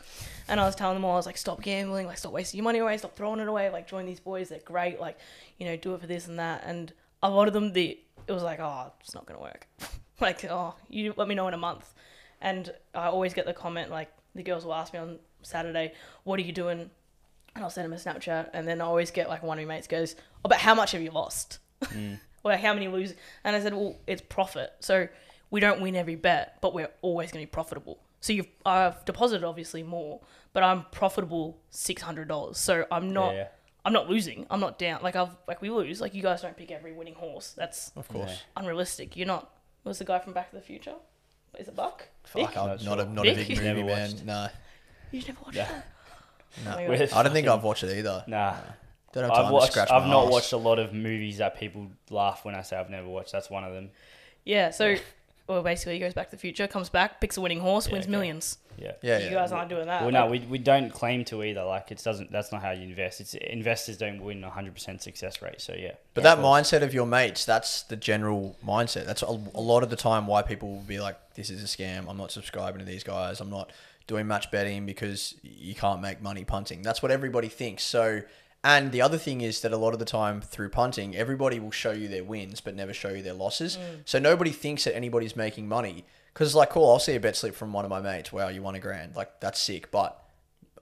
And 0.49 0.61
I 0.61 0.67
was 0.67 0.75
telling 0.75 0.97
them 0.97 1.05
all, 1.05 1.15
I 1.15 1.17
was 1.17 1.27
like, 1.27 1.39
stop 1.39 1.63
gambling, 1.63 2.07
like 2.07 2.19
stop 2.19 2.33
wasting 2.33 2.59
your 2.59 2.65
money 2.65 2.79
away, 2.79 2.97
stop 2.99 3.17
throwing 3.17 3.41
it 3.41 3.49
away, 3.49 3.71
like 3.71 3.89
join 3.89 4.07
these 4.07 4.21
boys, 4.21 4.49
they're 4.49 4.61
great, 4.61 5.01
like, 5.01 5.19
you 5.59 5.67
know, 5.67 5.77
do 5.77 5.95
it 5.95 6.01
for 6.01 6.07
this 6.07 6.27
and 6.27 6.39
that. 6.39 6.63
And 6.65 6.93
a 7.23 7.31
lot 7.31 7.49
of 7.49 7.55
them, 7.55 7.73
the 7.73 7.99
it 8.27 8.33
was 8.33 8.43
like, 8.43 8.61
oh, 8.61 8.93
it's 9.01 9.15
not 9.15 9.27
gonna 9.27 9.41
work. 9.41 9.67
like, 10.21 10.45
oh, 10.45 10.75
you 10.89 11.15
let 11.17 11.29
me 11.29 11.35
know 11.35 11.49
in 11.49 11.55
a 11.55 11.59
month. 11.59 11.93
And 12.43 12.71
I 12.95 13.07
always 13.07 13.33
get 13.33 13.47
the 13.47 13.55
comment 13.55 13.91
like 13.91 14.13
the 14.35 14.43
girls 14.43 14.65
will 14.67 14.75
ask 14.75 14.93
me 14.93 14.99
on 14.99 15.19
Saturday, 15.43 15.95
what 16.25 16.39
are 16.39 16.43
you 16.43 16.53
doing? 16.53 16.91
And 17.55 17.65
I'll 17.65 17.71
send 17.71 17.85
them 17.85 17.93
a 17.93 17.97
Snapchat, 17.97 18.51
and 18.53 18.67
then 18.67 18.81
I 18.81 18.85
always 18.85 19.11
get 19.11 19.29
like 19.29 19.43
one 19.43 19.59
of 19.59 19.67
my 19.67 19.75
mates 19.75 19.87
goes, 19.87 20.17
oh, 20.45 20.49
but 20.49 20.59
how 20.59 20.75
much 20.75 20.93
have 20.93 21.03
you 21.03 21.11
lost? 21.11 21.59
Mm. 21.85 22.19
or 22.45 22.57
how 22.57 22.75
many 22.75 22.89
lose? 22.89 23.15
And 23.45 23.55
I 23.55 23.61
said, 23.61 23.75
well, 23.75 23.97
it's 24.07 24.23
profit. 24.23 24.73
So 24.81 25.09
we 25.51 25.61
don't 25.61 25.81
win 25.81 25.95
every 25.95 26.17
bet, 26.17 26.59
but 26.61 26.75
we're 26.75 26.91
always 27.03 27.31
going 27.31 27.45
to 27.45 27.49
be 27.49 27.51
profitable. 27.51 27.99
So 28.21 28.33
you've 28.33 28.47
I've 28.65 29.05
deposited 29.05 29.45
obviously 29.45 29.83
more, 29.83 30.21
but 30.53 30.63
I'm 30.63 30.85
profitable 30.93 31.59
six 31.71 32.03
hundred 32.03 32.29
dollars. 32.29 32.57
So 32.59 32.87
I'm 32.91 33.13
not 33.13 33.35
Yeah. 33.35 33.49
I'm 33.85 33.93
not 33.93 34.09
losing. 34.09 34.47
I'm 34.49 34.61
not 34.61 34.79
down. 34.79 35.03
Like 35.03 35.17
I've 35.17 35.37
like 35.49 35.61
we 35.61 35.71
lose. 35.71 36.01
Like 36.01 36.15
you 36.15 36.23
guys 36.23 36.41
don't 36.41 36.57
pick 36.57 36.71
every 36.71 36.93
winning 36.93 37.15
horse. 37.15 37.53
That's 37.57 37.91
Of 37.97 38.09
course. 38.09 38.43
Unrealistic. 38.57 39.17
You're 39.17 39.27
not. 39.27 39.51
Was 39.85 39.99
the 39.99 40.05
guy 40.05 40.21
from 40.21 40.33
Back 40.33 40.51
to 40.51 40.57
the 40.57 40.63
Future? 40.63 40.95
Is 41.59 41.69
it 41.69 41.77
Buck? 41.77 42.09
Fuck, 42.25 42.57
I'm 42.57 42.67
Not 42.69 42.85
not 42.85 43.01
a 43.01 43.05
not 43.05 43.27
a 43.27 43.35
Vic? 43.35 43.49
big 43.49 43.57
movie 43.59 43.69
Never 43.69 43.85
man. 43.85 44.11
watched. 44.11 44.25
No, 44.25 44.49
You've 45.11 45.29
never 45.29 45.41
watched 45.45 45.57
Yeah. 45.57 45.69
that? 45.69 45.85
no. 46.65 46.71
Oh 46.85 46.89
my 46.89 46.97
God. 46.99 47.13
I 47.13 47.23
don't 47.23 47.33
think 47.33 47.47
I've 47.49 47.63
watched 47.63 47.83
it 47.85 47.97
either. 47.99 48.25
Nah. 48.27 48.57
Don't 49.13 49.25
have 49.25 49.33
time 49.35 49.41
I've 49.45 49.49
to 49.49 49.53
watched. 49.53 49.73
scratch 49.73 49.91
I've 49.91 50.07
not 50.07 50.25
arse. 50.25 50.33
watched 50.33 50.53
a 50.53 50.57
lot 50.57 50.79
of 50.79 50.95
movies 50.95 51.39
that 51.39 51.59
people 51.59 51.89
laugh 52.09 52.45
when 52.47 52.55
I 52.55 52.63
say 52.63 52.77
I've 52.79 52.89
never 52.89 53.07
watched. 53.09 53.33
That's 53.33 53.51
one 53.51 53.65
of 53.65 53.75
them. 53.75 53.91
Yeah. 54.45 54.71
So 54.71 54.97
well, 55.47 55.63
basically, 55.63 55.95
he 55.95 55.99
goes 55.99 56.15
Back 56.15 56.31
to 56.31 56.37
the 56.37 56.41
Future, 56.41 56.67
comes 56.67 56.89
back, 56.89 57.21
picks 57.21 57.37
a 57.37 57.41
winning 57.43 57.61
horse, 57.61 57.87
Yeah, 57.87 57.93
wins 57.95 58.05
okay. 58.07 58.11
millions. 58.13 58.57
Yeah. 58.77 58.93
Yeah, 59.03 59.19
you 59.19 59.25
yeah. 59.27 59.33
guys 59.33 59.53
aren't 59.53 59.69
doing 59.69 59.87
that. 59.87 60.03
Well, 60.03 60.11
no, 60.11 60.27
we, 60.27 60.41
we 60.41 60.59
don't 60.59 60.91
claim 60.91 61.25
to 61.27 61.43
either. 61.43 61.65
Like 61.65 61.91
it 61.91 62.03
doesn't. 62.03 62.31
That's 62.33 62.53
not 62.53 62.63
how 62.63 62.71
you 62.71 62.83
invest. 62.83 63.21
It's 63.21 63.35
investors 63.35 63.97
don't 63.97 64.23
win 64.23 64.43
a 64.45 64.51
hundred 64.51 64.75
percent 64.75 65.03
success 65.03 65.43
rate. 65.43 65.61
So 65.61 65.75
yeah. 65.75 65.93
But 66.15 66.25
Yeah, 66.25 66.35
that 66.35 66.39
of 66.39 66.45
mindset 66.45 66.83
of 66.83 66.95
your 66.95 67.07
mates, 67.07 67.45
that's 67.45 67.83
the 67.85 67.97
general 67.97 68.57
mindset. 68.67 69.07
That's 69.07 69.23
a, 69.23 69.27
a 69.27 69.61
lot 69.61 69.83
of 69.83 69.91
the 69.91 69.97
time 69.97 70.27
why 70.27 70.43
people 70.43 70.73
will 70.73 70.83
be 70.83 71.01
like, 71.01 71.17
this 71.35 71.51
is 71.51 71.63
a 71.63 71.67
scam. 71.67 72.09
I'm 72.09 72.17
not 72.17 72.31
subscribing 72.31 72.79
to 72.79 72.85
these 72.85 73.05
guys. 73.05 73.41
I'm 73.41 73.51
not 73.51 73.71
doing 74.07 74.27
match 74.27 74.51
betting 74.51 74.87
because 74.87 75.35
you 75.43 75.75
can't 75.75 76.01
make 76.01 76.23
money 76.23 76.45
punting. 76.45 76.83
That's 76.83 77.03
what 77.03 77.11
everybody 77.11 77.49
thinks. 77.49 77.83
So, 77.83 78.23
and 78.65 78.93
the 78.93 79.01
other 79.03 79.19
thing 79.19 79.41
is 79.41 79.61
that 79.63 79.73
a 79.73 79.77
lot 79.77 79.93
of 79.93 79.99
the 79.99 80.05
time 80.05 80.41
through 80.41 80.71
punting, 80.71 81.17
everybody 81.17 81.59
will 81.61 81.71
show 81.71 81.93
you 81.93 82.09
their 82.09 82.25
wins 82.25 82.61
but 82.61 82.75
never 82.75 82.93
show 82.93 83.11
you 83.11 83.23
their 83.23 83.35
losses. 83.35 83.77
Mm. 83.77 84.03
So 84.05 84.19
nobody 84.19 84.51
thinks 84.51 84.85
that 84.85 84.95
anybody's 84.95 85.37
making 85.37 85.69
money. 85.69 86.05
Because, 86.33 86.55
like, 86.55 86.71
cool, 86.71 86.91
I'll 86.91 86.99
see 86.99 87.15
a 87.15 87.21
bet 87.21 87.37
slip 87.37 87.55
from 87.55 87.73
one 87.73 87.85
of 87.85 87.91
my 87.91 88.01
mates. 88.01 88.33
Wow, 88.33 88.49
you 88.49 88.63
won 88.63 88.75
a 88.75 88.81
grand. 88.81 89.15
Like, 89.17 89.41
that's 89.41 89.61
sick. 89.61 89.91
But 89.91 90.19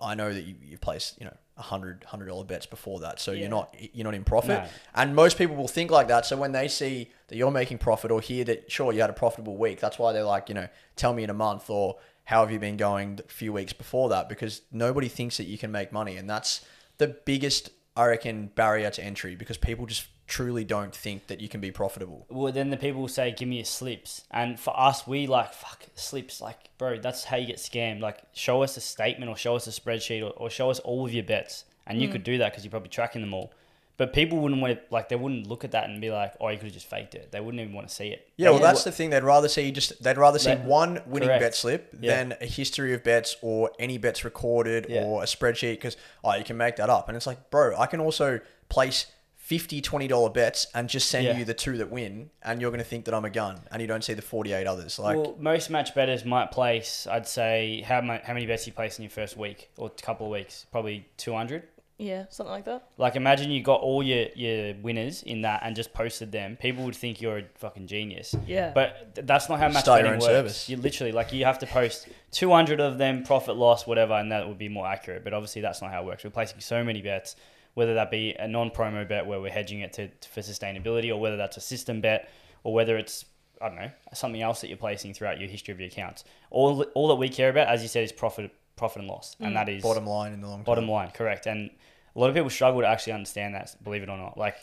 I 0.01 0.15
know 0.15 0.33
that 0.33 0.43
you, 0.43 0.55
you've 0.63 0.81
placed, 0.81 1.19
you 1.19 1.25
know, 1.27 1.37
a 1.57 1.63
hundred 1.63 2.05
hundred 2.05 2.27
dollar 2.27 2.45
bets 2.45 2.65
before 2.65 3.01
that, 3.01 3.21
so 3.21 3.33
Yeah. 3.33 3.41
you're 3.41 3.51
not 3.51 3.75
you're 3.93 4.05
not 4.05 4.15
in 4.15 4.25
profit. 4.25 4.63
No. 4.63 4.65
And 4.95 5.15
most 5.15 5.37
people 5.37 5.57
will 5.57 5.69
think 5.69 5.91
like 5.91 6.09
that. 6.09 6.25
So 6.25 6.37
when 6.39 6.53
they 6.53 6.69
see 6.69 7.11
that 7.29 7.37
you're 7.37 7.51
making 7.51 7.77
profit 7.79 8.11
or 8.11 8.23
hear 8.23 8.45
that 8.45 8.73
sure 8.73 8.95
you 8.95 9.01
had 9.03 9.11
a 9.11 9.15
profitable 9.15 9.59
week, 9.59 9.79
that's 9.79 9.99
why 9.99 10.13
they're 10.15 10.25
like, 10.25 10.49
you 10.49 10.55
know, 10.55 10.69
tell 10.97 11.13
me 11.13 11.23
in 11.23 11.29
a 11.29 11.35
month 11.35 11.69
or 11.69 11.97
how 12.25 12.41
have 12.41 12.51
you 12.51 12.59
been 12.59 12.79
going 12.79 13.21
a 13.23 13.31
few 13.31 13.53
weeks 13.53 13.75
before 13.75 14.09
that? 14.09 14.27
Because 14.29 14.63
nobody 14.73 15.09
thinks 15.09 15.37
that 15.37 15.45
you 15.45 15.59
can 15.59 15.71
make 15.71 15.93
money, 15.93 16.17
and 16.17 16.31
that's 16.31 16.65
the 16.97 17.09
biggest 17.09 17.69
I 17.95 18.07
reckon 18.07 18.47
barrier 18.55 18.89
to 18.91 19.05
entry 19.05 19.35
because 19.37 19.59
people 19.59 19.85
just 19.85 20.07
truly 20.31 20.64
don't 20.64 20.95
think 20.95 21.27
that 21.27 21.40
you 21.40 21.49
can 21.49 21.61
be 21.61 21.73
profitable. 21.73 22.25
Well, 22.31 22.53
then 22.53 22.71
the 22.71 22.77
people 22.77 23.01
will 23.03 23.09
say, 23.09 23.33
"Give 23.33 23.49
me 23.49 23.57
your 23.57 23.64
slips," 23.64 24.23
and 24.31 24.59
for 24.59 24.79
us, 24.79 25.07
we 25.07 25.27
like 25.27 25.53
fuck 25.53 25.87
slips. 25.97 26.40
Like, 26.40 26.71
bro, 26.79 26.99
that's 26.99 27.25
how 27.25 27.37
you 27.37 27.47
get 27.47 27.57
scammed. 27.57 28.01
Like, 28.01 28.23
show 28.33 28.62
us 28.62 28.77
a 28.77 28.81
statement 28.81 29.29
or 29.29 29.37
show 29.37 29.57
us 29.57 29.66
a 29.66 29.71
spreadsheet 29.71 30.23
or, 30.23 30.31
or 30.31 30.49
show 30.49 30.71
us 30.71 30.79
all 30.79 31.05
of 31.05 31.12
your 31.12 31.25
bets, 31.25 31.64
and 31.87 32.01
you 32.01 32.07
hmm. 32.07 32.12
could 32.12 32.25
do 32.25 32.38
that 32.38 32.53
because 32.53 32.64
you're 32.64 32.71
probably 32.71 32.88
tracking 32.88 33.21
them 33.21 33.35
all. 33.35 33.53
But 33.97 34.14
people 34.14 34.38
wouldn't 34.38 34.62
want 34.62 34.73
to, 34.79 34.81
like, 34.95 35.11
they 35.11 35.16
wouldn't 35.16 35.47
look 35.47 35.62
at 35.62 35.73
that 35.73 35.90
and 35.90 36.01
be 36.01 36.11
like, 36.11 36.33
"Oh, 36.40 36.49
you 36.49 36.57
could 36.57 36.69
have 36.69 36.73
just 36.73 36.88
faked 36.88 37.14
it." 37.14 37.33
They 37.33 37.40
wouldn't 37.40 37.61
even 37.61 37.75
want 37.75 37.88
to 37.88 37.95
see 37.95 38.09
it. 38.09 38.27
Yeah, 38.37 38.49
well, 38.49 38.59
They- 38.59 38.64
that's 38.64 38.85
the 38.85 38.93
thing. 38.93 39.11
They'd 39.11 39.25
rather 39.25 39.49
see 39.49 39.71
just 39.73 40.03
they'd 40.03 40.16
rather 40.16 40.38
see 40.38 40.55
That- 40.55 40.64
one 40.64 41.03
winning 41.07 41.29
correct. 41.29 41.43
bet 41.43 41.55
slip 41.55 41.88
Yeah. 42.01 42.16
than 42.16 42.37
a 42.40 42.47
history 42.47 42.95
of 42.95 43.03
bets 43.05 43.37
or 43.43 43.73
any 43.79 43.99
bets 43.99 44.25
recorded 44.25 44.87
Yeah. 44.88 45.03
or 45.03 45.23
a 45.23 45.27
spreadsheet 45.27 45.73
because 45.73 45.97
oh, 46.25 46.35
you 46.35 46.45
can 46.45 46.57
make 46.57 46.77
that 46.77 46.88
up. 46.88 47.09
And 47.09 47.16
it's 47.16 47.27
like, 47.27 47.51
bro, 47.51 47.77
I 47.77 47.87
can 47.87 48.01
also 48.01 48.40
place 48.71 49.07
50 49.51 49.81
20 49.81 50.07
dollar 50.07 50.31
bets 50.31 50.69
and 50.77 50.89
just 50.89 51.09
send 51.09 51.25
Yeah. 51.25 51.37
you 51.37 51.45
the 51.45 51.55
two 51.55 51.77
that 51.79 51.91
win, 51.91 52.31
and 52.41 52.61
you're 52.61 52.71
going 52.71 52.79
to 52.79 52.85
think 52.85 53.05
that 53.07 53.15
I'm 53.15 53.25
a 53.25 53.31
gun, 53.31 53.59
and 53.73 53.83
you 53.83 53.89
don't 53.89 54.05
see 54.05 54.15
the 54.15 54.23
48 54.23 54.65
others. 54.65 54.97
Like, 54.97 55.17
well, 55.17 55.35
most 55.41 55.71
match 55.71 55.93
betters 55.93 56.25
might 56.25 56.53
place. 56.53 57.09
I'd 57.11 57.27
say 57.27 57.81
how 57.85 58.01
much, 58.01 58.23
how 58.23 58.33
many 58.35 58.47
bets 58.47 58.69
you 58.69 58.73
place 58.73 58.97
in 59.01 59.03
your 59.03 59.11
first 59.11 59.37
week 59.37 59.69
or 59.77 59.91
couple 59.91 60.27
of 60.27 60.31
weeks? 60.31 60.67
Probably 60.71 61.09
two 61.17 61.33
hundred. 61.35 61.65
yeah, 61.99 62.27
something 62.31 62.53
like 62.53 62.65
that. 62.67 62.87
Like 62.97 63.17
imagine 63.17 63.51
you 63.51 63.61
got 63.63 63.81
all 63.81 64.05
your, 64.05 64.27
your 64.37 64.75
winners 64.83 65.25
in 65.25 65.43
that 65.43 65.63
and 65.65 65.75
just 65.75 65.93
posted 65.93 66.31
them. 66.31 66.57
People 66.57 66.85
would 66.85 66.95
think 66.95 67.21
you're 67.21 67.39
a 67.39 67.45
fucking 67.57 67.89
genius. 67.89 68.37
Yeah. 68.47 68.71
But 68.73 69.17
th- 69.17 69.27
that's 69.27 69.49
not 69.49 69.59
how 69.59 69.69
match 69.69 69.83
Start 69.83 70.03
your 70.03 70.13
betting 70.13 70.23
own 70.23 70.29
works. 70.29 70.55
service. 70.55 70.69
You 70.69 70.77
literally 70.77 71.11
like 71.13 71.33
you 71.33 71.45
have 71.45 71.59
to 71.59 71.67
post 71.67 72.09
200 72.31 72.79
of 72.81 72.99
them, 72.99 73.25
profit 73.25 73.57
loss, 73.57 73.85
whatever, 73.85 74.15
and 74.15 74.31
that 74.31 74.47
would 74.47 74.59
be 74.59 74.69
more 74.69 74.87
accurate. 74.87 75.25
But 75.25 75.35
obviously 75.35 75.61
that's 75.61 75.83
not 75.83 75.91
how 75.91 76.03
it 76.03 76.07
works. 76.07 76.23
We're 76.23 76.31
placing 76.31 76.61
so 76.61 76.83
many 76.85 77.03
bets, 77.03 77.35
whether 77.74 77.94
that 77.94 78.11
be 78.11 78.35
a 78.38 78.48
non-promo 78.48 79.09
bet 79.09 79.26
where 79.26 79.40
we're 79.40 79.50
hedging 79.50 79.80
it 79.80 79.92
to, 79.94 80.09
for 80.28 80.40
sustainability, 80.40 81.11
or 81.11 81.20
whether 81.20 81.37
that's 81.37 81.56
a 81.56 81.61
system 81.61 82.00
bet, 82.00 82.28
or 82.64 82.72
whether 82.74 82.96
it's 82.96 83.24
I 83.62 83.68
don't 83.68 83.76
know 83.76 83.90
something 84.14 84.40
else 84.40 84.62
that 84.62 84.68
you're 84.68 84.76
placing 84.78 85.14
throughout 85.14 85.38
your 85.38 85.48
history 85.48 85.72
of 85.72 85.80
your 85.80 85.88
accounts. 85.88 86.24
All 86.50 86.83
all 86.94 87.09
that 87.09 87.16
we 87.16 87.28
care 87.28 87.50
about, 87.50 87.68
as 87.68 87.83
you 87.83 87.88
said, 87.88 88.04
is 88.04 88.12
profit 88.12 88.52
profit 88.76 89.00
and 89.00 89.09
loss, 89.09 89.37
and 89.40 89.50
mm. 89.52 89.54
that 89.54 89.68
is 89.68 89.83
bottom 89.83 90.06
line 90.06 90.33
in 90.33 90.40
the 90.40 90.48
long 90.48 90.59
term. 90.59 90.64
bottom 90.64 90.88
line 90.88 91.11
correct 91.11 91.46
and 91.46 91.70
a 92.16 92.18
lot 92.18 92.28
of 92.28 92.35
people 92.35 92.50
struggle 92.50 92.80
to 92.80 92.87
actually 92.87 93.12
understand 93.12 93.54
that 93.54 93.74
believe 93.85 94.02
it 94.02 94.09
or 94.09 94.16
not 94.16 94.37
like 94.38 94.56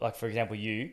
like 0.00 0.14
for 0.14 0.26
example 0.26 0.54
you 0.54 0.90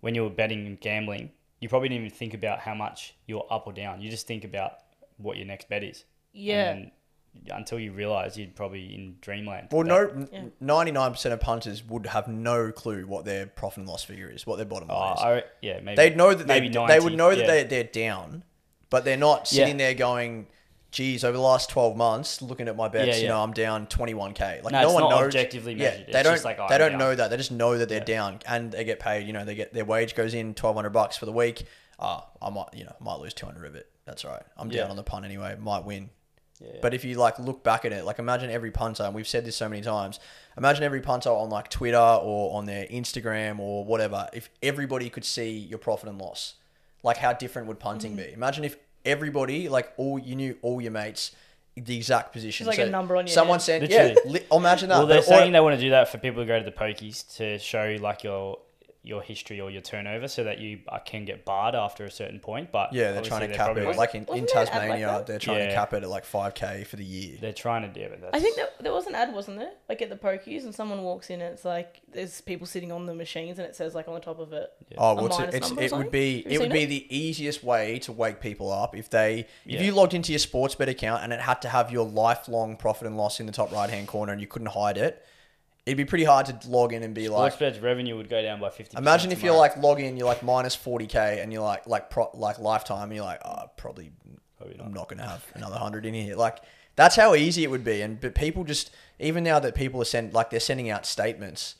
when 0.00 0.14
you 0.14 0.22
were 0.22 0.30
betting 0.30 0.66
and 0.66 0.80
gambling 0.80 1.30
you 1.60 1.68
probably 1.68 1.88
didn't 1.88 2.04
even 2.06 2.16
think 2.16 2.34
about 2.34 2.60
how 2.60 2.74
much 2.74 3.14
you're 3.26 3.46
up 3.50 3.66
or 3.66 3.72
down 3.72 4.00
you 4.00 4.10
just 4.10 4.26
think 4.26 4.44
about 4.44 4.72
what 5.18 5.36
your 5.36 5.46
next 5.46 5.68
bet 5.68 5.82
is 5.82 6.04
Yeah. 6.32 6.70
and 6.70 6.82
then 6.84 6.92
until 7.50 7.78
you 7.78 7.92
realize 7.92 8.36
you're 8.38 8.48
probably 8.54 8.94
in 8.94 9.16
dreamland. 9.20 9.68
Well, 9.70 9.84
But- 9.84 10.32
no, 10.32 10.50
ninety 10.60 10.92
nine 10.92 11.12
percent 11.12 11.32
of 11.32 11.40
punters 11.40 11.82
would 11.84 12.06
have 12.06 12.28
no 12.28 12.72
clue 12.72 13.06
what 13.06 13.24
their 13.24 13.46
profit 13.46 13.78
and 13.78 13.88
loss 13.88 14.04
figure 14.04 14.30
is, 14.30 14.46
what 14.46 14.56
their 14.56 14.66
bottom 14.66 14.90
Oh, 14.90 14.98
line 14.98 15.16
is. 15.16 15.22
I, 15.22 15.42
yeah, 15.62 15.80
maybe 15.80 15.96
They'd 15.96 16.16
know 16.16 16.34
that 16.34 16.46
they 16.46 16.60
maybe 16.60 16.68
they 16.72 16.78
would 17.00 17.14
90, 17.14 17.16
know 17.16 17.30
that 17.30 17.38
yeah. 17.38 17.46
they're 17.46 17.64
they're 17.64 17.84
down, 17.84 18.44
but 18.90 19.04
they're 19.04 19.16
not 19.16 19.48
sitting 19.48 19.78
Yeah. 19.78 19.86
there 19.88 19.94
going, 19.94 20.46
"Geez, 20.92 21.24
over 21.24 21.36
the 21.36 21.42
last 21.42 21.68
twelve 21.70 21.96
months, 21.96 22.40
looking 22.40 22.68
at 22.68 22.76
my 22.76 22.88
bets, 22.88 23.18
Yeah, 23.18 23.22
you 23.22 23.28
know, 23.28 23.42
I'm 23.42 23.52
down 23.52 23.86
twenty 23.86 24.14
one 24.14 24.32
k." 24.34 24.60
Like 24.62 24.72
No, 24.72 24.80
no 24.80 24.86
it's 24.86 24.94
one 24.94 25.02
not 25.04 25.10
knows 25.10 25.26
objectively 25.26 25.74
Yeah, 25.74 25.90
they 25.90 25.96
It's 26.02 26.12
don't. 26.12 26.24
just 26.34 26.44
like, 26.44 26.58
oh, 26.58 26.66
they 26.68 26.74
I'm 26.74 26.80
don't 26.80 26.90
down. 26.92 26.98
know 27.00 27.14
that. 27.14 27.30
They 27.30 27.36
just 27.36 27.52
know 27.52 27.76
that 27.78 27.88
they're 27.88 27.98
Yeah. 27.98 28.04
down, 28.04 28.38
and 28.46 28.72
they 28.72 28.84
get 28.84 28.98
paid. 29.00 29.26
You 29.26 29.32
know, 29.32 29.44
they 29.44 29.54
get 29.54 29.72
their 29.74 29.84
wage 29.84 30.14
goes 30.14 30.34
in 30.34 30.54
twelve 30.54 30.76
hundred 30.76 30.90
bucks 30.90 31.16
for 31.16 31.26
the 31.26 31.32
week. 31.32 31.66
Ah, 31.98 32.26
I 32.42 32.50
might, 32.50 32.68
you 32.74 32.84
know, 32.84 32.94
might 33.00 33.18
lose 33.20 33.32
two 33.34 33.46
hundred 33.46 33.66
of 33.66 33.74
it. 33.74 33.88
That's 34.04 34.24
all 34.24 34.30
right. 34.32 34.42
I'm 34.56 34.68
down 34.68 34.86
Yeah. 34.86 34.90
on 34.90 34.96
the 34.96 35.02
punt 35.02 35.24
anyway. 35.24 35.56
Might 35.58 35.84
win. 35.84 36.10
Yeah. 36.60 36.78
But 36.80 36.94
if 36.94 37.04
you 37.04 37.16
like 37.16 37.38
look 37.38 37.62
back 37.62 37.84
at 37.84 37.92
it, 37.92 38.04
like 38.04 38.18
imagine 38.18 38.50
every 38.50 38.70
punter, 38.70 39.02
and 39.02 39.14
we've 39.14 39.28
said 39.28 39.44
this 39.44 39.56
so 39.56 39.68
many 39.68 39.82
times, 39.82 40.18
imagine 40.56 40.84
every 40.84 41.00
punter 41.00 41.30
on 41.30 41.50
like 41.50 41.68
Twitter 41.68 41.98
or 41.98 42.56
on 42.56 42.66
their 42.66 42.86
Instagram 42.86 43.58
or 43.58 43.84
whatever, 43.84 44.28
if 44.32 44.48
everybody 44.62 45.10
could 45.10 45.24
see 45.24 45.50
your 45.58 45.78
profit 45.78 46.08
and 46.08 46.18
loss, 46.18 46.54
like 47.02 47.18
how 47.18 47.32
different 47.32 47.68
would 47.68 47.78
punting 47.78 48.12
mm-hmm. 48.16 48.28
be? 48.28 48.32
Imagine 48.32 48.64
if 48.64 48.76
everybody, 49.04 49.68
like 49.68 49.92
all 49.96 50.18
you 50.18 50.34
knew, 50.34 50.56
all 50.62 50.80
your 50.80 50.92
mates, 50.92 51.32
the 51.76 51.96
exact 51.96 52.32
position. 52.32 52.64
Just 52.66 52.78
like 52.78 52.86
a 52.86 52.90
number 52.90 53.16
on 53.16 53.26
your 53.26 53.34
Someone 53.34 53.58
head. 53.58 53.62
said, 53.62 53.90
yeah, 53.90 54.14
li- 54.24 54.46
imagine 54.50 54.88
that. 54.88 54.98
well, 54.98 55.06
they're 55.06 55.18
but 55.18 55.28
all- 55.30 55.38
saying 55.38 55.52
they 55.52 55.60
want 55.60 55.76
to 55.76 55.80
do 55.80 55.90
that 55.90 56.08
for 56.08 56.18
people 56.18 56.42
who 56.42 56.46
go 56.46 56.58
to 56.58 56.64
the 56.64 56.72
pokies 56.72 57.36
to 57.36 57.58
show 57.58 57.96
like 58.00 58.24
your 58.24 58.58
your 59.06 59.22
history 59.22 59.60
or 59.60 59.70
your 59.70 59.80
turnover, 59.80 60.28
so 60.28 60.44
that 60.44 60.58
you 60.58 60.80
uh, 60.88 60.98
can 60.98 61.24
get 61.24 61.44
barred 61.44 61.74
after 61.74 62.04
a 62.04 62.10
certain 62.10 62.40
point. 62.40 62.72
But 62.72 62.92
yeah, 62.92 63.12
they're 63.12 63.22
trying 63.22 63.42
to 63.42 63.46
they're 63.46 63.56
cap 63.56 63.76
it. 63.76 63.96
Like 63.96 64.14
in, 64.14 64.22
in 64.22 64.26
Wasn't 64.26 64.52
there 64.52 64.62
an 64.62 64.68
ad 64.68 64.72
like 64.72 64.72
Tasmania, 64.72 65.24
they're 65.26 65.38
trying 65.38 65.68
to 65.68 65.74
cap 65.74 65.92
it 65.94 66.02
at 66.02 66.08
like 66.08 66.24
5k 66.24 66.86
for 66.86 66.96
the 66.96 67.04
year. 67.04 67.38
they're 67.40 67.52
trying 67.52 67.82
to 67.82 67.88
do 67.88 68.00
it. 68.04 68.20
That's, 68.20 68.34
I 68.34 68.40
think 68.40 68.56
there, 68.56 68.68
there 68.80 68.92
was 68.92 69.06
an 69.06 69.14
ad, 69.14 69.32
wasn't 69.32 69.58
there? 69.58 69.70
Like 69.88 70.02
at 70.02 70.10
the 70.10 70.16
pokies, 70.16 70.64
and 70.64 70.74
someone 70.74 71.02
walks 71.02 71.30
in, 71.30 71.40
and 71.40 71.54
it's 71.54 71.64
like 71.64 72.00
there's 72.12 72.40
people 72.40 72.66
sitting 72.66 72.90
on 72.92 73.06
the 73.06 73.14
machines, 73.14 73.58
and 73.58 73.66
it 73.66 73.76
says 73.76 73.94
like 73.94 74.08
on 74.08 74.14
the 74.14 74.20
top 74.20 74.38
of 74.38 74.52
it. 74.52 74.70
Oh, 74.98 75.10
A 75.10 75.14
well, 75.14 75.26
it's, 75.26 75.38
minus 75.38 75.54
it's, 75.54 75.68
number 75.68 75.82
or 75.82 75.84
it 75.84 75.92
would 75.92 76.10
be 76.10 76.44
it 76.46 76.58
would 76.60 76.72
be 76.72 76.82
it? 76.82 76.86
the 76.88 77.16
easiest 77.16 77.62
way 77.62 77.98
to 78.00 78.12
wake 78.12 78.40
people 78.40 78.70
up 78.72 78.96
if 78.96 79.08
they 79.10 79.46
Yeah. 79.64 79.78
if 79.78 79.86
you 79.86 79.92
logged 79.92 80.14
into 80.14 80.32
your 80.32 80.38
Sportsbet 80.40 80.88
account 80.88 81.22
and 81.22 81.32
it 81.32 81.40
had 81.40 81.62
to 81.62 81.68
have 81.68 81.90
your 81.92 82.04
lifelong 82.06 82.76
profit 82.76 83.06
and 83.06 83.16
loss 83.16 83.40
in 83.40 83.46
the 83.46 83.52
top 83.52 83.72
right 83.72 83.88
hand 83.90 84.08
corner 84.08 84.32
and 84.32 84.40
you 84.40 84.46
couldn't 84.46 84.68
hide 84.68 84.98
it. 84.98 85.24
It'd 85.86 85.96
be 85.96 86.04
pretty 86.04 86.24
hard 86.24 86.46
to 86.46 86.58
log 86.68 86.92
in 86.92 87.02
and 87.04 87.14
be 87.14 87.28
like. 87.28 87.54
Sportsbet's 87.54 87.78
revenue 87.78 88.16
would 88.16 88.28
go 88.28 88.42
down 88.42 88.60
by 88.60 88.70
fifty. 88.70 88.98
Imagine 88.98 89.30
if 89.32 89.42
you're 89.42 89.56
like 89.56 89.76
log 89.76 90.00
in, 90.00 90.16
you're 90.16 90.26
like 90.26 90.42
minus 90.42 90.74
forty 90.74 91.06
k, 91.06 91.38
and 91.40 91.52
you're 91.52 91.62
like 91.62 91.86
like 91.86 92.10
pro, 92.10 92.28
like 92.34 92.58
lifetime, 92.58 93.04
and 93.04 93.14
you're 93.14 93.24
like, 93.24 93.40
oh, 93.44 93.70
probably, 93.76 94.10
Probably 94.58 94.76
not. 94.76 94.86
I'm 94.86 94.92
not 94.94 95.08
gonna 95.08 95.26
have 95.28 95.44
another 95.54 95.76
hundred 95.76 96.04
in 96.06 96.14
here. 96.14 96.34
Like 96.34 96.58
that's 96.96 97.14
how 97.14 97.34
easy 97.34 97.62
it 97.62 97.70
would 97.70 97.84
be, 97.84 98.02
and 98.02 98.20
but 98.20 98.34
people 98.34 98.64
just 98.64 98.90
even 99.20 99.44
now 99.44 99.58
that 99.60 99.74
people 99.76 100.02
are 100.02 100.04
send 100.06 100.32
like 100.34 100.50
they're 100.50 100.58
sending 100.60 100.90
out 100.90 101.06
statements, 101.06 101.76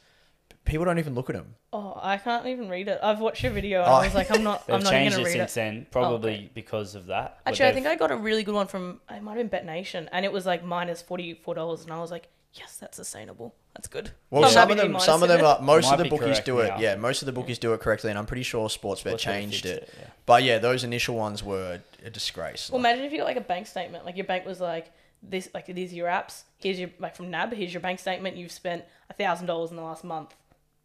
people 0.64 0.84
don't 0.84 0.98
even 1.00 1.14
look 1.14 1.28
at 1.28 1.34
them. 1.36 1.54
Oh, 1.72 1.98
I 2.00 2.16
can't 2.18 2.46
even 2.46 2.68
read 2.68 2.86
it. 2.88 3.00
I've 3.02 3.18
watched 3.20 3.42
your 3.42 3.52
video, 3.52 3.80
and 3.82 3.90
Oh. 3.90 3.94
I 3.96 4.04
was 4.04 4.14
like, 4.14 4.30
I'm 4.30 4.42
not, 4.44 4.66
They've 4.66 4.76
I'm 4.76 4.82
not 4.82 4.92
even 4.94 5.02
changed 5.02 5.16
gonna 5.16 5.28
it 5.28 5.32
read 5.32 5.38
since 5.40 5.52
it. 5.52 5.54
then, 5.56 5.86
oh, 5.88 5.90
probably 5.90 6.50
because 6.54 6.94
of 6.94 7.06
that. 7.06 7.38
But 7.44 7.50
Actually, 7.50 7.66
I 7.66 7.68
they've- 7.70 7.74
think 7.74 7.86
I 7.88 7.96
got 7.96 8.12
a 8.12 8.16
really 8.16 8.44
good 8.44 8.54
one 8.54 8.66
from 8.68 9.00
it 9.10 9.22
might 9.22 9.32
have 9.32 9.38
been 9.40 9.48
Bet 9.48 9.66
Nation, 9.66 10.08
and 10.12 10.24
it 10.24 10.32
was 10.32 10.46
like 10.46 10.64
minus 10.64 11.02
forty 11.02 11.34
four 11.34 11.54
dollars, 11.54 11.82
and 11.82 11.92
I 11.92 11.98
was 11.98 12.10
like, 12.10 12.28
yes, 12.58 12.76
that's 12.78 12.96
sustainable. 12.96 13.54
That's 13.74 13.88
good. 13.88 14.10
Well, 14.30 14.44
I'm 14.44 14.50
some 14.50 14.70
of 14.70 14.76
them, 14.76 14.98
some 15.00 15.22
of 15.22 15.28
them 15.28 15.44
are. 15.44 15.60
Most 15.60 15.92
of 15.92 15.98
the 15.98 16.04
bookies 16.04 16.36
correct 16.40 16.46
do 16.46 16.60
it. 16.60 16.68
now. 16.68 16.78
Yeah, 16.78 16.96
most 16.96 17.22
of 17.22 17.26
the 17.26 17.32
bookies 17.32 17.58
do 17.58 17.72
it 17.74 17.80
correctly, 17.80 18.10
and 18.10 18.18
I'm 18.18 18.26
pretty 18.26 18.42
sure 18.42 18.68
Sportsbet 18.68 19.14
Sportsbet 19.14 19.18
changed 19.18 19.62
fixed 19.64 19.82
it. 19.82 19.94
yeah. 19.98 20.06
But 20.24 20.42
yeah, 20.42 20.58
those 20.58 20.82
initial 20.84 21.14
ones 21.16 21.42
were 21.44 21.80
a 22.04 22.10
disgrace. 22.10 22.70
Well, 22.70 22.80
Like, 22.80 22.90
imagine 22.92 23.04
if 23.06 23.12
you 23.12 23.18
got 23.18 23.24
like 23.26 23.36
a 23.36 23.40
bank 23.42 23.66
statement. 23.66 24.04
Like 24.04 24.16
your 24.16 24.24
bank 24.26 24.46
was 24.46 24.60
like 24.60 24.90
this, 25.22 25.48
like 25.54 25.66
these 25.66 25.92
are 25.92 25.96
your 25.96 26.08
apps. 26.08 26.42
Here's 26.58 26.78
your 26.78 26.90
like 26.98 27.14
from 27.16 27.30
NAB. 27.30 27.52
Here's 27.52 27.72
your 27.72 27.80
bank 27.82 27.98
statement. 27.98 28.36
You've 28.36 28.52
spent 28.52 28.84
a 29.10 29.14
thousand 29.14 29.46
dollars 29.46 29.70
in 29.70 29.76
the 29.76 29.82
last 29.82 30.04
month 30.04 30.34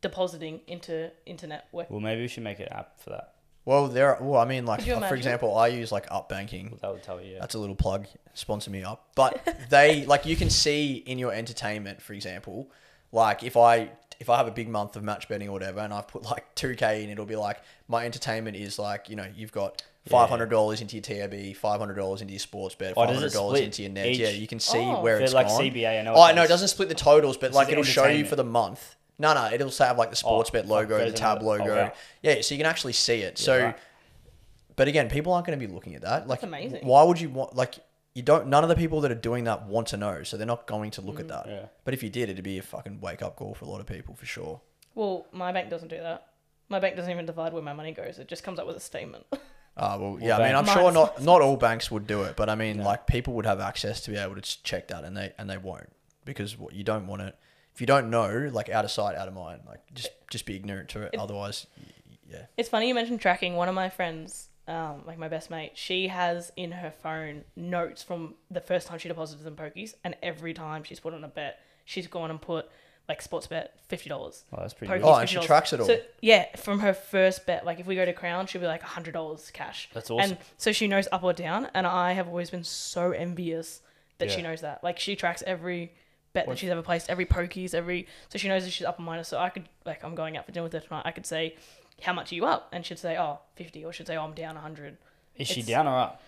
depositing 0.01 0.61
into 0.67 1.11
internet 1.25 1.67
work. 1.71 1.89
Well, 1.89 1.99
maybe 1.99 2.21
we 2.21 2.27
should 2.27 2.43
make 2.43 2.59
an 2.59 2.67
app 2.69 2.99
for 2.99 3.11
that. 3.11 3.30
Well, 3.65 3.87
there. 3.87 4.15
Are, 4.15 4.23
well, 4.23 4.39
I 4.41 4.45
mean, 4.45 4.65
like 4.65 4.79
Could 4.79 4.87
you 4.87 4.93
for 4.93 4.97
imagine? 4.99 5.17
example, 5.17 5.57
I 5.57 5.67
use 5.67 5.91
like 5.91 6.07
Up 6.09 6.27
Banking. 6.29 6.77
That 6.81 6.91
would 6.91 7.03
tell 7.03 7.21
you. 7.21 7.33
Yeah. 7.33 7.39
That's 7.41 7.55
a 7.55 7.59
little 7.59 7.75
plug. 7.75 8.07
Sponsor 8.33 8.71
me 8.71 8.83
up. 8.83 9.07
But 9.15 9.45
they 9.69 10.05
like 10.07 10.25
you 10.25 10.35
can 10.35 10.49
see 10.49 10.95
in 11.05 11.19
your 11.19 11.31
entertainment, 11.33 12.01
for 12.01 12.13
example, 12.13 12.71
like 13.11 13.43
if 13.43 13.55
I 13.57 13.91
if 14.19 14.29
I 14.29 14.37
have 14.37 14.47
a 14.47 14.51
big 14.51 14.69
month 14.69 14.95
of 14.95 15.03
match 15.03 15.27
betting 15.27 15.47
or 15.49 15.51
whatever, 15.51 15.79
and 15.79 15.93
I've 15.93 16.07
put 16.07 16.23
like 16.23 16.53
two 16.55 16.75
k 16.75 17.03
in, 17.03 17.09
it'll 17.09 17.25
be 17.25 17.35
like 17.35 17.61
my 17.87 18.05
entertainment 18.05 18.55
is 18.57 18.79
like 18.79 19.09
you 19.09 19.15
know 19.15 19.27
you've 19.35 19.51
got. 19.51 19.83
Five 20.09 20.29
hundred 20.29 20.49
dollars 20.49 20.81
into 20.81 20.95
your 20.95 21.03
TAB, 21.03 21.55
five 21.55 21.79
hundred 21.79 21.93
dollars 21.93 22.21
into 22.23 22.33
your 22.33 22.39
Sportsbet, 22.39 22.93
Oh, 22.97 23.05
five 23.05 23.09
does 23.09 23.17
it 23.17 23.19
hundred 23.19 23.33
dollars 23.33 23.57
split 23.59 23.63
into 23.65 23.81
your 23.83 23.91
net. 23.91 24.07
each- 24.07 24.17
Yeah, 24.17 24.29
you 24.29 24.47
can 24.47 24.59
see 24.59 24.79
Oh. 24.79 24.99
where 24.99 25.17
For 25.17 25.23
it's 25.25 25.33
like 25.33 25.45
gone. 25.45 25.61
CBA, 25.61 25.99
I 25.99 26.01
know. 26.01 26.15
Oh, 26.15 26.25
it 26.25 26.33
no, 26.33 26.41
it 26.41 26.45
does. 26.45 26.55
doesn't 26.55 26.67
split 26.69 26.89
the 26.89 26.95
totals, 26.95 27.37
but 27.37 27.49
This 27.49 27.55
like 27.55 27.67
is 27.67 27.73
it'll 27.73 27.83
show 27.83 28.01
you 28.05 28.07
entertainment. 28.07 28.29
for 28.29 28.35
the 28.35 28.43
month. 28.43 28.95
No, 29.21 29.33
no, 29.33 29.49
it'll 29.53 29.71
say 29.71 29.85
have 29.85 29.97
like 29.97 30.09
the 30.09 30.15
Sportsbet 30.15 30.67
logo, 30.67 30.97
the 30.97 31.11
tab 31.11 31.41
another- 31.41 31.61
oh, 31.61 31.65
logo. 31.65 31.75
wow. 31.83 31.93
Yeah, 32.21 32.41
so 32.41 32.53
you 32.55 32.59
can 32.59 32.65
actually 32.69 32.93
see 32.93 33.21
it. 33.21 33.37
So, 33.37 33.63
right. 33.65 33.77
but 34.75 34.87
again, 34.87 35.09
people 35.09 35.31
aren't 35.33 35.45
going 35.45 35.57
to 35.59 35.65
be 35.65 35.71
looking 35.71 35.95
at 35.95 36.01
that. 36.01 36.27
Like, 36.27 36.41
That's 36.41 36.49
amazing. 36.49 36.85
Why 36.85 37.03
would 37.03 37.21
you 37.21 37.29
want 37.29 37.55
like 37.55 37.75
you 38.13 38.21
don't? 38.23 38.47
None 38.47 38.63
of 38.63 38.69
the 38.69 38.75
people 38.75 39.01
that 39.01 39.11
are 39.11 39.15
doing 39.15 39.45
that 39.45 39.67
want 39.67 39.87
to 39.89 39.97
know, 39.97 40.23
so 40.23 40.35
they're 40.37 40.45
not 40.47 40.67
going 40.67 40.91
to 40.91 41.01
look 41.01 41.19
at 41.19 41.27
that. 41.29 41.45
Yeah. 41.47 41.65
But 41.85 41.93
if 41.93 42.03
you 42.03 42.09
did, 42.09 42.29
it'd 42.29 42.43
be 42.43 42.57
a 42.57 42.61
fucking 42.61 42.99
wake 42.99 43.21
up 43.21 43.35
call 43.37 43.53
for 43.53 43.65
a 43.65 43.69
lot 43.69 43.79
of 43.79 43.85
people 43.87 44.15
for 44.15 44.25
sure. 44.25 44.59
Well, 44.95 45.27
my 45.31 45.51
bank 45.51 45.69
doesn't 45.69 45.87
do 45.87 45.97
that. 45.97 46.27
My 46.67 46.79
bank 46.79 46.95
doesn't 46.95 47.11
even 47.11 47.25
divide 47.25 47.53
where 47.53 47.61
my 47.61 47.73
money 47.73 47.91
goes. 47.91 48.19
It 48.19 48.27
just 48.27 48.43
comes 48.43 48.59
up 48.59 48.67
with 48.67 48.75
a 48.75 48.81
statement. 48.81 49.25
Uh, 49.77 49.97
well, 49.97 50.17
yeah, 50.21 50.35
I 50.35 50.39
mean, 50.39 50.53
bank- 50.53 50.67
I'm 50.67 50.73
sure 50.77 50.91
not 50.91 51.21
not 51.23 51.41
all 51.41 51.55
banks 51.55 51.89
would 51.89 52.05
do 52.05 52.23
it, 52.23 52.35
but 52.35 52.49
I 52.49 52.55
mean, 52.55 52.79
No. 52.79 52.83
like 52.83 53.07
people 53.07 53.33
would 53.35 53.45
have 53.45 53.61
access 53.61 54.01
to 54.01 54.11
be 54.11 54.17
able 54.17 54.35
to 54.35 54.41
check 54.63 54.89
that, 54.89 55.05
and 55.05 55.15
they 55.15 55.31
and 55.37 55.49
they 55.49 55.57
won't 55.57 55.89
because 56.25 56.57
what 56.59 56.73
you 56.73 56.83
don't 56.83 57.07
want 57.07 57.21
it 57.21 57.35
if 57.73 57.81
you 57.81 57.87
don't 57.87 58.09
know, 58.09 58.49
like 58.51 58.69
out 58.69 58.85
of 58.85 58.91
sight, 58.91 59.15
out 59.15 59.27
of 59.27 59.33
mind, 59.33 59.61
like 59.67 59.79
just 59.93 60.11
just 60.29 60.45
be 60.45 60.55
ignorant 60.55 60.89
to 60.89 61.03
it. 61.03 61.11
It- 61.13 61.19
Otherwise, 61.19 61.67
y- 61.77 61.83
y- 62.09 62.17
yeah. 62.31 62.45
It's 62.57 62.69
funny 62.69 62.87
you 62.87 62.95
mentioned 62.95 63.19
tracking. 63.21 63.55
One 63.55 63.69
of 63.69 63.75
my 63.75 63.89
friends, 63.89 64.49
um, 64.67 65.03
like 65.05 65.17
my 65.17 65.27
best 65.27 65.49
mate, 65.49 65.71
she 65.75 66.07
has 66.07 66.51
in 66.55 66.71
her 66.71 66.91
phone 66.91 67.43
notes 67.55 68.03
from 68.03 68.35
the 68.49 68.61
first 68.61 68.87
time 68.87 68.99
she 68.99 69.07
deposited 69.07 69.43
some 69.43 69.55
pokies, 69.55 69.93
and 70.03 70.15
every 70.21 70.53
time 70.53 70.83
she's 70.83 70.99
put 70.99 71.13
on 71.13 71.23
a 71.23 71.27
bet, 71.27 71.59
she's 71.85 72.07
gone 72.07 72.29
and 72.29 72.41
put 72.41 72.69
like 73.09 73.21
Sportsbet 73.23 73.69
fifty 73.87 74.07
dollars. 74.09 74.45
Oh, 74.53 74.57
that's 74.61 74.73
pretty 74.73 74.93
Pokies, 74.93 75.01
good. 75.01 75.07
Oh, 75.09 75.15
and 75.15 75.29
she 75.29 75.39
tracks 75.39 75.73
it 75.73 75.79
all. 75.81 75.87
So 75.87 75.99
yeah, 76.21 76.55
from 76.55 76.79
her 76.79 76.93
first 76.93 77.45
bet, 77.45 77.65
like 77.65 77.79
if 77.79 77.87
we 77.87 77.95
go 77.95 78.05
to 78.05 78.13
Crown, 78.13 78.45
she'll 78.47 78.61
be 78.61 78.67
like 78.67 78.81
hundred 78.83 79.13
dollars 79.13 79.49
cash. 79.51 79.89
That's 79.93 80.09
awesome. 80.11 80.31
And 80.31 80.37
so 80.57 80.71
she 80.71 80.87
knows 80.87 81.07
up 81.11 81.23
or 81.23 81.33
down, 81.33 81.67
and 81.73 81.85
I 81.87 82.13
have 82.13 82.27
always 82.27 82.49
been 82.51 82.63
so 82.63 83.11
envious 83.11 83.81
that 84.19 84.29
she 84.31 84.41
knows 84.43 84.61
that. 84.61 84.83
Like 84.83 84.99
she 84.99 85.15
tracks 85.15 85.43
every 85.47 85.93
bet 86.33 86.47
What- 86.47 86.53
that 86.53 86.59
she's 86.59 86.69
ever 86.69 86.81
placed, 86.81 87.09
every 87.09 87.25
pokies, 87.25 87.73
every 87.73 88.07
so 88.29 88.37
she 88.37 88.47
knows 88.47 88.65
if 88.65 88.73
she's 88.73 88.85
up 88.87 88.99
or 88.99 89.03
minus. 89.03 89.27
So 89.27 89.37
I 89.37 89.49
could 89.49 89.67
like 89.85 90.03
I'm 90.03 90.15
going 90.15 90.37
out 90.37 90.45
for 90.45 90.51
dinner 90.51 90.63
with 90.63 90.73
her 90.73 90.79
tonight. 90.79 91.03
I 91.05 91.11
could 91.11 91.25
say, 91.25 91.55
how 92.01 92.13
much 92.13 92.31
are 92.31 92.35
you 92.35 92.45
up? 92.45 92.69
And 92.71 92.85
she'd 92.85 92.99
say, 92.99 93.17
oh, 93.17 93.39
50, 93.55 93.85
or 93.85 93.93
she'd 93.93 94.07
say, 94.07 94.17
oh, 94.17 94.23
I'm 94.23 94.33
down 94.33 94.55
hundred. 94.55 94.97
Is 95.35 95.47
she 95.47 95.61
down 95.61 95.87
or 95.87 95.97
up? 95.97 96.21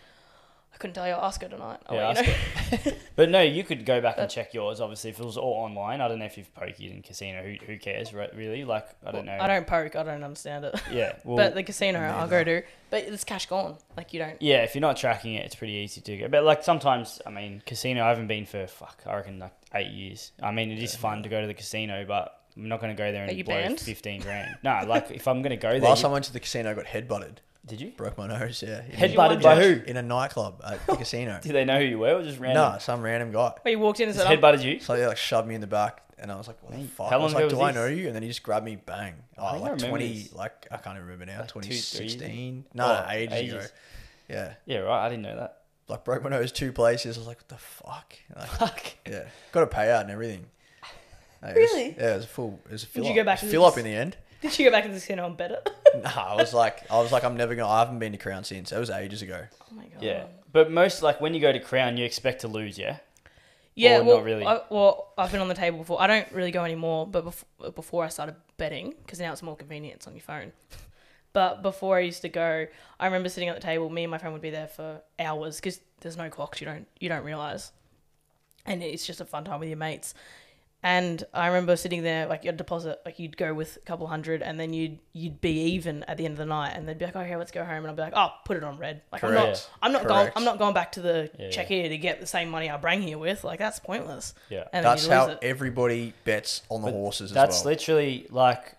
I 0.74 0.78
couldn't 0.78 0.96
tell 0.96 1.08
you. 1.08 1.14
I'll 1.14 1.26
ask 1.26 1.40
her 1.42 1.48
tonight. 1.48 1.80
I'll 1.88 1.96
Yeah, 1.96 2.10
ask 2.10 2.86
know. 2.86 2.92
But 3.16 3.30
no, 3.30 3.42
you 3.42 3.64
could 3.64 3.86
go 3.86 4.02
back 4.02 4.16
and 4.18 4.30
check 4.30 4.54
yours. 4.56 4.82
Obviously, 4.82 5.12
if 5.12 5.20
it 5.20 5.24
was 5.26 5.38
all 5.38 5.54
online, 5.54 6.02
I 6.02 6.08
don't 6.08 6.18
know 6.18 6.26
if 6.26 6.36
you've 6.38 6.54
pokied 6.56 6.92
in 6.92 7.04
casino. 7.04 7.44
Who, 7.44 7.64
who 7.66 7.78
cares, 7.78 8.12
re- 8.14 8.30
really? 8.36 8.66
Like, 8.66 8.88
I 9.06 9.12
don't 9.12 9.26
know. 9.26 9.38
I 9.40 9.48
don't 9.48 9.68
poke. 9.68 9.96
I 9.96 10.02
don't 10.04 10.24
understand 10.24 10.66
it. 10.66 10.76
Yeah, 10.92 11.14
well, 11.24 11.38
but 11.38 11.54
the 11.54 11.62
casino, 11.64 12.00
I'll 12.00 12.28
go 12.28 12.44
to. 12.44 12.64
But 12.90 13.04
it's 13.04 13.24
cash 13.24 13.46
gone. 13.46 13.78
Like 13.96 14.14
you 14.14 14.20
don't. 14.20 14.42
yeah, 14.42 14.64
if 14.64 14.74
you're 14.74 14.82
not 14.82 14.98
tracking 14.98 15.36
it, 15.36 15.46
it's 15.46 15.56
pretty 15.56 15.74
easy 15.74 16.02
to 16.02 16.18
go. 16.18 16.28
But 16.28 16.44
like 16.44 16.64
sometimes, 16.64 17.22
I 17.26 17.30
mean, 17.30 17.62
casino. 17.66 18.04
I 18.04 18.10
haven't 18.10 18.28
been 18.28 18.46
for 18.46 18.66
fuck. 18.68 19.04
I 19.06 19.16
reckon 19.16 19.40
like 19.40 19.54
eight 19.76 19.92
years. 19.92 20.32
I 20.42 20.52
mean, 20.52 20.72
it 20.72 20.82
is 20.82 20.96
fun 20.96 21.22
to 21.24 21.30
go 21.30 21.40
to 21.42 21.48
the 21.48 21.54
casino, 21.54 22.04
but 22.08 22.40
I'm 22.58 22.68
not 22.68 22.82
going 22.82 22.96
to 22.96 22.98
go 23.02 23.12
there 23.12 23.26
and 23.26 23.46
blow 23.46 23.54
banned? 23.56 23.80
fifteen 23.80 24.22
grand. 24.22 24.58
no, 24.64 24.82
like 24.88 25.12
if 25.12 25.28
I'm 25.28 25.42
going 25.44 25.52
to 25.52 25.56
go 25.58 25.72
there, 25.72 25.82
Last 25.82 26.00
you- 26.00 26.04
time 26.04 26.12
I 26.12 26.14
went 26.14 26.26
to 26.26 26.34
the 26.34 26.40
casino, 26.40 26.72
I 26.72 26.74
got 26.74 26.86
headbutted. 26.86 27.38
Did 27.66 27.80
you 27.82 27.92
Broke 27.92 28.18
my 28.18 28.28
nose. 28.28 28.62
Yeah, 28.66 28.84
in, 28.84 28.92
Head- 28.92 29.12
headbutted 29.12 29.42
by 29.42 29.56
who? 29.62 29.82
in 29.86 29.98
a 29.98 30.02
nightclub 30.02 30.62
uh, 30.64 30.72
at 30.74 30.86
the 30.88 30.96
casino. 30.96 31.40
Did 31.42 31.54
they 31.54 31.64
know 31.66 31.80
who 31.80 31.86
you 31.86 32.00
were, 32.00 32.16
or 32.16 32.24
just 32.24 32.40
random? 32.40 32.74
No, 32.74 32.78
some 32.80 33.02
random 33.02 33.32
guy. 33.32 33.54
But 33.64 33.72
you 33.72 33.80
walked 33.80 34.00
in 34.00 34.10
and 34.10 34.16
Just 34.16 34.28
said, 34.28 34.32
I'm, 34.34 34.42
headbutted 34.42 34.64
you. 34.64 34.80
So 34.80 34.96
they 34.98 35.06
like 35.08 35.18
shoved 35.18 35.48
me 35.48 35.56
in 35.56 35.62
the 35.62 35.68
back, 35.68 36.02
and 36.20 36.32
I 36.32 36.36
was 36.36 36.48
like, 36.48 36.62
"What 36.64 36.74
the 36.78 36.86
fuck?" 36.88 37.10
how 37.10 37.20
I 37.20 37.24
was 37.24 37.34
long 37.34 37.42
like, 37.44 37.52
ago 37.52 37.58
"Do 37.60 37.62
I 37.64 37.68
was 37.68 37.76
know 37.76 37.88
you?" 37.88 38.08
And 38.08 38.16
then 38.16 38.22
he 38.24 38.28
just 38.28 38.44
grabbed 38.44 38.66
me, 38.66 38.76
bang. 38.76 39.14
Oh, 39.38 39.44
think 39.44 39.48
I 39.48 39.52
like 39.52 39.62
remember 39.72 39.88
twenty, 39.88 40.14
this. 40.24 40.34
like 40.34 40.68
I 40.72 40.78
can't 40.78 40.96
even 40.98 41.04
remember 41.08 41.26
now. 41.26 41.40
Like 41.40 41.48
two, 41.48 41.54
Twenty 41.54 41.68
three? 41.70 41.78
sixteen. 41.78 42.66
No, 42.74 42.86
Oh, 42.86 43.06
no, 43.06 43.12
ages, 43.12 43.54
ago. 43.54 43.66
Yeah, 44.30 44.54
Yeah, 44.66 44.78
right. 44.80 45.06
I 45.06 45.10
didn't 45.10 45.24
know 45.24 45.36
that. 45.38 45.60
like 45.90 46.04
broke 46.06 46.24
my 46.24 46.30
nose 46.30 46.52
two 46.52 46.72
places. 46.74 47.18
I 47.18 47.20
was 47.22 47.28
like, 47.28 47.38
"What 47.38 47.48
the 47.50 47.58
fuck?" 47.58 48.14
Like, 48.36 48.48
Fuck. 48.50 48.84
yeah, 49.10 49.24
got 49.52 49.64
a 49.64 49.68
payout 49.68 50.02
and 50.02 50.12
everything. 50.12 50.46
Like, 51.42 51.58
it 51.58 51.60
was- 51.60 51.72
Really? 51.74 51.96
yeah, 51.98 52.12
it 52.14 52.16
was 52.16 52.24
a 52.24 52.28
full. 52.28 52.60
It 52.68 52.72
was 52.72 52.84
a 52.84 52.88
fill 52.88 53.04
you 53.04 53.10
up. 53.10 53.16
go 53.18 53.24
back 53.26 53.40
It 53.40 53.44
was 53.44 53.52
to 53.52 53.58
fill 53.58 53.66
up 53.66 53.76
this- 53.76 53.84
in 53.84 53.92
the 53.92 53.98
end. 53.98 54.16
Did 54.44 54.60
you 54.60 54.66
go 54.66 54.72
back 54.72 54.84
to 54.84 54.90
the 54.90 54.96
casino 54.96 55.26
and 55.26 55.36
bet 55.36 55.52
it? 55.52 55.70
Nah, 56.04 56.34
I 56.34 56.36
was 56.36 56.54
like, 56.54 56.90
I 56.92 57.00
was 57.02 57.12
like, 57.12 57.24
I'm 57.24 57.36
never 57.38 57.56
gonna. 57.56 57.68
I 57.70 57.80
haven't 57.80 58.00
been 58.00 58.12
to 58.12 58.18
Crown 58.20 58.44
since. 58.44 58.72
It 58.72 58.78
was 58.80 58.90
ages 58.92 59.22
ago. 59.24 59.46
Oh 59.72 59.76
my 59.76 59.86
god. 59.86 60.02
Yeah, 60.04 60.26
but 60.52 60.72
most 60.72 61.02
like 61.02 61.20
when 61.22 61.34
you 61.34 61.42
go 61.42 61.52
to 61.52 61.60
Crown, 61.60 61.98
you 61.98 62.06
expect 62.06 62.42
to 62.42 62.48
lose. 62.48 62.78
Yeah. 62.78 62.98
Yeah, 63.76 63.98
Or 64.00 64.04
well, 64.04 64.16
not 64.18 64.24
really? 64.26 64.46
I, 64.46 64.62
well, 64.70 65.14
I've 65.18 65.32
been 65.32 65.42
on 65.42 65.48
the 65.48 65.56
table 65.56 65.80
before. 65.80 66.00
I 66.00 66.06
don't 66.06 66.32
really 66.32 66.52
go 66.52 66.64
anymore, 66.64 67.08
but 67.08 67.24
before, 67.24 67.72
before 67.72 68.04
I 68.06 68.10
started 68.10 68.36
betting, 68.58 68.94
because 69.04 69.20
now 69.20 69.32
it's 69.32 69.42
more 69.42 69.56
convenient, 69.56 69.96
it's 69.98 70.08
on 70.08 70.14
your 70.14 70.22
phone. 70.22 70.52
But 71.34 71.64
before 71.64 71.98
I 71.98 72.02
used 72.02 72.22
to 72.22 72.30
go, 72.30 72.68
I 73.00 73.06
remember 73.08 73.28
sitting 73.28 73.50
at 73.50 73.56
the 73.56 73.62
table. 73.62 73.90
Me 73.90 74.04
and 74.04 74.12
my 74.12 74.20
friend 74.20 74.34
would 74.34 74.44
be 74.44 74.52
there 74.52 74.68
for 74.68 75.02
hours 75.18 75.56
because 75.56 75.80
there's 76.02 76.16
no 76.16 76.30
clocks. 76.30 76.62
You 76.62 76.66
don't 76.68 76.86
you 77.00 77.10
don't 77.10 77.24
realize. 77.24 77.72
and 78.68 78.84
it's 78.84 79.08
just 79.08 79.20
a 79.20 79.26
fun 79.26 79.44
time 79.44 79.60
with 79.60 79.68
your 79.70 79.78
mates. 79.80 80.14
And 80.86 81.24
I 81.34 81.48
remember 81.48 81.78
sitting 81.78 82.04
there, 82.04 82.26
like 82.28 82.44
you'd 82.44 82.58
deposit, 82.58 83.00
like 83.06 83.18
you'd 83.18 83.38
go 83.38 83.54
with 83.54 83.78
a 83.78 83.80
couple 83.80 84.06
hundred, 84.08 84.42
and 84.42 84.60
then 84.60 84.74
you'd 84.74 85.00
you'd 85.14 85.40
be 85.40 85.62
even 85.72 86.04
at 86.04 86.18
the 86.18 86.26
end 86.26 86.34
of 86.34 86.38
the 86.40 86.46
night, 86.46 86.74
and 86.76 86.86
they'd 86.88 86.98
be 86.98 87.06
like, 87.06 87.16
"Okay, 87.16 87.36
let's 87.38 87.52
go 87.52 87.64
home," 87.64 87.86
and 87.86 87.88
I'd 87.88 87.96
be 87.96 88.02
like, 88.02 88.14
"Oh, 88.16 88.30
put 88.44 88.58
it 88.58 88.64
on 88.66 88.78
red." 88.78 89.02
Like 89.12 89.24
I'm 89.24 89.34
not, 89.34 89.70
I'm 89.82 89.92
not 89.94 90.06
going, 90.06 90.32
I'm 90.36 90.44
not 90.44 90.58
going 90.60 90.74
back 90.74 90.92
to 90.94 91.02
the 91.02 91.32
Yeah, 91.40 91.50
check 91.52 91.68
here 91.68 91.88
to 91.88 91.98
get 91.98 92.20
the 92.20 92.28
same 92.28 92.50
money 92.50 92.70
I 92.70 92.76
bring 92.76 93.02
here 93.02 93.18
with. 93.18 93.46
Like 93.46 93.60
that's 93.60 93.80
pointless. 93.80 94.34
Yeah. 94.50 94.66
And 94.74 94.86
That's 94.86 95.08
how 95.08 95.28
it. 95.30 95.40
everybody 95.42 96.14
bets 96.26 96.64
on 96.68 96.82
the 96.82 96.88
But 96.88 96.94
horses 96.94 97.32
as 97.32 97.36
That's 97.36 97.64
well. 97.64 97.72
literally 97.72 98.28
like 98.30 98.76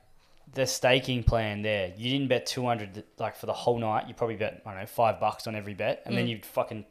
the 0.52 0.66
staking 0.66 1.22
plan 1.24 1.62
there. 1.62 1.92
You 1.96 2.10
didn't 2.10 2.28
bet 2.28 2.44
200 2.46 3.02
like 3.18 3.34
for 3.36 3.46
the 3.46 3.52
whole 3.54 3.78
night. 3.78 4.08
You 4.08 4.14
probably 4.14 4.36
bet, 4.36 4.60
I 4.66 4.70
don't 4.72 4.80
know, 4.80 4.86
five 4.86 5.18
bucks 5.20 5.46
on 5.46 5.54
every 5.56 5.72
bet. 5.74 6.02
And 6.04 6.12
Mm. 6.12 6.18
then 6.18 6.28
you 6.28 6.40
fucking 6.42 6.84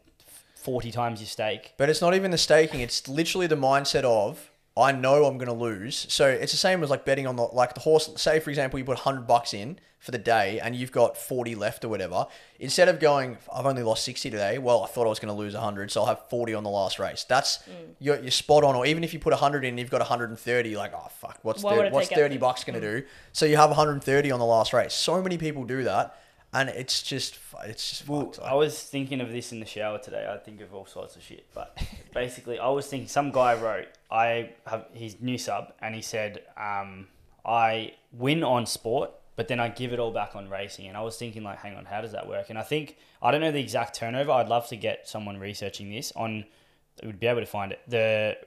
40 0.56 0.92
times 0.92 1.20
your 1.22 1.28
stake. 1.28 1.74
But 1.78 1.90
it's 1.90 2.02
not 2.02 2.16
even 2.16 2.32
the 2.32 2.38
staking. 2.38 2.80
It's 2.80 3.08
literally 3.08 3.48
the 3.48 3.56
mindset 3.58 4.04
of 4.04 4.50
I 4.76 4.92
know 4.92 5.26
I'm 5.26 5.38
going 5.38 5.48
to 5.48 5.54
lose. 5.54 6.08
So 6.10 6.28
it's 6.28 6.52
the 6.52 6.58
same 6.58 6.82
as 6.84 6.90
like 6.90 7.06
betting 7.06 7.28
on 7.28 7.36
the 7.36 7.44
like 7.44 7.76
the 7.76 7.80
horse. 7.80 8.10
Say 8.16 8.40
for 8.40 8.50
example, 8.50 8.80
you 8.80 8.86
put 8.86 9.00
hundred 9.00 9.28
bucks 9.28 9.54
in 9.54 9.78
for 10.00 10.10
the 10.10 10.18
day 10.18 10.60
and 10.60 10.76
you've 10.76 10.92
got 10.92 11.16
forty 11.16 11.54
left 11.54 11.86
or 11.86 11.90
whatever. 11.90 12.26
Instead 12.60 12.90
of 12.90 13.00
going, 13.00 13.38
I've 13.54 13.68
only 13.68 13.84
lost 13.84 14.04
sixty 14.04 14.32
today. 14.32 14.58
Well, 14.58 14.84
I 14.84 14.88
thought 14.88 15.06
I 15.06 15.10
was 15.10 15.20
going 15.20 15.34
to 15.34 15.40
lose 15.40 15.54
hundred, 15.54 15.92
so 15.92 16.02
I'll 16.02 16.08
have 16.08 16.28
forty 16.28 16.56
on 16.56 16.64
the 16.64 16.72
last 16.72 16.98
race. 16.98 17.24
That's 17.24 17.60
mm. 17.60 17.94
you're, 18.00 18.20
you're 18.20 18.32
spot 18.32 18.64
on. 18.64 18.76
Or 18.76 18.84
even 18.88 19.04
if 19.04 19.14
you 19.14 19.20
put 19.20 19.32
hundred 19.34 19.64
in, 19.64 19.70
and 19.70 19.80
you've 19.80 19.92
got 19.92 20.02
130. 20.02 20.70
You're 20.70 20.80
like, 20.80 20.94
oh 20.96 21.08
fuck, 21.20 21.38
what's 21.44 21.62
Why 21.62 21.74
would 21.74 21.84
30, 21.84 21.94
what's 21.94 22.10
thirty 22.10 22.38
bucks 22.38 22.64
going 22.64 22.80
to 22.82 22.86
mm. 22.86 23.02
do? 23.02 23.06
So 23.32 23.46
you 23.46 23.58
have 23.58 23.70
130 23.70 24.32
on 24.32 24.40
the 24.40 24.46
last 24.46 24.74
race. 24.74 24.96
So 24.96 25.22
many 25.22 25.38
people 25.38 25.66
do 25.66 25.84
that, 25.84 26.18
and 26.54 26.70
it's 26.70 27.02
just 27.02 27.40
it's 27.66 27.90
just 27.90 28.08
Well. 28.08 28.34
I 28.44 28.54
was 28.54 28.82
thinking 28.82 29.22
of 29.22 29.32
this 29.32 29.52
in 29.52 29.60
the 29.60 29.66
shower 29.66 29.98
today. 29.98 30.28
I 30.32 30.38
think 30.38 30.62
of 30.62 30.74
all 30.74 30.86
sorts 30.86 31.16
of 31.16 31.24
shit, 31.24 31.48
but 31.54 31.78
basically, 32.14 32.60
I 32.60 32.70
was 32.70 32.88
thinking. 32.88 33.08
Some 33.08 33.32
guy 33.32 33.56
wrote, 33.56 33.88
"I 34.12 34.52
have 34.68 34.86
his 34.94 35.20
new 35.20 35.38
sub," 35.38 35.74
and 35.82 35.96
he 35.96 36.02
said, 36.02 36.44
um, 36.56 37.08
"I 37.44 37.94
win 38.12 38.44
on 38.44 38.66
sport, 38.68 39.12
but 39.36 39.48
then 39.48 39.60
I 39.60 39.70
give 39.70 39.94
it 39.94 40.00
all 40.00 40.12
back 40.12 40.36
on 40.36 40.48
racing." 40.48 40.88
And 40.88 40.96
I 40.96 41.02
was 41.02 41.18
thinking, 41.18 41.44
like, 41.44 41.60
hang 41.60 41.76
on, 41.76 41.86
how 41.86 42.02
does 42.02 42.12
that 42.12 42.28
work? 42.28 42.50
And 42.50 42.60
I 42.60 42.64
think 42.64 42.98
I 43.22 43.32
don't 43.32 43.42
know 43.42 43.52
the 43.52 43.62
exact 43.62 43.96
turnover. 43.96 44.32
I'd 44.32 44.50
love 44.50 44.68
to 44.68 44.76
get 44.76 45.08
someone 45.08 45.40
researching 45.40 45.90
this 45.90 46.12
on. 46.16 46.46
Would 47.04 47.20
be 47.20 47.26
able 47.26 47.40
to 47.40 47.48
find 47.48 47.72
it. 47.72 47.82
The 47.88 48.38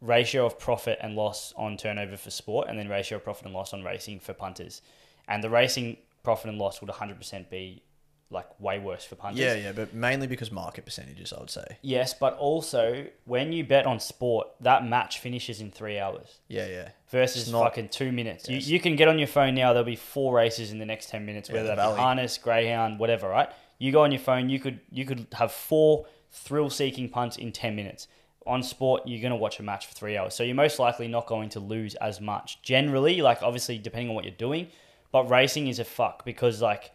ratio 0.00 0.46
of 0.46 0.56
profit 0.60 0.96
and 1.02 1.16
loss 1.16 1.52
on 1.56 1.76
turnover 1.76 2.16
for 2.16 2.30
sport, 2.30 2.68
and 2.68 2.78
then 2.78 2.88
ratio 2.88 3.16
of 3.16 3.24
profit 3.24 3.46
and 3.46 3.54
loss 3.54 3.74
on 3.74 3.82
racing 3.82 4.20
for 4.20 4.32
punters. 4.32 4.80
And 5.26 5.42
the 5.42 5.50
racing 5.50 5.96
profit 6.28 6.50
and 6.50 6.58
loss 6.58 6.80
would 6.82 6.90
100% 6.90 7.48
be 7.48 7.82
like 8.30 8.48
way 8.60 8.78
worse 8.78 9.04
for 9.04 9.14
punters. 9.16 9.40
yeah, 9.40 9.54
yeah, 9.54 9.72
but 9.72 9.94
mainly 9.94 10.26
because 10.26 10.52
market 10.52 10.84
percentages, 10.84 11.32
I 11.32 11.40
would 11.40 11.48
say. 11.48 11.64
Yes, 11.80 12.12
but 12.12 12.36
also 12.36 13.06
when 13.24 13.52
you 13.54 13.64
bet 13.64 13.86
on 13.86 13.98
sport, 14.00 14.48
that 14.60 14.86
match 14.86 15.18
finishes 15.20 15.62
in 15.62 15.70
three 15.70 15.98
hours 15.98 16.40
Yeah, 16.48 16.66
yeah. 16.66 16.88
versus 17.10 17.50
not- 17.50 17.64
fucking 17.64 17.88
two 17.88 18.12
minutes. 18.12 18.46
Yes. 18.46 18.66
You, 18.66 18.74
you 18.74 18.80
can 18.80 18.96
get 18.96 19.08
on 19.08 19.18
your 19.18 19.28
phone 19.28 19.54
now. 19.54 19.72
There'll 19.72 19.86
be 19.86 19.96
four 19.96 20.34
races 20.34 20.70
in 20.72 20.78
the 20.78 20.84
next 20.84 21.08
ten 21.08 21.24
minutes, 21.24 21.48
Yeah, 21.48 21.54
whether 21.56 21.68
the 21.70 21.76
that 21.76 21.94
be 21.94 22.00
harness, 22.02 22.36
greyhound, 22.36 22.98
whatever. 22.98 23.26
Right? 23.30 23.48
You 23.78 23.92
go 23.92 24.02
on 24.02 24.12
your 24.12 24.20
phone. 24.20 24.50
You 24.50 24.60
could 24.60 24.80
you 24.90 25.06
could 25.06 25.26
have 25.32 25.50
four 25.50 26.04
thrill-seeking 26.30 27.08
punts 27.08 27.36
in 27.38 27.50
ten 27.52 27.74
minutes. 27.76 28.08
On 28.46 28.62
sport, 28.62 29.02
you're 29.06 29.20
going 29.22 29.30
to 29.30 29.36
watch 29.36 29.58
a 29.60 29.62
match 29.62 29.86
for 29.86 29.94
three 29.94 30.16
hours, 30.18 30.34
so 30.34 30.42
you're 30.42 30.54
most 30.54 30.78
likely 30.78 31.06
not 31.08 31.26
going 31.26 31.48
to 31.50 31.60
lose 31.60 31.94
as 31.96 32.20
much. 32.20 32.60
Generally, 32.62 33.22
like 33.22 33.42
obviously 33.42 33.78
depending 33.78 34.08
on 34.10 34.14
what 34.14 34.24
you're 34.24 34.34
doing, 34.48 34.68
but 35.12 35.28
racing 35.30 35.66
is 35.68 35.78
a 35.78 35.84
fuck 35.84 36.24
because 36.24 36.60
like 36.62 36.90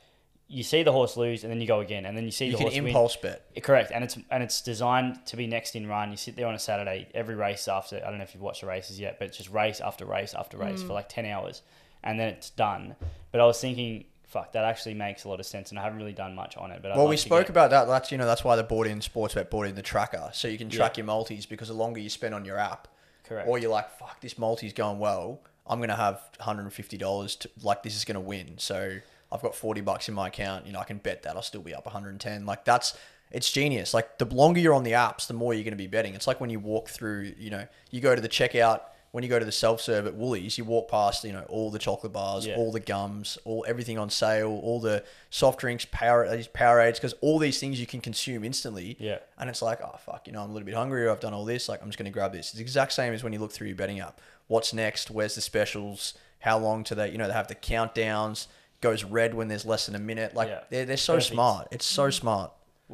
you 0.50 0.62
see 0.62 0.84
the 0.84 0.92
horse 0.92 1.18
lose 1.18 1.44
and 1.44 1.52
then 1.52 1.60
you 1.62 1.66
go 1.68 1.80
again, 1.80 2.06
and 2.06 2.16
then 2.16 2.26
you 2.26 2.32
see 2.32 2.46
You 2.46 2.52
the 2.52 2.58
can 2.58 2.66
horse 2.68 2.76
win. 2.76 2.88
impulse 2.88 3.16
bet. 3.16 3.46
Correct, 3.64 3.92
and 3.94 4.04
it's 4.04 4.18
and 4.30 4.44
it's 4.44 4.62
designed 4.62 5.26
to 5.28 5.36
be 5.38 5.48
next 5.48 5.76
in 5.76 5.88
run. 5.88 6.12
You 6.12 6.18
sit 6.18 6.36
there 6.36 6.48
on 6.48 6.54
a 6.54 6.60
Saturday, 6.60 7.08
every 7.16 7.36
race 7.36 7.68
after. 7.68 7.98
I 7.98 8.10
don't 8.10 8.18
know 8.18 8.24
if 8.24 8.34
you've 8.34 8.44
watched 8.44 8.62
the 8.62 8.68
races 8.68 9.00
yet, 9.00 9.18
but 9.20 9.28
it's 9.30 9.38
just 9.38 9.50
race 9.50 9.80
after 9.82 10.06
race 10.06 10.34
after 10.36 10.58
race 10.58 10.82
Mm. 10.84 10.88
for 10.88 10.94
like 10.94 11.10
ten 11.10 11.26
hours, 11.26 11.62
and 12.04 12.20
then 12.20 12.28
it's 12.28 12.50
done. 12.52 12.96
But 13.32 13.42
I 13.42 13.46
was 13.46 13.60
thinking, 13.60 14.06
fuck, 14.28 14.52
that 14.52 14.64
actually 14.66 14.94
makes 14.96 15.24
a 15.24 15.30
lot 15.30 15.40
of 15.40 15.46
sense, 15.48 15.72
and 15.72 15.80
I 15.80 15.84
haven't 15.84 15.98
really 15.98 16.14
done 16.14 16.36
much 16.36 16.56
on 16.58 16.72
it. 16.72 16.82
But 16.84 16.92
I'd 16.92 16.96
Well, 16.98 17.06
love 17.06 17.10
we 17.12 17.18
spoke 17.18 17.44
get- 17.48 17.50
about 17.50 17.72
that. 17.72 17.86
That's 17.88 18.12
you 18.12 18.18
know 18.20 18.26
that's 18.28 18.44
why 18.44 18.56
they 18.56 18.62
bought 18.64 18.86
in 18.86 19.00
Sportsbet, 19.00 19.50
bought 19.50 19.66
in 19.68 19.76
the 19.76 19.82
tracker, 19.82 20.30
so 20.34 20.48
you 20.48 20.58
can 20.60 20.70
track 20.70 20.98
your 20.98 21.06
multis 21.06 21.46
because 21.48 21.70
the 21.70 21.74
longer 21.74 22.00
you 22.00 22.10
spend 22.10 22.36
on 22.36 22.46
your 22.46 22.58
app, 22.60 22.88
correct. 23.24 23.48
or 23.48 23.58
you're 23.58 23.72
like, 23.72 23.90
fuck, 23.98 24.20
this 24.22 24.38
multi's 24.38 24.74
going 24.74 25.00
well. 25.00 25.40
I'm 25.68 25.80
gonna 25.80 25.96
have 25.96 26.22
150 26.38 26.98
dollars. 26.98 27.36
to 27.38 27.50
Like 27.62 27.84
this 27.84 27.96
is 27.96 28.06
gonna 28.06 28.20
win. 28.20 28.56
So 28.58 28.98
I've 29.32 29.42
got 29.42 29.56
40 29.56 29.82
bucks 29.82 30.08
in 30.10 30.14
my 30.16 30.28
account. 30.28 30.66
You 30.68 30.74
know, 30.74 30.80
I 30.80 30.84
can 30.84 30.98
bet 30.98 31.24
that 31.24 31.36
I'll 31.36 31.42
still 31.42 31.62
be 31.62 31.74
up 31.74 31.86
110. 31.86 32.46
Like 32.46 32.66
that's 32.66 32.98
it's 33.32 33.52
genius. 33.52 33.94
Like 33.94 34.20
the 34.20 34.26
longer 34.26 34.60
you're 34.60 34.76
on 34.76 34.84
the 34.84 34.92
apps, 34.92 35.26
the 35.28 35.34
more 35.34 35.54
you're 35.54 35.64
gonna 35.64 35.76
be 35.76 35.88
betting. 35.88 36.14
It's 36.16 36.28
like 36.28 36.40
when 36.42 36.50
you 36.50 36.60
walk 36.60 36.90
through. 36.90 37.34
You 37.38 37.50
know, 37.50 37.68
you 37.92 38.02
go 38.02 38.14
to 38.16 38.22
the 38.22 38.30
checkout. 38.30 38.82
When 39.12 39.24
you 39.24 39.30
go 39.30 39.38
to 39.38 39.46
the 39.46 39.52
self 39.52 39.80
serve 39.80 40.08
at 40.08 40.16
Woolies, 40.16 40.58
you 40.58 40.64
walk 40.66 40.90
past, 40.90 41.24
you 41.24 41.34
know, 41.34 41.44
all 41.48 41.70
the 41.70 41.78
chocolate 41.78 42.12
bars, 42.14 42.48
Yeah. 42.48 42.56
all 42.56 42.72
the 42.72 42.80
gums, 42.80 43.38
all 43.46 43.64
everything 43.68 44.00
on 44.00 44.10
sale, 44.10 44.60
all 44.64 44.80
the 44.80 45.04
soft 45.30 45.60
drinks, 45.60 45.86
power 45.92 46.28
these 46.36 46.48
Powerades, 46.48 46.96
because 46.96 47.14
all 47.22 47.38
these 47.38 47.60
things 47.60 47.80
you 47.80 47.86
can 47.86 48.02
consume 48.02 48.44
instantly. 48.44 48.98
Yeah. 49.00 49.20
And 49.38 49.52
it's 49.52 49.62
like, 49.62 49.82
oh 49.84 50.00
fuck, 50.04 50.26
you 50.26 50.34
know, 50.34 50.42
I'm 50.42 50.50
a 50.50 50.54
little 50.54 50.66
bit 50.66 50.74
hungry. 50.74 51.06
Or 51.06 51.12
I've 51.12 51.20
done 51.20 51.36
all 51.36 51.46
this. 51.46 51.70
Like, 51.70 51.84
I'm 51.84 51.90
just 51.90 52.00
gonna 52.00 52.10
grab 52.10 52.32
this. 52.34 52.48
It's 52.48 52.54
the 52.54 52.62
exact 52.62 52.92
same 52.94 53.14
as 53.14 53.24
when 53.24 53.34
you 53.34 53.38
look 53.40 53.52
through 53.52 53.68
your 53.68 53.76
betting 53.76 54.00
app. 54.00 54.20
What's 54.54 54.72
next? 54.72 55.10
Where's 55.10 55.34
the 55.34 55.42
specials? 55.42 56.14
How 56.42 56.60
long 56.60 56.84
to 56.84 56.94
they? 56.94 57.10
You 57.10 57.18
know, 57.18 57.28
they 57.28 57.34
have 57.34 57.48
the 57.48 57.56
countdowns. 57.56 58.46
Goes 58.82 59.04
red 59.04 59.34
when 59.34 59.48
there's 59.48 59.66
less 59.66 59.88
than 59.88 59.96
a 59.96 60.00
minute. 60.00 60.36
Like 60.36 60.50
Yeah. 60.50 60.60
they're 60.70 60.86
they're 60.86 60.98
so 60.98 61.16
Perfect. 61.16 61.34
smart. 61.34 61.68
It's 61.72 61.86
so 61.86 62.12
smart. 62.12 62.52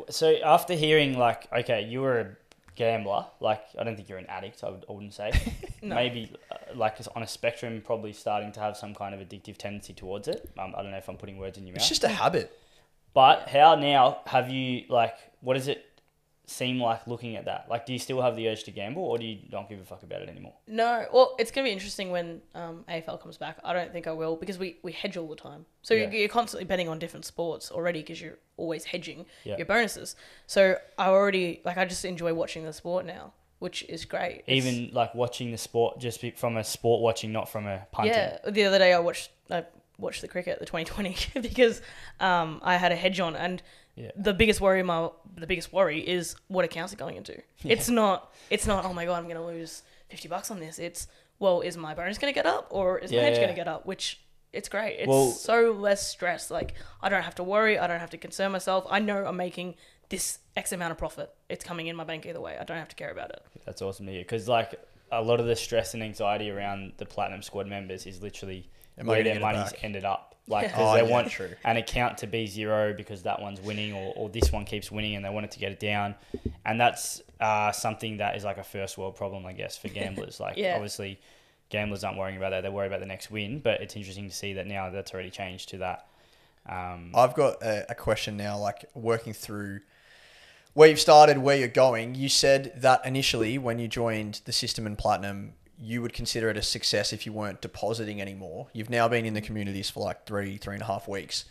So 0.10 0.36
after 0.46 0.74
hearing 0.74 1.18
like, 1.18 1.52
okay, 1.52 1.82
you 1.82 2.00
were 2.02 2.20
a 2.22 2.28
gambler. 2.76 3.26
Like, 3.42 3.62
I 3.78 3.84
don't 3.84 3.98
think 3.98 4.08
you're 4.08 4.20
an 4.20 4.28
addict. 4.28 4.64
I, 4.64 4.70
would, 4.70 4.86
I 4.90 4.92
wouldn't 4.94 5.14
say. 5.14 5.32
No. 5.82 5.96
Maybe 5.96 6.30
uh, 6.52 6.56
like 6.76 6.98
on 7.16 7.24
a 7.24 7.28
spectrum, 7.28 7.82
probably 7.86 8.12
starting 8.12 8.52
to 8.52 8.60
have 8.60 8.76
some 8.76 8.94
kind 8.94 9.16
of 9.16 9.22
addictive 9.22 9.56
tendency 9.58 9.94
towards 9.94 10.28
it. 10.28 10.50
Um, 10.60 10.74
I 10.78 10.82
don't 10.82 10.92
know 10.92 10.98
if 10.98 11.08
I'm 11.08 11.16
putting 11.16 11.38
words 11.38 11.58
in 11.58 11.66
your 11.66 11.74
mouth. 11.74 11.80
It's 11.82 11.88
just 11.88 12.04
a 12.04 12.10
habit. 12.10 12.52
But 13.14 13.48
how 13.48 13.76
now 13.76 14.20
have 14.28 14.50
you 14.50 14.84
like? 14.90 15.16
What 15.40 15.56
is 15.56 15.70
it 15.70 15.86
seem 16.50 16.80
like 16.82 17.06
looking 17.08 17.36
at 17.36 17.46
that? 17.46 17.68
Like, 17.70 17.86
do 17.86 17.94
you 17.94 18.00
still 18.00 18.22
have 18.22 18.36
the 18.36 18.48
urge 18.50 18.64
to 18.66 18.72
gamble, 18.72 19.04
or 19.04 19.18
do 19.18 19.26
you 19.26 19.38
don't 19.50 19.70
give 19.70 19.80
a 19.80 19.84
fuck 19.86 20.04
about 20.04 20.22
it 20.22 20.30
anymore? 20.30 20.54
No, 20.68 21.06
well, 21.14 21.36
it's 21.40 21.52
gonna 21.52 21.66
be 21.66 21.72
interesting 21.72 22.12
when 22.12 22.42
um, 22.56 22.84
AFL 22.90 23.22
comes 23.22 23.38
back. 23.38 23.58
I 23.64 23.74
don't 23.74 23.92
think 23.94 24.08
I 24.08 24.12
will 24.12 24.36
because 24.36 24.58
we, 24.58 24.78
we 24.84 24.92
hedge 24.92 25.16
all 25.18 25.28
the 25.28 25.36
time. 25.36 25.66
So 25.82 25.94
Yeah. 25.94 26.04
you're, 26.04 26.12
you're 26.22 26.30
constantly 26.30 26.66
betting 26.66 26.90
on 26.90 27.00
different 27.00 27.26
sports 27.26 27.72
already 27.72 28.00
because 28.02 28.22
you're 28.22 28.40
always 28.58 28.84
hedging 28.86 29.26
Yeah. 29.44 29.58
your 29.58 29.66
bonuses. 29.66 30.16
So 30.48 30.76
I 30.98 31.08
already 31.08 31.62
like 31.64 31.78
I 31.78 31.86
just 31.86 32.04
enjoy 32.06 32.34
watching 32.34 32.66
the 32.66 32.74
sport 32.74 33.06
now, 33.06 33.34
which 33.60 33.84
is 33.84 34.06
great. 34.06 34.44
It's- 34.48 34.66
Even 34.66 34.94
like 34.94 35.14
watching 35.16 35.52
the 35.52 35.58
sport, 35.58 36.00
just 36.00 36.24
from 36.36 36.58
a 36.58 36.64
sport 36.64 37.02
watching, 37.02 37.32
not 37.32 37.48
from 37.50 37.68
a 37.68 37.86
punting. 37.92 38.14
yeah, 38.14 38.38
the 38.50 38.64
other 38.66 38.80
day 38.80 38.94
I 38.94 39.00
watched 39.00 39.32
I 39.52 39.66
watched 40.00 40.22
the 40.22 40.28
cricket, 40.28 40.60
the 40.60 40.66
2020, 40.66 41.16
because 41.42 41.82
um, 42.20 42.60
I 42.64 42.78
had 42.78 42.92
a 42.92 42.96
hedge 42.96 43.20
on, 43.20 43.36
and 43.36 43.62
Yeah. 43.96 44.12
the 44.16 44.34
biggest 44.34 44.62
worry 44.62 44.82
my 44.84 45.10
the 45.36 45.46
biggest 45.48 45.74
worry 45.74 46.00
is 46.00 46.36
what 46.48 46.66
accounts 46.66 46.94
are 46.94 46.98
going 46.98 47.16
into. 47.18 47.42
It's 47.64 47.90
not 47.90 48.34
it's 48.50 48.66
not 48.66 48.86
oh 48.86 48.94
my 48.94 49.06
god 49.06 49.18
I'm 49.22 49.28
gonna 49.28 49.46
lose 49.46 49.84
50 50.10 50.28
bucks 50.30 50.50
on 50.52 50.60
this. 50.60 50.80
It's 50.80 51.08
well 51.40 51.62
is 51.62 51.76
my 51.78 51.94
bonus 51.94 52.18
gonna 52.18 52.34
get 52.34 52.46
up 52.46 52.68
or 52.70 52.98
is 53.00 53.12
Yeah, 53.12 53.20
my 53.22 53.26
hedge 53.28 53.36
yeah. 53.38 53.42
gonna 53.46 53.56
get 53.56 53.68
up? 53.68 53.86
Which 53.86 54.20
it's 54.54 54.70
great. 54.70 54.96
It's 55.00 55.08
Well- 55.08 55.32
so 55.32 55.72
less 55.72 56.08
stress. 56.08 56.50
Like 56.50 56.74
I 57.02 57.10
don't 57.10 57.24
have 57.24 57.36
to 57.36 57.44
worry. 57.44 57.78
I 57.78 57.88
don't 57.88 58.00
have 58.00 58.10
to 58.12 58.18
concern 58.18 58.52
myself. 58.52 58.86
I 58.90 59.00
know 59.00 59.26
I'm 59.26 59.38
making 59.38 59.76
this 60.10 60.40
X 60.56 60.72
amount 60.72 60.92
of 60.92 60.98
profit. 60.98 61.30
It's 61.50 61.64
coming 61.64 61.88
in 61.88 61.96
my 61.96 62.04
bank 62.04 62.26
either 62.26 62.42
way. 62.42 62.58
I 62.60 62.64
don't 62.64 62.78
have 62.78 62.88
to 62.90 62.96
care 62.96 63.12
about 63.12 63.30
it. 63.32 63.42
That's 63.66 63.82
awesome 63.82 64.06
to 64.08 64.12
hear. 64.12 64.22
Because 64.22 64.48
like 64.48 64.80
a 65.12 65.22
lot 65.22 65.40
of 65.40 65.46
the 65.46 65.56
stress 65.56 65.94
and 65.94 66.02
anxiety 66.04 66.50
around 66.50 66.94
the 66.98 67.06
platinum 67.06 67.42
squad 67.44 67.68
members 67.68 68.06
is 68.08 68.22
literally 68.22 68.70
where 69.08 69.24
their 69.24 69.40
money's 69.40 69.72
back? 69.72 69.84
ended 69.84 70.06
up. 70.06 70.36
Like, 70.48 70.68
because 70.70 70.82
Oh, 70.82 70.94
they 70.96 71.06
yeah, 71.08 71.12
want 71.14 71.30
true. 71.30 71.50
an 71.64 71.78
account 71.78 72.18
to 72.20 72.28
be 72.28 72.48
zero 72.48 72.92
because 72.94 73.22
that 73.24 73.40
one's 73.40 73.62
winning, 73.62 73.94
or, 73.94 74.14
or 74.16 74.30
this 74.30 74.52
one 74.52 74.66
keeps 74.66 74.92
winning, 74.92 75.16
and 75.16 75.24
they 75.24 75.30
want 75.30 75.46
it 75.46 75.52
to 75.52 75.60
get 75.60 75.72
it 75.72 75.80
down. 75.80 76.16
And 76.66 76.82
that's 76.82 77.22
uh, 77.40 77.72
something 77.72 78.18
that 78.18 78.36
is 78.36 78.44
like 78.44 78.58
a 78.58 78.64
first 78.64 78.98
world 78.98 79.16
problem, 79.16 79.46
I 79.46 79.54
guess, 79.54 79.78
for 79.78 79.88
gamblers. 80.00 80.40
Like, 80.40 80.58
Yeah. 80.58 80.74
obviously, 80.74 81.20
gamblers 81.70 82.04
aren't 82.04 82.18
worrying 82.18 82.38
about 82.38 82.50
that; 82.50 82.62
they 82.62 82.70
worry 82.70 82.88
about 82.88 83.00
the 83.00 83.06
next 83.06 83.30
win. 83.30 83.60
But 83.60 83.82
it's 83.82 83.96
interesting 83.96 84.28
to 84.28 84.36
see 84.36 84.54
that 84.54 84.66
now 84.66 84.90
that's 84.90 85.14
already 85.14 85.30
changed 85.30 85.70
to 85.70 85.78
that. 85.78 86.08
Um, 86.68 87.12
I've 87.16 87.36
got 87.36 87.62
a, 87.62 87.92
a 87.92 87.96
question 87.96 88.36
now, 88.36 88.58
like 88.58 88.86
working 88.96 89.34
through 89.34 89.82
where 90.74 90.90
you've 90.90 91.00
started, 91.00 91.38
where 91.38 91.58
you're 91.58 91.68
going. 91.68 92.16
You 92.16 92.28
said 92.30 92.74
that 92.78 93.06
initially, 93.06 93.58
when 93.60 93.78
you 93.78 93.88
joined 93.88 94.42
the 94.46 94.52
system 94.52 94.88
in 94.88 94.96
Platinum, 94.96 95.54
you 95.82 96.02
would 96.02 96.14
consider 96.14 96.50
it 96.50 96.58
a 96.58 96.62
success 96.62 97.14
if 97.14 97.26
you 97.26 97.32
weren't 97.32 97.62
depositing 97.62 98.22
anymore. 98.22 98.68
You've 98.74 98.90
now 98.90 99.08
been 99.08 99.26
in 99.26 99.34
the 99.34 99.42
communities 99.42 99.90
for 99.90 100.04
like 100.04 100.26
three, 100.26 100.58
three 100.58 100.74
and 100.74 100.84
a 100.84 100.86
half 100.86 101.08
weeks. 101.08 101.46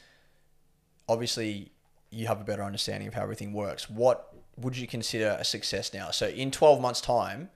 Obviously, 1.08 1.72
you 2.10 2.26
have 2.26 2.40
a 2.40 2.44
better 2.44 2.62
understanding 2.62 3.08
of 3.08 3.14
how 3.14 3.22
everything 3.22 3.54
works. 3.54 3.88
What 3.88 4.34
would 4.56 4.76
you 4.76 4.86
consider 4.86 5.36
a 5.38 5.44
success 5.44 5.94
now? 5.94 6.10
So, 6.10 6.28
in 6.28 6.50
12 6.50 6.80
months' 6.80 7.00
time, 7.00 7.48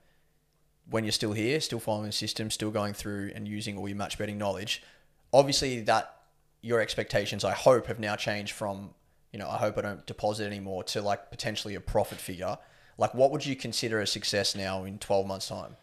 when 0.88 1.04
you're 1.04 1.12
still 1.12 1.32
here, 1.32 1.60
still 1.60 1.78
following 1.78 2.06
the 2.06 2.12
system, 2.12 2.50
still 2.50 2.70
going 2.70 2.94
through 2.94 3.32
and 3.34 3.46
using 3.46 3.76
all 3.76 3.86
your 3.86 3.96
match 3.96 4.16
betting 4.16 4.38
knowledge, 4.38 4.82
obviously 5.32 5.80
that 5.82 6.16
your 6.62 6.80
expectations, 6.80 7.44
I 7.44 7.52
hope, 7.52 7.86
have 7.86 7.98
now 7.98 8.16
changed 8.16 8.52
from, 8.52 8.90
you 9.30 9.38
know, 9.38 9.48
I 9.48 9.58
hope 9.58 9.76
I 9.76 9.82
don't 9.82 10.06
deposit 10.06 10.46
anymore 10.46 10.84
to 10.84 11.02
like 11.02 11.30
potentially 11.30 11.74
a 11.74 11.80
profit 11.80 12.18
figure. 12.18 12.56
Like, 12.96 13.14
what 13.14 13.30
would 13.30 13.44
you 13.44 13.56
consider 13.56 14.00
a 14.00 14.06
success 14.06 14.54
now 14.54 14.84
in 14.84 14.98
12 14.98 15.26
months' 15.26 15.48
time? 15.48 15.76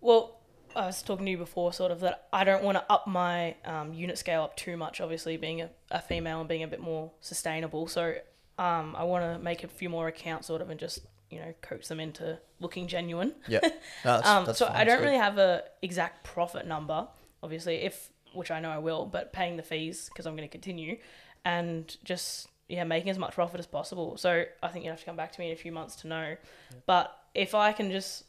Well, 0.00 0.38
I 0.74 0.86
was 0.86 1.02
talking 1.02 1.24
to 1.24 1.30
you 1.30 1.38
before, 1.38 1.72
sort 1.72 1.90
of 1.90 2.00
that 2.00 2.28
I 2.32 2.44
don't 2.44 2.62
want 2.62 2.76
to 2.78 2.84
up 2.92 3.06
my 3.06 3.54
um, 3.64 3.94
unit 3.94 4.18
scale 4.18 4.42
up 4.42 4.56
too 4.56 4.76
much. 4.76 5.00
Obviously, 5.00 5.36
being 5.36 5.62
a, 5.62 5.70
a 5.90 6.00
female 6.02 6.40
and 6.40 6.48
being 6.48 6.62
a 6.62 6.68
bit 6.68 6.80
more 6.80 7.10
sustainable, 7.20 7.86
so 7.86 8.14
um, 8.58 8.94
I 8.96 9.04
want 9.04 9.24
to 9.24 9.42
make 9.42 9.64
a 9.64 9.68
few 9.68 9.88
more 9.88 10.08
accounts, 10.08 10.46
sort 10.48 10.60
of, 10.60 10.68
and 10.70 10.78
just 10.78 11.00
you 11.30 11.40
know 11.40 11.54
coach 11.62 11.88
them 11.88 11.98
into 11.98 12.38
looking 12.60 12.86
genuine. 12.86 13.34
Yeah. 13.48 13.60
No, 14.04 14.16
that's, 14.16 14.28
Um, 14.28 14.44
that's 14.44 14.58
so 14.58 14.66
fine. 14.66 14.76
I 14.76 14.84
don't 14.84 15.02
really 15.02 15.16
have 15.16 15.38
a 15.38 15.64
exact 15.82 16.24
profit 16.24 16.66
number, 16.66 17.08
obviously, 17.42 17.76
if 17.76 18.10
which 18.34 18.50
I 18.50 18.60
know 18.60 18.70
I 18.70 18.78
will, 18.78 19.06
but 19.06 19.32
paying 19.32 19.56
the 19.56 19.62
fees 19.62 20.10
because 20.10 20.26
I'm 20.26 20.36
going 20.36 20.46
to 20.48 20.52
continue, 20.52 20.98
and 21.44 21.96
just 22.04 22.48
yeah, 22.68 22.84
making 22.84 23.08
as 23.10 23.18
much 23.18 23.34
profit 23.34 23.60
as 23.60 23.66
possible. 23.66 24.16
So 24.18 24.44
I 24.62 24.68
think 24.68 24.84
you 24.84 24.90
have 24.90 25.00
to 25.00 25.06
come 25.06 25.16
back 25.16 25.32
to 25.32 25.40
me 25.40 25.46
in 25.46 25.52
a 25.54 25.56
few 25.56 25.72
months 25.72 25.96
to 25.96 26.08
know. 26.08 26.36
But 26.84 27.16
if 27.34 27.54
I 27.54 27.72
can 27.72 27.90
just 27.90 28.24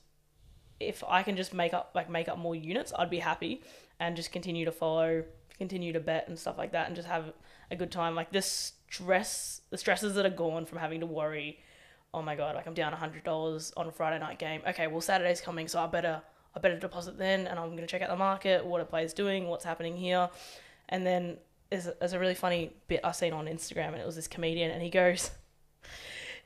if 0.79 1.03
I 1.07 1.23
can 1.23 1.35
just 1.35 1.53
make 1.53 1.73
up 1.73 1.91
like 1.95 2.09
make 2.09 2.27
up 2.27 2.37
more 2.37 2.55
units, 2.55 2.93
I'd 2.97 3.09
be 3.09 3.19
happy 3.19 3.61
and 3.99 4.15
just 4.15 4.31
continue 4.31 4.65
to 4.65 4.71
follow, 4.71 5.23
continue 5.57 5.93
to 5.93 5.99
bet 5.99 6.27
and 6.27 6.37
stuff 6.37 6.57
like 6.57 6.71
that, 6.73 6.87
and 6.87 6.95
just 6.95 7.07
have 7.07 7.33
a 7.71 7.75
good 7.75 7.91
time. 7.91 8.15
Like 8.15 8.31
this 8.31 8.73
stress, 8.89 9.61
the 9.69 9.77
stresses 9.77 10.15
that 10.15 10.25
are 10.25 10.29
gone 10.29 10.65
from 10.65 10.77
having 10.77 10.99
to 10.99 11.05
worry. 11.05 11.59
Oh 12.13 12.21
my 12.21 12.35
god, 12.35 12.55
like 12.55 12.67
I'm 12.67 12.73
down 12.73 12.93
hundred 12.93 13.23
dollars 13.23 13.73
on 13.75 13.87
a 13.87 13.91
Friday 13.91 14.19
night 14.19 14.39
game. 14.39 14.61
Okay, 14.67 14.87
well 14.87 15.01
Saturday's 15.01 15.41
coming, 15.41 15.67
so 15.67 15.79
I 15.79 15.87
better 15.87 16.21
I 16.55 16.59
better 16.59 16.79
deposit 16.79 17.17
then, 17.17 17.47
and 17.47 17.59
I'm 17.59 17.75
gonna 17.75 17.87
check 17.87 18.01
out 18.01 18.09
the 18.09 18.15
market, 18.15 18.65
what 18.65 18.81
a 18.81 18.85
player's 18.85 19.13
doing, 19.13 19.47
what's 19.47 19.65
happening 19.65 19.97
here, 19.97 20.29
and 20.89 21.05
then 21.05 21.37
there's 21.69 21.87
a, 21.87 21.95
there's 21.99 22.13
a 22.13 22.19
really 22.19 22.35
funny 22.35 22.73
bit 22.87 23.01
I 23.03 23.11
seen 23.11 23.33
on 23.33 23.45
Instagram, 23.45 23.89
and 23.89 23.97
it 23.97 24.05
was 24.05 24.15
this 24.15 24.27
comedian, 24.27 24.71
and 24.71 24.81
he 24.81 24.89
goes. 24.89 25.31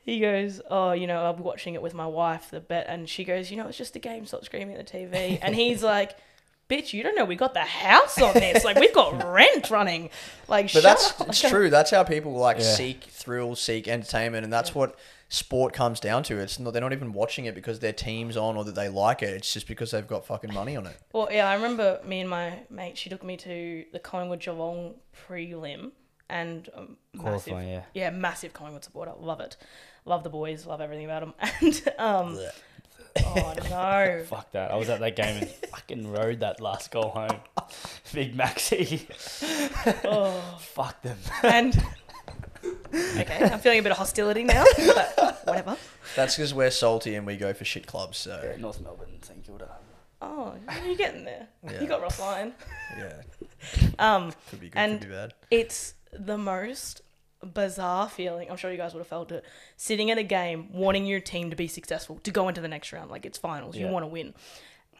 He 0.04 0.18
goes, 0.20 0.60
oh, 0.70 0.92
you 0.92 1.06
know, 1.06 1.22
I'll 1.22 1.32
be 1.32 1.42
watching 1.42 1.74
it 1.74 1.82
with 1.82 1.94
my 1.94 2.06
wife, 2.06 2.50
the 2.50 2.60
bet, 2.60 2.86
and 2.88 3.08
she 3.08 3.22
goes, 3.24 3.50
you 3.50 3.56
know, 3.56 3.68
it's 3.68 3.78
just 3.78 3.94
a 3.94 4.00
game. 4.00 4.26
Stop 4.26 4.44
screaming 4.44 4.76
at 4.76 4.86
the 4.86 4.92
TV. 4.98 5.38
And 5.40 5.54
he's 5.54 5.82
like, 5.94 6.16
bitch, 6.68 6.92
you 6.92 7.02
don't 7.02 7.14
know 7.14 7.24
we 7.24 7.36
got 7.36 7.54
the 7.54 7.60
house 7.60 8.20
on 8.20 8.34
this. 8.34 8.64
Like 8.64 8.78
we've 8.78 8.94
got 8.94 9.22
rent 9.32 9.70
running. 9.70 10.10
Like, 10.48 10.66
But 10.66 10.70
shut 10.70 10.82
that's 10.82 11.20
up. 11.20 11.28
it's 11.28 11.40
true. 11.40 11.70
That's 11.70 11.90
how 11.92 12.02
people 12.02 12.32
like 12.32 12.58
Yeah. 12.58 12.64
seek 12.64 13.04
thrill, 13.04 13.54
seek 13.54 13.86
entertainment, 13.86 14.42
and 14.44 14.52
that's 14.52 14.74
what 14.74 14.96
sport 15.28 15.72
comes 15.72 16.00
down 16.00 16.22
to. 16.24 16.38
It's 16.38 16.58
not 16.58 16.72
they're 16.72 16.82
not 16.82 16.92
even 16.92 17.12
watching 17.12 17.44
it 17.44 17.54
because 17.54 17.78
their 17.78 17.92
team's 17.92 18.36
on 18.36 18.56
or 18.56 18.64
that 18.64 18.74
they 18.74 18.88
like 18.88 19.22
it. 19.22 19.30
It's 19.30 19.52
just 19.52 19.68
because 19.68 19.92
they've 19.92 20.06
got 20.06 20.26
fucking 20.26 20.52
money 20.52 20.76
on 20.76 20.86
it. 20.86 20.96
Well, 21.12 21.28
yeah, 21.30 21.48
I 21.48 21.54
remember 21.54 22.00
me 22.04 22.20
and 22.20 22.28
my 22.28 22.58
mate. 22.70 22.98
She 22.98 23.08
took 23.08 23.22
me 23.22 23.36
to 23.36 23.84
the 23.92 23.98
Collingwood 24.00 24.40
Geelong 24.40 24.94
prelim, 25.28 25.92
and 26.28 26.68
um, 26.74 26.96
massive, 27.14 27.52
yeah. 27.62 27.82
yeah, 27.94 28.10
massive 28.10 28.52
Collingwood 28.52 28.84
supporter. 28.84 29.12
Love 29.18 29.40
it, 29.40 29.56
love 30.04 30.22
the 30.24 30.30
boys, 30.30 30.66
love 30.66 30.80
everything 30.80 31.04
about 31.04 31.20
them. 31.20 31.34
And 31.60 31.92
um, 31.98 32.38
oh 33.24 33.54
no, 33.70 34.24
Fuck 34.28 34.52
that. 34.52 34.70
I 34.70 34.76
was 34.76 34.88
at 34.88 35.00
that 35.00 35.16
game 35.16 35.36
and 35.42 35.48
fucking 35.70 36.10
rode 36.10 36.40
that 36.40 36.60
last 36.60 36.90
goal 36.90 37.10
home. 37.10 37.40
Big 38.12 38.36
Maxi. 38.36 39.06
oh, 40.04 40.58
Fuck 40.60 41.02
them. 41.02 41.18
and 41.42 41.74
okay, 42.94 43.48
I'm 43.52 43.58
feeling 43.60 43.80
a 43.80 43.82
bit 43.82 43.92
of 43.92 43.98
hostility 43.98 44.44
now, 44.44 44.64
but 44.94 45.40
whatever. 45.44 45.76
That's 46.16 46.36
because 46.36 46.54
we're 46.54 46.70
salty 46.70 47.14
and 47.14 47.26
we 47.26 47.36
go 47.36 47.52
for 47.52 47.64
shit 47.64 47.86
clubs. 47.86 48.18
So 48.18 48.54
North 48.58 48.80
Melbourne, 48.80 49.22
St 49.22 49.44
Kilda. 49.44 49.68
Oh, 50.20 50.54
you're 50.86 50.94
getting 50.96 51.24
there. 51.24 51.48
Yeah. 51.64 51.80
You 51.80 51.88
got 51.88 52.00
Ross 52.00 52.20
Lyon. 52.20 52.52
yeah, 52.96 53.22
Um, 53.98 54.32
could 54.50 54.60
be 54.60 54.68
good, 54.68 54.78
And- 54.78 55.00
could 55.00 55.08
be 55.08 55.14
bad. 55.14 55.34
it's 55.50 55.94
the 56.12 56.38
most 56.38 57.01
bizarre 57.46 58.08
feeling. 58.08 58.50
I'm 58.50 58.56
sure 58.56 58.70
you 58.70 58.76
guys 58.76 58.92
would 58.94 59.00
have 59.00 59.06
felt 59.08 59.32
it. 59.32 59.44
Sitting 59.76 60.10
at 60.10 60.18
a 60.18 60.22
game, 60.22 60.72
wanting 60.72 61.06
your 61.06 61.20
team 61.20 61.50
to 61.50 61.56
be 61.56 61.68
successful, 61.68 62.18
to 62.24 62.30
go 62.30 62.48
into 62.48 62.60
the 62.60 62.68
next 62.68 62.92
round, 62.92 63.10
like 63.10 63.24
it's 63.26 63.38
finals, 63.38 63.76
you 63.76 63.86
want 63.88 64.02
to 64.04 64.08
win, 64.08 64.34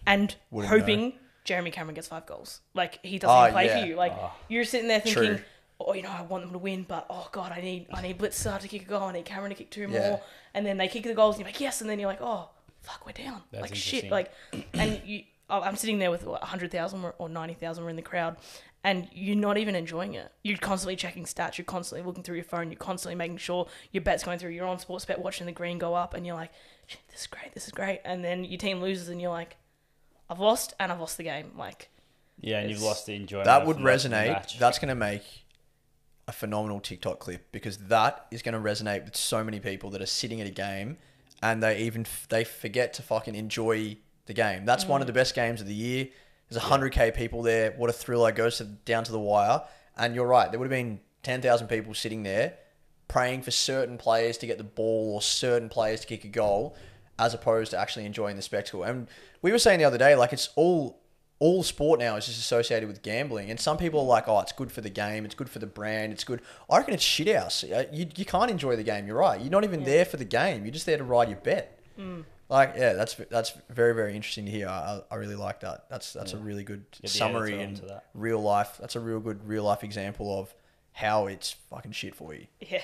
and 0.07 0.35
Wouldn't 0.51 0.73
hoping 0.73 1.13
Jeremy 1.45 1.71
Cameron 1.71 1.95
gets 1.95 2.09
five 2.09 2.27
goals. 2.27 2.61
Like 2.75 2.99
he 3.05 3.19
doesn't 3.19 3.49
Oh, 3.49 3.53
play 3.53 3.67
yeah. 3.67 3.81
for 3.81 3.87
you. 3.87 3.97
Like 3.97 4.13
Oh. 4.15 4.33
you're 4.49 4.65
sitting 4.65 4.89
there 4.89 5.01
thinking. 5.01 5.23
True. 5.37 5.41
Oh, 5.85 5.95
you 5.95 6.03
know, 6.03 6.11
I 6.11 6.23
want 6.23 6.45
them 6.45 6.53
to 6.53 6.59
win, 6.59 6.85
but 6.87 7.07
oh 7.11 7.29
god, 7.33 7.51
I 7.51 7.61
need 7.61 7.87
I 7.93 8.03
need 8.03 8.19
Blitzer 8.19 8.59
to 8.61 8.69
kick 8.69 8.83
a 8.83 8.85
goal, 8.85 9.03
I 9.05 9.13
need 9.13 9.25
Cameron 9.25 9.51
to 9.51 9.57
kick 9.57 9.71
two 9.71 9.89
Yeah. 9.91 10.11
more, 10.11 10.21
and 10.55 10.65
then 10.65 10.77
they 10.77 10.87
kick 10.87 11.03
the 11.03 11.15
goals, 11.15 11.35
and 11.37 11.41
you're 11.41 11.49
like 11.53 11.61
yes, 11.61 11.81
and 11.81 11.91
then 11.91 11.99
you're 11.99 12.09
like 12.09 12.21
oh 12.21 12.51
fuck, 12.83 13.05
we're 13.05 13.13
down, 13.13 13.43
That's 13.51 13.63
like 13.63 13.75
shit, 13.77 14.11
like, 14.11 14.33
and 14.75 15.01
you, 15.05 15.23
I'm 15.49 15.77
sitting 15.77 15.99
there 16.01 16.11
with 16.11 16.25
what, 16.25 16.43
hundred 16.43 16.71
thousand 16.73 17.05
or 17.19 17.29
ninety 17.29 17.55
thousand 17.55 17.83
were 17.85 17.91
in 17.91 17.97
the 17.97 18.03
crowd, 18.03 18.37
and 18.85 19.09
you're 19.13 19.37
not 19.37 19.59
even 19.59 19.75
enjoying 19.75 20.15
it. 20.15 20.33
You're 20.43 20.59
constantly 20.59 20.97
checking 20.97 21.25
stats. 21.25 21.59
You're 21.59 21.65
constantly 21.65 22.07
looking 22.07 22.23
through 22.23 22.37
your 22.37 22.45
phone. 22.45 22.71
You're 22.71 22.79
constantly 22.79 23.15
making 23.15 23.37
sure 23.39 23.69
your 23.93 24.03
bet's 24.03 24.25
going 24.25 24.39
through. 24.39 24.51
You're 24.51 24.67
on 24.67 24.79
Sportsbet 24.79 25.19
watching 25.19 25.47
the 25.47 25.53
green 25.53 25.79
go 25.79 25.95
up, 25.95 26.15
and 26.15 26.27
you're 26.27 26.35
like, 26.35 26.51
this 27.11 27.23
is 27.23 27.27
great, 27.27 27.53
this 27.55 27.67
is 27.67 27.73
great. 27.73 28.01
And 28.05 28.25
then 28.25 28.45
your 28.45 28.59
team 28.59 28.81
loses, 28.81 29.09
and 29.09 29.21
you're 29.21 29.31
like, 29.31 29.57
I've 30.29 30.41
lost, 30.41 30.75
and 30.81 30.91
I've 30.91 31.01
lost 31.01 31.17
the 31.17 31.25
game. 31.25 31.53
Like, 31.57 31.91
Yeah, 32.41 32.61
and 32.61 32.71
you've 32.71 32.83
lost 32.83 33.07
the 33.07 33.15
enjoyment. 33.15 33.47
That 33.47 33.67
would 33.67 33.79
resonate. 33.79 34.59
That's 34.59 34.79
going 34.79 34.89
to 34.89 34.95
make 34.95 35.23
a 36.29 36.33
phenomenal 36.33 36.81
TikTok 36.81 37.19
clip 37.19 37.51
because 37.53 37.79
that 37.79 38.27
is 38.31 38.43
going 38.43 38.55
to 38.55 38.61
resonate 38.61 39.05
with 39.05 39.17
so 39.17 39.43
many 39.43 39.61
people 39.61 39.91
that 39.91 40.01
are 40.01 40.07
sitting 40.07 40.41
at 40.41 40.47
a 40.47 40.51
game 40.51 40.97
and 41.43 41.63
they 41.63 41.79
even 41.79 42.07
they 42.29 42.45
forget 42.45 42.95
to 42.95 43.03
fucking 43.03 43.35
enjoy 43.35 43.97
the 44.27 44.33
game. 44.33 44.65
That's 44.65 44.87
one 44.87 45.01
of 45.01 45.05
mm. 45.05 45.09
the 45.09 45.13
best 45.13 45.35
games 45.35 45.61
of 45.61 45.67
the 45.67 45.75
year. 45.75 46.09
There's 46.53 46.65
100k 46.65 47.15
people 47.15 47.43
there. 47.43 47.73
What 47.73 47.91
a 47.91 47.93
thriller! 47.93 48.29
It 48.31 48.37
goes 48.37 48.59
to, 48.59 48.65
down 48.65 49.05
to 49.05 49.13
the 49.13 49.19
wire. 49.19 49.63
And 49.97 50.15
you're 50.15 50.27
right. 50.27 50.51
There 50.51 50.59
would 50.59 50.71
have 50.71 50.79
been 50.79 51.01
10,000 51.23 51.67
people 51.69 51.95
sitting 51.95 52.23
there 52.23 52.55
praying 53.09 53.43
for 53.43 53.51
certain 53.51 53.99
players 53.99 54.39
to 54.39 54.47
get 54.47 54.57
the 54.57 54.65
ball 54.65 55.15
or 55.15 55.23
certain 55.23 55.69
players 55.69 56.01
to 56.01 56.07
kick 56.07 56.25
a 56.25 56.29
goal, 56.29 56.75
as 57.19 57.35
opposed 57.35 57.71
to 57.73 57.79
actually 57.79 58.07
enjoying 58.07 58.37
the 58.37 58.43
spectacle. 58.43 58.83
And 58.85 59.07
we 59.43 59.53
were 59.53 59.59
saying 59.59 59.79
the 59.79 59.85
other 59.85 59.99
day, 59.99 60.15
like 60.15 60.33
it's 60.33 60.49
all 60.57 60.99
all 61.39 61.65
sport 61.65 61.99
now 61.99 62.15
is 62.15 62.27
just 62.27 62.39
associated 62.39 62.89
with 62.89 63.03
gambling, 63.03 63.51
and 63.51 63.59
some 63.59 63.77
people 63.77 64.01
are 64.01 64.07
like, 64.07 64.29
"Oh, 64.29 64.39
it's 64.39 64.53
good 64.53 64.71
for 64.71 64.81
the 64.81 64.89
game, 64.89 65.25
it's 65.25 65.35
good 65.35 65.51
for 65.51 65.59
the 65.59 65.67
brand, 65.67 66.13
it's 66.13 66.23
good." 66.23 66.41
I 66.71 66.79
reckon 66.79 66.95
it's 66.95 67.03
shit 67.03 67.35
house. 67.35 67.65
Uh, 67.65 67.85
You, 67.93 68.07
you 68.17 68.25
can't 68.25 68.51
enjoy 68.51 68.77
the 68.77 68.85
game. 68.85 69.07
You're 69.09 69.17
right. 69.19 69.41
You're 69.41 69.51
not 69.51 69.65
even 69.65 69.83
there 69.83 70.05
for 70.05 70.17
the 70.17 70.25
game. 70.25 70.65
You're 70.65 70.73
just 70.73 70.87
there 70.87 70.99
to 70.99 71.05
ride 71.05 71.29
your 71.29 71.39
bet. 71.39 71.81
Like, 72.53 72.75
yeah, 72.77 72.93
that's 72.93 73.15
that's 73.31 73.53
very 73.71 73.95
very 73.95 74.15
interesting 74.15 74.45
to 74.45 74.51
hear. 74.51 74.69
I, 74.69 75.01
I 75.11 75.15
really 75.15 75.37
like 75.37 75.61
that. 75.61 75.87
That's 75.89 76.13
that's 76.13 76.35
a 76.35 76.37
really 76.37 76.65
good 76.65 76.85
the 77.01 77.09
summary 77.09 77.63
and 77.63 77.81
real 78.13 78.43
life. 78.43 78.77
That's 78.79 78.95
a 78.95 79.01
real 79.01 79.21
good 79.21 79.49
real 79.49 79.65
life 79.65 79.83
example 79.83 80.39
of 80.39 80.55
how 80.93 81.27
it's 81.29 81.53
fucking 81.71 81.93
shit 81.93 82.15
for 82.15 82.35
you. 82.35 82.47
yeah, 82.61 82.83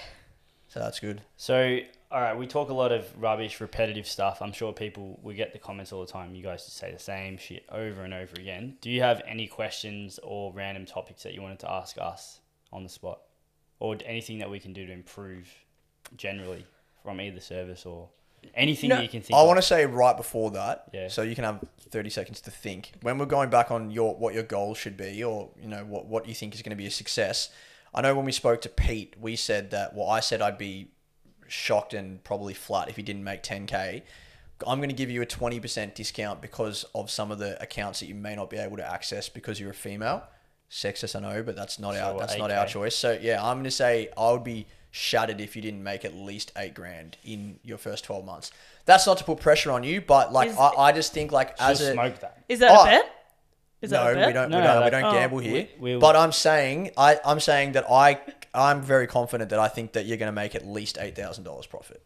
So 0.69 0.81
that's 0.81 0.99
good. 0.99 1.21
So, 1.37 1.81
all 2.11 2.21
right, 2.21 2.37
we 2.37 2.47
talk 2.47 2.71
a 2.71 2.75
lot 2.75 2.91
of 2.91 3.07
rubbish, 3.21 3.61
repetitive 3.61 4.07
stuff. 4.07 4.41
I'm 4.41 4.53
sure 4.53 4.73
people, 4.73 5.21
we 5.23 5.35
get 5.35 5.53
the 5.53 5.59
comments 5.59 5.93
all 5.93 6.01
the 6.01 6.11
time. 6.11 6.35
You 6.35 6.43
guys 6.43 6.65
just 6.65 6.79
say 6.79 6.91
the 6.91 6.99
same 6.99 7.37
shit 7.37 7.67
over 7.71 8.05
and 8.05 8.15
over 8.15 8.33
again. 8.41 8.79
Do 8.81 8.89
you 8.89 9.03
have 9.03 9.21
any 9.27 9.47
questions 9.47 10.19
or 10.23 10.53
random 10.55 10.87
topics 10.87 11.23
that 11.25 11.35
you 11.35 11.43
wanted 11.43 11.59
to 11.59 11.71
ask 11.71 11.99
us 11.99 12.41
on 12.73 12.83
the 12.83 12.89
spot? 12.89 13.21
Or 13.81 13.95
anything 14.07 14.39
that 14.39 14.51
we 14.51 14.59
can 14.59 14.73
do 14.73 14.87
to 14.87 14.93
improve 14.93 15.53
generally 16.17 16.65
from 17.03 17.21
either 17.21 17.41
service 17.41 17.85
or 17.85 18.09
anything 18.55 18.91
No, 18.91 19.01
you 19.01 19.09
can 19.09 19.21
think 19.23 19.37
I 19.37 19.41
of? 19.41 19.47
want 19.47 19.59
to 19.59 19.63
say 19.63 19.87
right 19.87 20.17
before 20.17 20.51
that, 20.53 20.85
Yeah. 20.93 21.09
so 21.09 21.23
you 21.23 21.35
can 21.35 21.45
have 21.45 21.61
30 21.91 22.11
seconds 22.11 22.41
to 22.43 22.51
think. 22.51 22.93
When 23.03 23.19
we're 23.19 23.27
going 23.27 23.51
back 23.51 23.71
on 23.71 23.91
your 23.91 24.15
what 24.17 24.35
your 24.35 24.43
goals 24.43 24.79
should 24.79 24.97
be 24.97 25.23
or 25.25 25.51
you 25.61 25.69
know 25.69 25.85
what 25.85 26.07
what 26.07 26.27
you 26.29 26.35
think 26.35 26.55
is 26.55 26.63
going 26.63 26.71
to 26.71 26.77
be 26.77 26.87
a 26.87 26.91
success. 26.91 27.51
I 27.95 28.03
know 28.03 28.15
when 28.15 28.25
we 28.27 28.33
spoke 28.33 28.61
to 28.63 28.69
Pete, 28.69 29.17
we 29.21 29.37
said 29.37 29.71
that 29.71 29.95
well 29.95 30.09
I 30.09 30.21
said 30.21 30.43
I'd 30.43 30.59
be 30.59 30.89
shocked 31.47 31.95
and 31.95 32.23
probably 32.25 32.53
flat 32.55 32.89
if 32.91 32.97
he 32.97 33.03
didn't 33.03 33.25
make 33.25 33.43
10k. 33.43 34.03
I'm 34.67 34.79
going 34.81 34.89
to 34.91 34.95
give 34.95 35.09
you 35.09 35.23
a 35.23 35.27
20% 35.27 35.95
discount 35.95 36.43
because 36.43 36.85
of 36.95 37.11
some 37.13 37.31
of 37.31 37.39
the 37.39 37.61
accounts 37.63 38.01
that 38.01 38.07
you 38.07 38.15
may 38.17 38.35
not 38.35 38.51
be 38.51 38.57
able 38.57 38.77
to 38.79 38.85
access 38.85 39.29
because 39.29 39.61
you're 39.61 39.71
a 39.71 39.75
female. 39.75 40.25
Sexist, 40.71 41.15
I 41.17 41.21
know, 41.21 41.43
but 41.45 41.55
that's 41.57 41.79
not 41.79 41.95
So 41.95 42.01
our 42.03 42.19
that's 42.19 42.37
not 42.37 42.51
our 42.51 42.67
choice. 42.67 42.95
So 42.97 43.17
yeah, 43.23 43.43
I'm 43.43 43.57
going 43.57 43.65
to 43.65 43.71
say 43.71 44.11
I 44.19 44.33
would 44.33 44.45
be 44.45 44.67
shattered 44.91 45.41
if 45.41 45.55
you 45.57 45.63
didn't 45.63 45.83
make 45.83 46.05
at 46.05 46.15
least 46.15 46.53
eight 46.57 46.75
grand 46.75 47.17
in 47.25 47.59
your 47.63 47.79
first 47.79 48.05
12 48.05 48.25
months. 48.25 48.51
That's 48.87 49.07
not 49.07 49.19
to 49.19 49.25
put 49.25 49.41
pressure 49.41 49.71
on 49.71 49.85
you, 49.85 50.01
but 50.01 50.33
like 50.33 50.51
Is- 50.51 50.57
I, 50.59 50.69
I 50.71 50.93
just 50.93 51.13
think 51.13 51.31
like 51.33 51.55
as 51.61 51.81
a 51.81 51.93
smoke 51.93 52.21
that. 52.21 52.43
is 52.49 52.59
that 52.61 52.71
Oh, 52.73 52.83
a 52.83 52.85
bet? 52.87 53.15
Is 53.81 53.91
that 53.91 54.03
no, 54.05 54.11
a 54.11 54.15
bet? 54.15 54.27
we 54.27 54.33
don't. 54.33 54.51
No, 54.51 54.57
we 54.59 54.63
no, 54.65 54.67
don't. 54.75 54.85
we 54.85 54.91
that- 54.91 55.01
don't 55.01 55.05
oh, 55.05 55.13
gamble 55.19 55.39
here. 55.39 55.69
we- 55.79 55.95
we- 55.95 56.01
but 56.01 56.17
I'm 56.17 56.33
saying, 56.33 56.91
I, 56.97 57.21
I'm 57.25 57.39
saying 57.41 57.73
that 57.73 57.85
I, 57.91 58.21
I'm 58.55 58.83
very 58.83 59.07
confident 59.07 59.51
that 59.51 59.59
I 59.61 59.69
think 59.69 59.93
that 59.93 60.07
you're 60.07 60.17
going 60.17 60.29
to 60.29 60.33
make 60.33 60.55
at 60.55 60.67
least 60.67 60.99
eight 61.01 61.15
thousand 61.15 61.45
dollars 61.45 61.67
profit. 61.67 62.03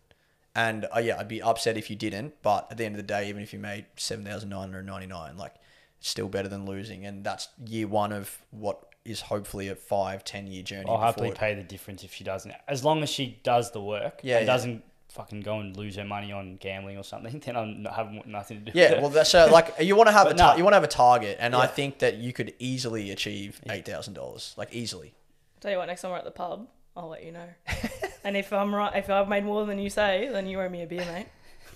And 0.54 0.86
uh, 0.94 0.98
yeah, 0.98 1.18
I'd 1.18 1.28
be 1.28 1.40
upset 1.40 1.78
if 1.78 1.88
you 1.88 1.96
didn't. 1.96 2.34
But 2.42 2.66
at 2.70 2.76
the 2.76 2.84
end 2.84 2.94
of 2.94 2.98
the 2.98 3.06
day, 3.06 3.28
even 3.30 3.42
if 3.42 3.54
you 3.54 3.58
made 3.58 3.86
seven 3.96 4.24
thousand 4.24 4.50
nine 4.50 4.60
hundred 4.60 4.84
ninety 4.84 5.06
nine, 5.06 5.38
like 5.38 5.54
it's 5.98 6.08
still 6.10 6.28
better 6.28 6.48
than 6.48 6.66
losing. 6.66 7.06
And 7.06 7.24
that's 7.24 7.48
year 7.64 7.86
one 7.88 8.12
of 8.12 8.36
what 8.50 8.91
is 9.04 9.20
hopefully 9.20 9.68
a 9.68 9.74
five, 9.74 10.24
ten 10.24 10.46
year 10.46 10.62
journey. 10.62 10.88
I'll 10.88 11.00
happily 11.00 11.30
it- 11.30 11.34
pay 11.38 11.54
the 11.54 11.62
difference 11.62 12.04
if 12.04 12.12
she 12.14 12.24
doesn't. 12.24 12.54
As 12.68 12.84
long 12.84 13.02
as 13.02 13.10
she 13.10 13.38
does 13.42 13.70
the 13.72 13.80
work 13.82 14.20
Yeah, 14.22 14.38
and 14.38 14.46
yeah. 14.46 14.52
doesn't 14.52 14.84
fucking 15.08 15.42
go 15.42 15.58
and 15.58 15.76
lose 15.76 15.96
her 15.96 16.04
money 16.04 16.32
on 16.32 16.56
gambling 16.56 16.96
or 16.96 17.04
something, 17.04 17.38
then 17.44 17.56
I'm 17.56 17.82
not, 17.82 17.94
have 17.94 18.10
nothing 18.26 18.58
to 18.58 18.64
do 18.64 18.70
with 18.70 18.76
Yeah, 18.76 19.00
well, 19.00 19.10
that's 19.10 19.34
uh, 19.34 19.48
like 19.50 19.74
you 19.80 19.96
want 19.96 20.08
to 20.08 20.12
have 20.12 20.28
a 20.28 20.34
tar- 20.34 20.54
no. 20.54 20.58
you 20.58 20.64
want 20.64 20.72
to 20.72 20.76
have 20.76 20.84
a 20.84 20.88
target, 20.88 21.36
and 21.40 21.54
I 21.54 21.66
think 21.66 21.98
that 21.98 22.16
you 22.16 22.32
could 22.32 22.54
easily 22.58 23.10
achieve 23.10 23.60
eight 23.68 23.84
thousand 23.84 24.14
dollars, 24.14 24.54
like 24.56 24.72
easily. 24.72 25.14
Tell 25.60 25.70
you 25.70 25.78
what, 25.78 25.86
next 25.86 26.02
time 26.02 26.10
we're 26.10 26.18
at 26.18 26.24
the 26.24 26.30
pub, 26.30 26.66
I'll 26.96 27.08
let 27.08 27.24
you 27.24 27.32
know. 27.32 27.48
and 28.24 28.36
if 28.36 28.52
I'm 28.52 28.74
right, 28.74 28.96
if 28.96 29.08
I've 29.10 29.28
made 29.28 29.44
more 29.44 29.64
than 29.66 29.78
you 29.78 29.90
say, 29.90 30.28
then 30.32 30.46
you 30.46 30.60
owe 30.60 30.68
me 30.68 30.82
a 30.82 30.86
beer, 30.86 31.04
mate. 31.04 31.26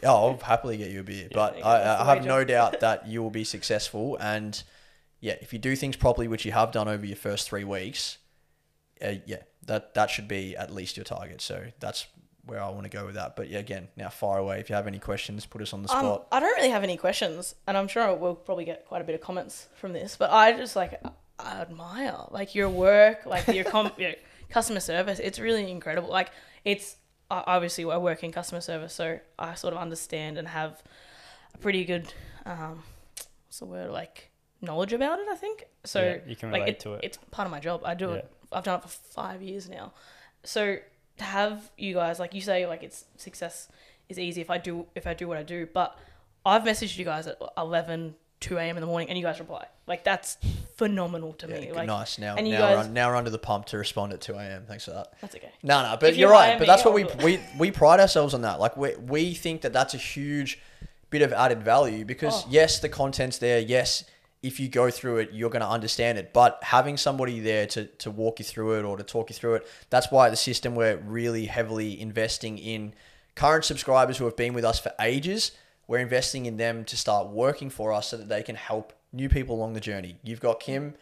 Yeah, 0.03 0.11
I'll 0.11 0.37
happily 0.39 0.77
get 0.77 0.91
you 0.91 1.01
a 1.01 1.03
beer, 1.05 1.29
but 1.33 1.65
I, 1.65 2.03
I 2.03 2.15
have 2.15 2.25
no 2.25 2.45
doubt 2.45 2.81
that 2.81 3.07
you 3.07 3.23
will 3.23 3.31
be 3.31 3.45
successful. 3.45 4.17
And 4.21 4.63
yeah, 5.21 5.35
if 5.41 5.53
you 5.53 5.59
do 5.59 5.75
things 5.77 5.97
properly, 5.97 6.29
which 6.29 6.45
you 6.45 6.53
have 6.53 6.73
done 6.73 6.89
over 6.89 7.05
your 7.07 7.17
first 7.17 7.49
three 7.49 7.65
weeks, 7.65 8.19
uh, 9.05 9.15
yeah, 9.27 9.43
that 9.67 9.95
that 9.95 10.11
should 10.11 10.29
be 10.29 10.57
at 10.57 10.73
least 10.73 10.97
your 10.97 11.05
target. 11.05 11.41
So 11.41 11.67
that's 11.81 12.07
where 12.45 12.63
I 12.63 12.69
want 12.71 12.85
to 12.85 12.89
go 12.91 13.05
with 13.05 13.17
that. 13.17 13.35
But 13.35 13.49
yeah, 13.49 13.59
again, 13.59 13.89
now 13.97 14.09
far 14.09 14.39
away. 14.39 14.61
If 14.61 14.71
you 14.71 14.77
have 14.77 14.87
any 14.87 14.99
questions, 15.01 15.45
put 15.47 15.61
us 15.63 15.73
on 15.73 15.83
the 15.83 15.93
Um, 15.93 15.99
spot. 15.99 16.29
I 16.31 16.39
don't 16.41 16.55
really 16.57 16.71
have 16.71 16.85
any 16.85 16.97
questions, 16.97 17.55
and 17.67 17.77
I'm 17.77 17.89
sure 17.89 18.15
we'll 18.15 18.35
probably 18.37 18.65
get 18.65 18.87
quite 18.87 19.01
a 19.01 19.05
bit 19.05 19.15
of 19.15 19.21
comments 19.21 19.67
from 19.75 19.93
this. 19.93 20.17
But 20.17 20.31
I 20.31 20.53
just 20.53 20.77
like 20.77 21.01
I 21.39 21.61
admire 21.61 22.17
like 22.31 22.55
your 22.55 22.71
work, 22.71 23.27
like 23.27 23.49
your, 23.49 23.65
com- 23.65 23.93
your 23.99 24.13
customer 24.49 24.81
service. 24.81 25.19
It's 25.19 25.39
really 25.41 25.71
incredible. 25.71 26.09
Like 26.09 26.31
it's 26.65 26.97
I- 27.31 27.43
obviously 27.47 27.85
I 27.85 27.97
work 27.97 28.23
in 28.23 28.31
customer 28.33 28.61
service, 28.61 28.93
so 28.95 29.19
I 29.39 29.55
sort 29.55 29.75
of 29.75 29.81
understand 29.81 30.39
and 30.39 30.47
have 30.47 30.83
a 31.55 31.59
pretty 31.59 31.85
good 31.85 32.13
um, 32.47 32.85
what's 33.47 33.59
the 33.59 33.67
word 33.67 33.91
like 33.91 34.31
knowledge 34.61 34.93
about 34.93 35.19
it. 35.19 35.27
I 35.31 35.35
think 35.37 35.65
so. 35.85 36.03
Yeah, 36.03 36.17
you 36.27 36.37
can 36.37 36.51
like 36.51 36.61
relate 36.63 36.81
to 36.81 36.95
it. 36.95 37.01
It's 37.05 37.19
part 37.31 37.47
of 37.47 37.53
my 37.53 37.61
job. 37.61 37.83
I 37.85 37.95
do 37.95 38.09
Yeah. 38.11 38.15
it. 38.17 38.33
I've 38.53 38.65
done 38.65 38.79
it 38.79 38.83
for 38.83 38.89
five 38.89 39.43
years 39.43 39.69
now. 39.69 39.93
So 40.45 40.77
to 41.19 41.25
have 41.25 41.71
you 41.77 41.95
guys, 41.95 42.19
like 42.19 42.35
you 42.35 42.41
say, 42.41 42.67
like 42.67 42.83
it's 42.83 43.05
success 43.17 43.69
is 44.09 44.19
easy 44.19 44.41
if 44.41 44.51
I 44.51 44.59
do 44.59 44.87
if 44.95 45.07
I 45.07 45.15
do 45.15 45.27
what 45.29 45.37
I 45.39 45.43
do. 45.43 45.67
But 45.73 45.99
I've 46.45 46.63
messaged 46.63 46.97
you 46.97 47.05
guys 47.05 47.27
at 47.27 47.39
11, 47.57 48.15
2 48.41 48.57
a.m. 48.59 48.77
in 48.77 48.81
the 48.81 48.87
morning, 48.87 49.09
and 49.09 49.19
you 49.19 49.25
guys 49.25 49.41
reply. 49.41 49.67
Like 49.87 50.05
that's 50.05 50.37
phenomenal 50.77 51.33
to 51.35 51.49
Yeah, 51.49 51.61
me. 51.61 51.73
Like 51.73 51.87
nice. 51.87 52.19
Now, 52.19 52.37
and 52.37 52.47
you 52.47 52.55
now, 52.55 52.61
we're 52.71 52.77
guys- 52.77 52.87
on, 52.87 52.93
now 52.93 53.09
we're 53.11 53.17
under 53.17 53.31
the 53.31 53.39
pump 53.39 53.67
to 53.67 53.79
respond 53.79 54.13
at 54.13 54.21
2 54.21 54.35
a.m. 54.35 54.65
Thanks 54.69 54.85
for 54.85 54.93
that. 54.93 55.13
that's 55.21 55.35
okay. 55.35 55.51
No, 55.63 55.83
no, 55.83 55.97
but 55.99 56.11
If 56.11 56.17
you 56.17 56.23
you're 56.23 56.31
right. 56.31 56.59
But 56.59 56.67
that's 56.67 56.85
what 56.85 56.95
we, 56.95 57.05
we 57.25 57.41
we 57.59 57.71
pride 57.71 57.99
ourselves 58.01 58.33
on 58.35 58.43
that. 58.43 58.61
Like 58.61 58.77
we 58.77 58.95
we 58.97 59.35
think 59.35 59.63
that 59.63 59.73
that's 59.73 59.95
a 59.95 59.99
huge 59.99 60.61
bit 61.11 61.23
of 61.23 61.33
added 61.33 61.63
value 61.63 62.05
because 62.05 62.45
Oh. 62.45 62.49
yes, 62.51 62.79
the 62.81 62.89
content's 62.89 63.39
there. 63.39 63.59
Yes, 63.61 64.05
if 64.47 64.61
you 64.61 64.69
go 64.69 64.91
through 64.91 65.19
it, 65.19 65.31
you're 65.33 65.51
going 65.51 65.63
to 65.63 65.69
understand 65.69 66.19
it. 66.19 66.33
But 66.33 66.59
having 66.63 66.97
somebody 66.97 67.41
there 67.41 67.67
to 67.69 67.87
to 67.87 68.11
walk 68.11 68.39
you 68.39 68.45
through 68.45 68.79
it 68.79 68.85
or 68.85 68.97
to 68.97 69.03
talk 69.03 69.31
you 69.31 69.35
through 69.35 69.57
it, 69.57 69.67
that's 69.91 70.11
why 70.11 70.31
the 70.31 70.37
system 70.37 70.75
we're 70.75 70.97
really 70.97 71.47
heavily 71.47 72.01
investing 72.01 72.59
in 72.59 72.95
current 73.35 73.65
subscribers 73.65 74.19
who 74.19 74.25
have 74.25 74.37
been 74.37 74.55
with 74.55 74.65
us 74.65 74.79
for 74.79 74.93
ages. 75.01 75.53
We're 75.89 75.99
investing 75.99 76.47
in 76.47 76.57
them 76.57 76.85
to 76.87 76.97
start 76.97 77.29
working 77.29 77.71
for 77.71 77.93
us 77.93 78.09
so 78.09 78.17
that 78.17 78.29
they 78.29 78.43
can 78.43 78.57
help 78.57 78.93
new 79.13 79.29
people 79.29 79.55
along 79.55 79.75
the 79.75 79.81
journey. 79.81 80.17
You've 80.23 80.41
got 80.41 80.59
Kim 80.61 80.95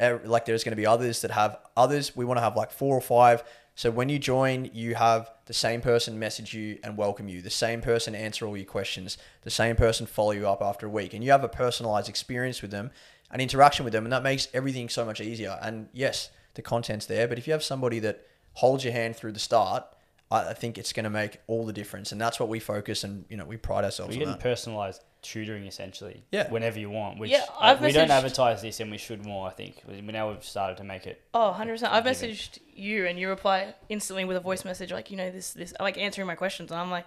uh, 0.00 0.18
like 0.24 0.44
there's 0.44 0.64
going 0.64 0.72
to 0.72 0.76
be 0.76 0.86
others 0.86 1.22
that 1.22 1.30
have 1.30 1.58
others. 1.76 2.16
We 2.16 2.24
want 2.24 2.38
to 2.38 2.42
have 2.42 2.56
like 2.56 2.70
four 2.70 2.96
or 2.96 3.00
five. 3.00 3.42
So 3.76 3.90
when 3.90 4.08
you 4.08 4.18
join, 4.18 4.70
you 4.72 4.94
have 4.94 5.30
the 5.44 5.52
same 5.52 5.82
person 5.82 6.18
message 6.18 6.54
you 6.54 6.78
and 6.82 6.96
welcome 6.96 7.28
you, 7.28 7.42
the 7.42 7.50
same 7.50 7.82
person 7.82 8.14
answer 8.14 8.46
all 8.46 8.56
your 8.56 8.64
questions, 8.64 9.18
the 9.42 9.50
same 9.50 9.76
person 9.76 10.06
follow 10.06 10.30
you 10.30 10.48
up 10.48 10.62
after 10.62 10.86
a 10.86 10.88
week, 10.88 11.12
and 11.12 11.22
you 11.22 11.30
have 11.30 11.44
a 11.44 11.48
personalized 11.48 12.08
experience 12.08 12.62
with 12.62 12.70
them, 12.70 12.90
an 13.30 13.38
interaction 13.38 13.84
with 13.84 13.92
them, 13.92 14.04
and 14.04 14.12
that 14.14 14.22
makes 14.22 14.48
everything 14.54 14.88
so 14.88 15.04
much 15.04 15.20
easier. 15.20 15.58
And 15.60 15.90
yes, 15.92 16.30
the 16.54 16.62
content's 16.62 17.04
there, 17.04 17.28
but 17.28 17.36
if 17.36 17.46
you 17.46 17.52
have 17.52 17.62
somebody 17.62 17.98
that 17.98 18.26
holds 18.54 18.82
your 18.82 18.94
hand 18.94 19.14
through 19.14 19.32
the 19.32 19.38
start, 19.38 19.84
I 20.30 20.50
I 20.50 20.54
think 20.54 20.78
it's 20.78 20.92
going 20.92 21.04
to 21.04 21.10
make 21.10 21.40
all 21.46 21.64
the 21.66 21.72
difference, 21.72 22.12
and 22.12 22.20
that's 22.20 22.38
what 22.40 22.48
we 22.48 22.60
focus 22.60 23.04
and 23.04 23.24
you 23.28 23.36
know 23.36 23.44
we 23.44 23.56
pride 23.56 23.84
ourselves 23.84 24.16
We're 24.16 24.22
on 24.26 24.32
getting 24.34 24.42
personalized 24.42 25.02
tutoring 25.22 25.66
essentially. 25.66 26.22
Yeah. 26.30 26.48
Whenever 26.50 26.78
you 26.78 26.88
want. 26.88 27.18
Which 27.18 27.30
Yeah, 27.30 27.44
I've 27.58 27.80
we 27.80 27.90
don't 27.92 28.10
advertise 28.10 28.62
this 28.62 28.78
and 28.80 28.90
we 28.90 28.98
should 28.98 29.24
more, 29.26 29.48
I 29.48 29.50
think. 29.50 29.82
We- 29.88 30.00
Now 30.00 30.30
we've 30.30 30.44
started 30.44 30.76
to 30.78 30.84
make 30.84 31.06
it. 31.06 31.20
Oh, 31.34 31.54
100%. 31.58 31.82
I've 31.90 32.04
messaged 32.04 32.60
you 32.72 33.06
and 33.06 33.18
you 33.18 33.28
reply 33.28 33.74
instantly 33.88 34.24
with 34.24 34.36
a 34.36 34.40
voice 34.40 34.64
message 34.64 34.92
like, 34.92 35.10
you 35.10 35.16
know, 35.16 35.30
this, 35.30 35.52
this, 35.52 35.74
like 35.80 35.98
answering 35.98 36.28
my 36.28 36.36
questions. 36.36 36.70
And 36.70 36.78
I'm 36.80 36.90
like, 36.92 37.06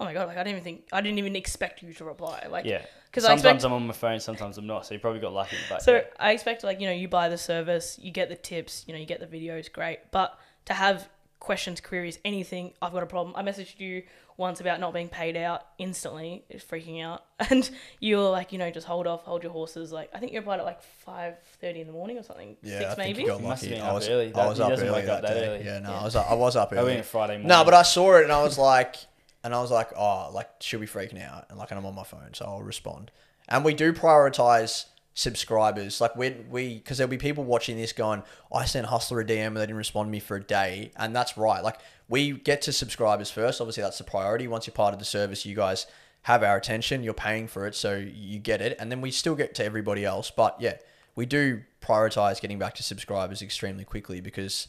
oh 0.00 0.04
my 0.04 0.12
God, 0.12 0.26
like 0.26 0.36
I 0.36 0.40
didn't 0.42 0.56
even 0.56 0.64
think, 0.64 0.88
I 0.92 1.00
didn't 1.00 1.18
even 1.18 1.36
expect 1.36 1.82
you 1.82 1.92
to 1.94 2.04
reply. 2.04 2.46
Like, 2.50 2.64
Yeah. 2.64 2.82
because 3.06 3.24
I 3.24 3.28
Sometimes 3.28 3.56
expect, 3.58 3.64
I'm 3.66 3.72
on 3.74 3.86
my 3.86 3.92
phone, 3.92 4.18
sometimes 4.18 4.58
I'm 4.58 4.66
not. 4.66 4.84
So 4.86 4.94
you 4.94 4.98
probably 5.00 5.20
got 5.20 5.32
lucky. 5.32 5.56
But 5.68 5.82
so 5.82 5.96
yeah. 5.96 6.02
I 6.18 6.32
expect 6.32 6.64
like, 6.64 6.80
you 6.80 6.86
know, 6.88 6.92
you 6.92 7.06
buy 7.06 7.28
the 7.28 7.38
service, 7.38 7.98
you 8.02 8.10
get 8.10 8.28
the 8.30 8.36
tips, 8.36 8.84
you 8.88 8.94
know, 8.94 8.98
you 8.98 9.06
get 9.06 9.20
the 9.20 9.26
videos, 9.26 9.70
great. 9.72 10.10
But 10.10 10.36
to 10.64 10.74
have 10.74 11.08
questions, 11.40 11.80
queries, 11.80 12.18
anything, 12.24 12.72
I've 12.80 12.92
got 12.92 13.02
a 13.02 13.06
problem. 13.06 13.34
I 13.34 13.42
messaged 13.42 13.80
you 13.80 14.02
once 14.36 14.60
about 14.60 14.78
not 14.80 14.94
being 14.94 15.08
paid 15.08 15.36
out 15.36 15.66
instantly, 15.78 16.44
it's 16.48 16.64
freaking 16.64 17.02
out. 17.04 17.24
And 17.50 17.68
you 17.98 18.18
were 18.18 18.28
like, 18.30 18.52
you 18.52 18.58
know, 18.58 18.70
just 18.70 18.86
hold 18.86 19.06
off, 19.06 19.24
hold 19.24 19.42
your 19.42 19.52
horses. 19.52 19.90
Like, 19.92 20.10
I 20.14 20.18
think 20.18 20.32
you 20.32 20.38
replied 20.38 20.60
at 20.60 20.64
like 20.66 20.80
5.30 21.06 21.80
in 21.80 21.86
the 21.88 21.92
morning 21.92 22.18
or 22.18 22.22
something, 22.22 22.56
Yeah, 22.62 22.78
six 22.80 22.84
I 22.92 22.94
think 22.94 22.98
maybe. 23.16 23.22
you 23.22 23.28
got 23.28 23.42
must 23.42 23.62
have 23.64 23.70
lucky. 23.72 23.80
been 23.80 23.86
I 23.86 23.88
up 23.90 23.94
was, 23.96 24.08
early. 24.08 24.34
I 24.34 24.46
was 24.46 24.58
he 24.58 24.62
up 24.64 24.70
doesn't 24.70 24.88
early 24.88 25.02
that 25.02 25.22
that 25.22 25.34
day. 25.34 25.46
early. 25.48 25.64
Yeah, 25.64 25.78
no, 25.80 25.90
Yeah. 25.90 26.00
I 26.00 26.04
was 26.04 26.16
I 26.16 26.34
was 26.34 26.56
up 26.56 26.72
early. 26.72 26.78
I 26.78 26.82
early. 26.84 26.94
went 26.94 27.06
Friday 27.06 27.32
morning. 27.34 27.48
No, 27.48 27.64
but 27.64 27.74
I 27.74 27.82
saw 27.82 28.16
it 28.16 28.22
and 28.24 28.32
I 28.32 28.42
was 28.42 28.56
like, 28.58 28.96
and 29.42 29.54
I 29.54 29.60
was 29.60 29.70
like, 29.70 29.88
oh, 29.96 30.30
like 30.32 30.48
she'll 30.60 30.80
be 30.80 30.86
freaking 30.86 31.22
out, 31.26 31.46
and 31.48 31.58
like, 31.58 31.70
and 31.70 31.78
I'm 31.78 31.86
on 31.86 31.94
my 31.94 32.04
phone, 32.04 32.34
so 32.34 32.44
I'll 32.44 32.62
respond. 32.62 33.10
And 33.48 33.64
we 33.64 33.72
do 33.74 33.92
prioritize 33.92 34.84
subscribers. 35.14 36.00
Like 36.00 36.16
we 36.16 36.30
we 36.50 36.74
because 36.78 36.98
there'll 36.98 37.10
be 37.10 37.18
people 37.18 37.44
watching 37.44 37.76
this 37.76 37.92
going, 37.92 38.22
I 38.52 38.64
sent 38.64 38.86
Hussla 38.86 39.22
a 39.22 39.24
DM 39.24 39.48
and 39.48 39.56
they 39.56 39.62
didn't 39.62 39.76
respond 39.76 40.08
to 40.08 40.10
me 40.10 40.20
for 40.20 40.36
a 40.36 40.42
day, 40.42 40.92
and 40.96 41.14
that's 41.14 41.36
right. 41.36 41.62
Like 41.62 41.78
we 42.08 42.32
get 42.32 42.62
to 42.62 42.72
subscribers 42.72 43.30
first. 43.30 43.60
Obviously, 43.60 43.82
that's 43.82 43.98
the 43.98 44.04
priority. 44.04 44.48
Once 44.48 44.66
you're 44.66 44.74
part 44.74 44.92
of 44.92 44.98
the 44.98 45.04
service, 45.04 45.44
you 45.46 45.54
guys 45.54 45.86
have 46.22 46.42
our 46.42 46.56
attention. 46.56 47.02
You're 47.02 47.14
paying 47.14 47.48
for 47.48 47.66
it, 47.66 47.74
so 47.74 47.96
you 47.96 48.38
get 48.38 48.60
it, 48.60 48.76
and 48.78 48.90
then 48.90 49.00
we 49.00 49.10
still 49.10 49.34
get 49.34 49.54
to 49.56 49.64
everybody 49.64 50.04
else. 50.04 50.30
But 50.30 50.56
yeah, 50.60 50.76
we 51.14 51.26
do 51.26 51.62
prioritize 51.80 52.40
getting 52.40 52.58
back 52.58 52.74
to 52.74 52.82
subscribers 52.82 53.42
extremely 53.42 53.84
quickly 53.84 54.20
because 54.20 54.68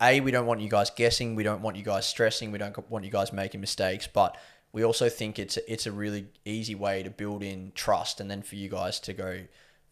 a 0.00 0.20
we 0.20 0.30
don't 0.30 0.46
want 0.46 0.60
you 0.60 0.68
guys 0.68 0.90
guessing 0.90 1.34
we 1.34 1.42
don't 1.42 1.62
want 1.62 1.76
you 1.76 1.82
guys 1.82 2.06
stressing 2.06 2.50
we 2.50 2.58
don't 2.58 2.90
want 2.90 3.04
you 3.04 3.10
guys 3.10 3.32
making 3.32 3.60
mistakes 3.60 4.08
but 4.08 4.36
we 4.72 4.84
also 4.84 5.08
think 5.08 5.38
it's 5.38 5.56
it's 5.68 5.86
a 5.86 5.92
really 5.92 6.26
easy 6.44 6.74
way 6.74 7.02
to 7.02 7.10
build 7.10 7.42
in 7.42 7.70
trust 7.74 8.20
and 8.20 8.30
then 8.30 8.42
for 8.42 8.56
you 8.56 8.68
guys 8.68 8.98
to 8.98 9.12
go 9.12 9.40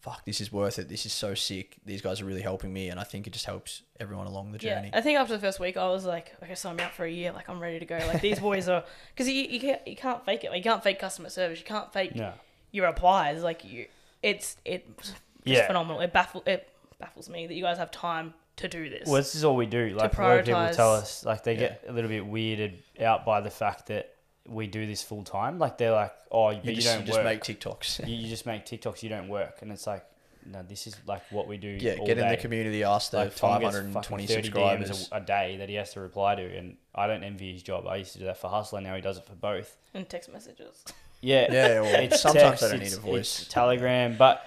fuck 0.03 0.25
this 0.25 0.41
is 0.41 0.51
worth 0.51 0.77
it 0.79 0.89
this 0.89 1.05
is 1.05 1.13
so 1.13 1.33
sick 1.33 1.77
these 1.85 2.01
guys 2.01 2.19
are 2.19 2.25
really 2.25 2.41
helping 2.41 2.73
me 2.73 2.89
and 2.89 2.99
i 2.99 3.03
think 3.05 3.25
it 3.25 3.31
just 3.31 3.45
helps 3.45 3.83
everyone 4.01 4.27
along 4.27 4.51
the 4.51 4.57
journey 4.57 4.89
Yeah, 4.91 4.97
I 4.97 5.01
think 5.01 5.17
after 5.17 5.33
the 5.33 5.39
first 5.39 5.61
week, 5.61 5.77
I 5.77 5.87
was 5.89 6.03
like, 6.03 6.35
okay, 6.43 6.55
so 6.55 6.69
I'm 6.69 6.79
out 6.81 6.91
for 6.93 7.05
a 7.05 7.09
year. 7.09 7.31
Like, 7.31 7.47
I'm 7.49 7.59
ready 7.61 7.79
to 7.79 7.85
go. 7.85 7.97
Like, 7.99 8.19
these 8.21 8.37
boys 8.49 8.67
are, 8.67 8.83
because 9.15 9.29
you, 9.29 9.43
you, 9.43 9.59
can't, 9.61 9.87
you 9.87 9.95
can't 9.95 10.25
fake 10.25 10.43
it. 10.43 10.49
Like, 10.51 10.57
you 10.57 10.69
can't 10.69 10.83
fake 10.83 10.99
customer 10.99 11.29
service. 11.29 11.59
You 11.59 11.65
can't 11.65 11.91
fake 11.93 12.13
No. 12.15 12.33
your 12.71 12.85
replies. 12.87 13.43
Like, 13.43 13.63
you, 13.63 13.85
it's 14.21 14.57
it's 14.65 14.85
just 15.09 15.15
Yeah. 15.45 15.67
phenomenal. 15.67 16.01
It 16.01 16.11
baffles 16.11 16.43
it 16.45 16.67
baffles 16.99 17.29
me 17.29 17.47
that 17.47 17.53
you 17.53 17.63
guys 17.63 17.77
have 17.77 17.91
time 17.91 18.33
to 18.57 18.67
do 18.67 18.89
this. 18.89 19.07
Well, 19.07 19.17
this 19.17 19.35
is 19.35 19.45
all 19.45 19.55
we 19.55 19.67
do. 19.67 19.89
Like 19.95 20.17
a 20.17 20.21
lot 20.21 20.39
of 20.39 20.45
people 20.45 20.69
tell 20.73 20.93
us, 20.95 21.23
like 21.23 21.43
they 21.45 21.55
get 21.55 21.85
a 21.87 21.93
little 21.93 22.09
bit 22.09 22.25
weirded 22.29 22.73
out 23.01 23.25
by 23.25 23.39
the 23.39 23.49
fact 23.49 23.87
that 23.87 24.12
we 24.47 24.67
do 24.67 24.85
this 24.85 25.01
full 25.01 25.23
time. 25.23 25.59
Like 25.59 25.77
they're 25.77 25.91
like, 25.91 26.13
"Oh, 26.31 26.47
but 26.47 26.65
you, 26.65 26.71
you, 26.71 26.75
just, 26.75 26.87
don't 26.87 27.01
you 27.01 27.13
just 27.13 27.23
make 27.23 27.41
tiktoks 27.41 27.99
you, 28.07 28.15
you 28.15 28.27
just 28.27 28.45
make 28.45 28.65
TikToks. 28.65 29.03
You 29.03 29.09
don't 29.09 29.27
work." 29.29 29.61
And 29.61 29.71
it's 29.71 29.87
like, 29.87 30.05
no, 30.45 30.63
this 30.63 30.87
is 30.87 30.95
like 31.05 31.23
what 31.31 31.47
we 31.47 31.57
do. 31.57 31.69
yeah 31.69 31.95
all 31.95 32.05
get 32.05 32.17
in 32.17 32.27
the 32.27 32.37
community 32.37 32.83
ask 32.83 33.11
the 33.11 33.17
Like 33.17 33.31
520 33.31 33.93
fucking 33.93 34.27
30 34.27 34.43
subscribers 34.43 35.09
a, 35.11 35.17
a 35.17 35.21
day 35.21 35.57
that 35.57 35.69
he 35.69 35.75
has 35.75 35.93
to 35.93 36.01
reply 36.01 36.35
to, 36.35 36.43
and 36.43 36.77
I 36.93 37.07
don't 37.07 37.23
envy 37.23 37.53
his 37.53 37.63
job. 37.63 37.87
I 37.87 37.97
used 37.97 38.13
to 38.13 38.19
do 38.19 38.25
that 38.25 38.37
for 38.37 38.49
Hussla. 38.49 38.81
Now 38.83 38.95
he 38.95 39.01
does 39.01 39.17
it 39.17 39.25
for 39.25 39.35
both. 39.35 39.77
and 39.93 40.07
text 40.07 40.31
messages. 40.31 40.83
Yeah, 41.25 41.47
yeah 41.53 41.79
well, 41.79 42.01
it's 42.01 42.19
sometimes 42.19 42.59
text, 42.59 42.61
they 42.63 42.69
don't 42.71 42.79
need 42.81 42.91
a 42.91 42.97
voice 42.97 43.43
It's 43.43 43.47
Telegram, 43.47 44.17
but 44.17 44.45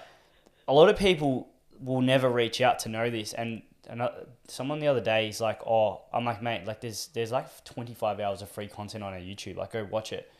a 0.67 0.73
lot 0.73 0.89
of 0.89 0.95
people 0.95 1.49
will 1.79 2.01
never 2.01 2.29
reach 2.29 2.61
out 2.61 2.77
to 2.81 2.89
know 2.89 3.09
this. 3.09 3.33
And 3.33 3.63
another, 3.87 4.13
uh, 4.21 4.25
someone 4.47 4.79
the 4.79 4.87
other 4.87 5.01
day 5.01 5.29
is 5.29 5.41
like, 5.41 5.65
"Oh, 5.65 6.01
I'm 6.13 6.25
like, 6.25 6.41
mate, 6.41 6.65
like 6.65 6.81
there's 6.81 7.07
there's 7.13 7.31
like 7.31 7.63
25 7.65 8.19
hours 8.19 8.41
of 8.41 8.49
free 8.49 8.67
content 8.67 9.03
on 9.03 9.13
our 9.13 9.19
YouTube. 9.19 9.57
Like, 9.57 9.71
go 9.73 9.85
watch 9.85 10.13
it, 10.13 10.31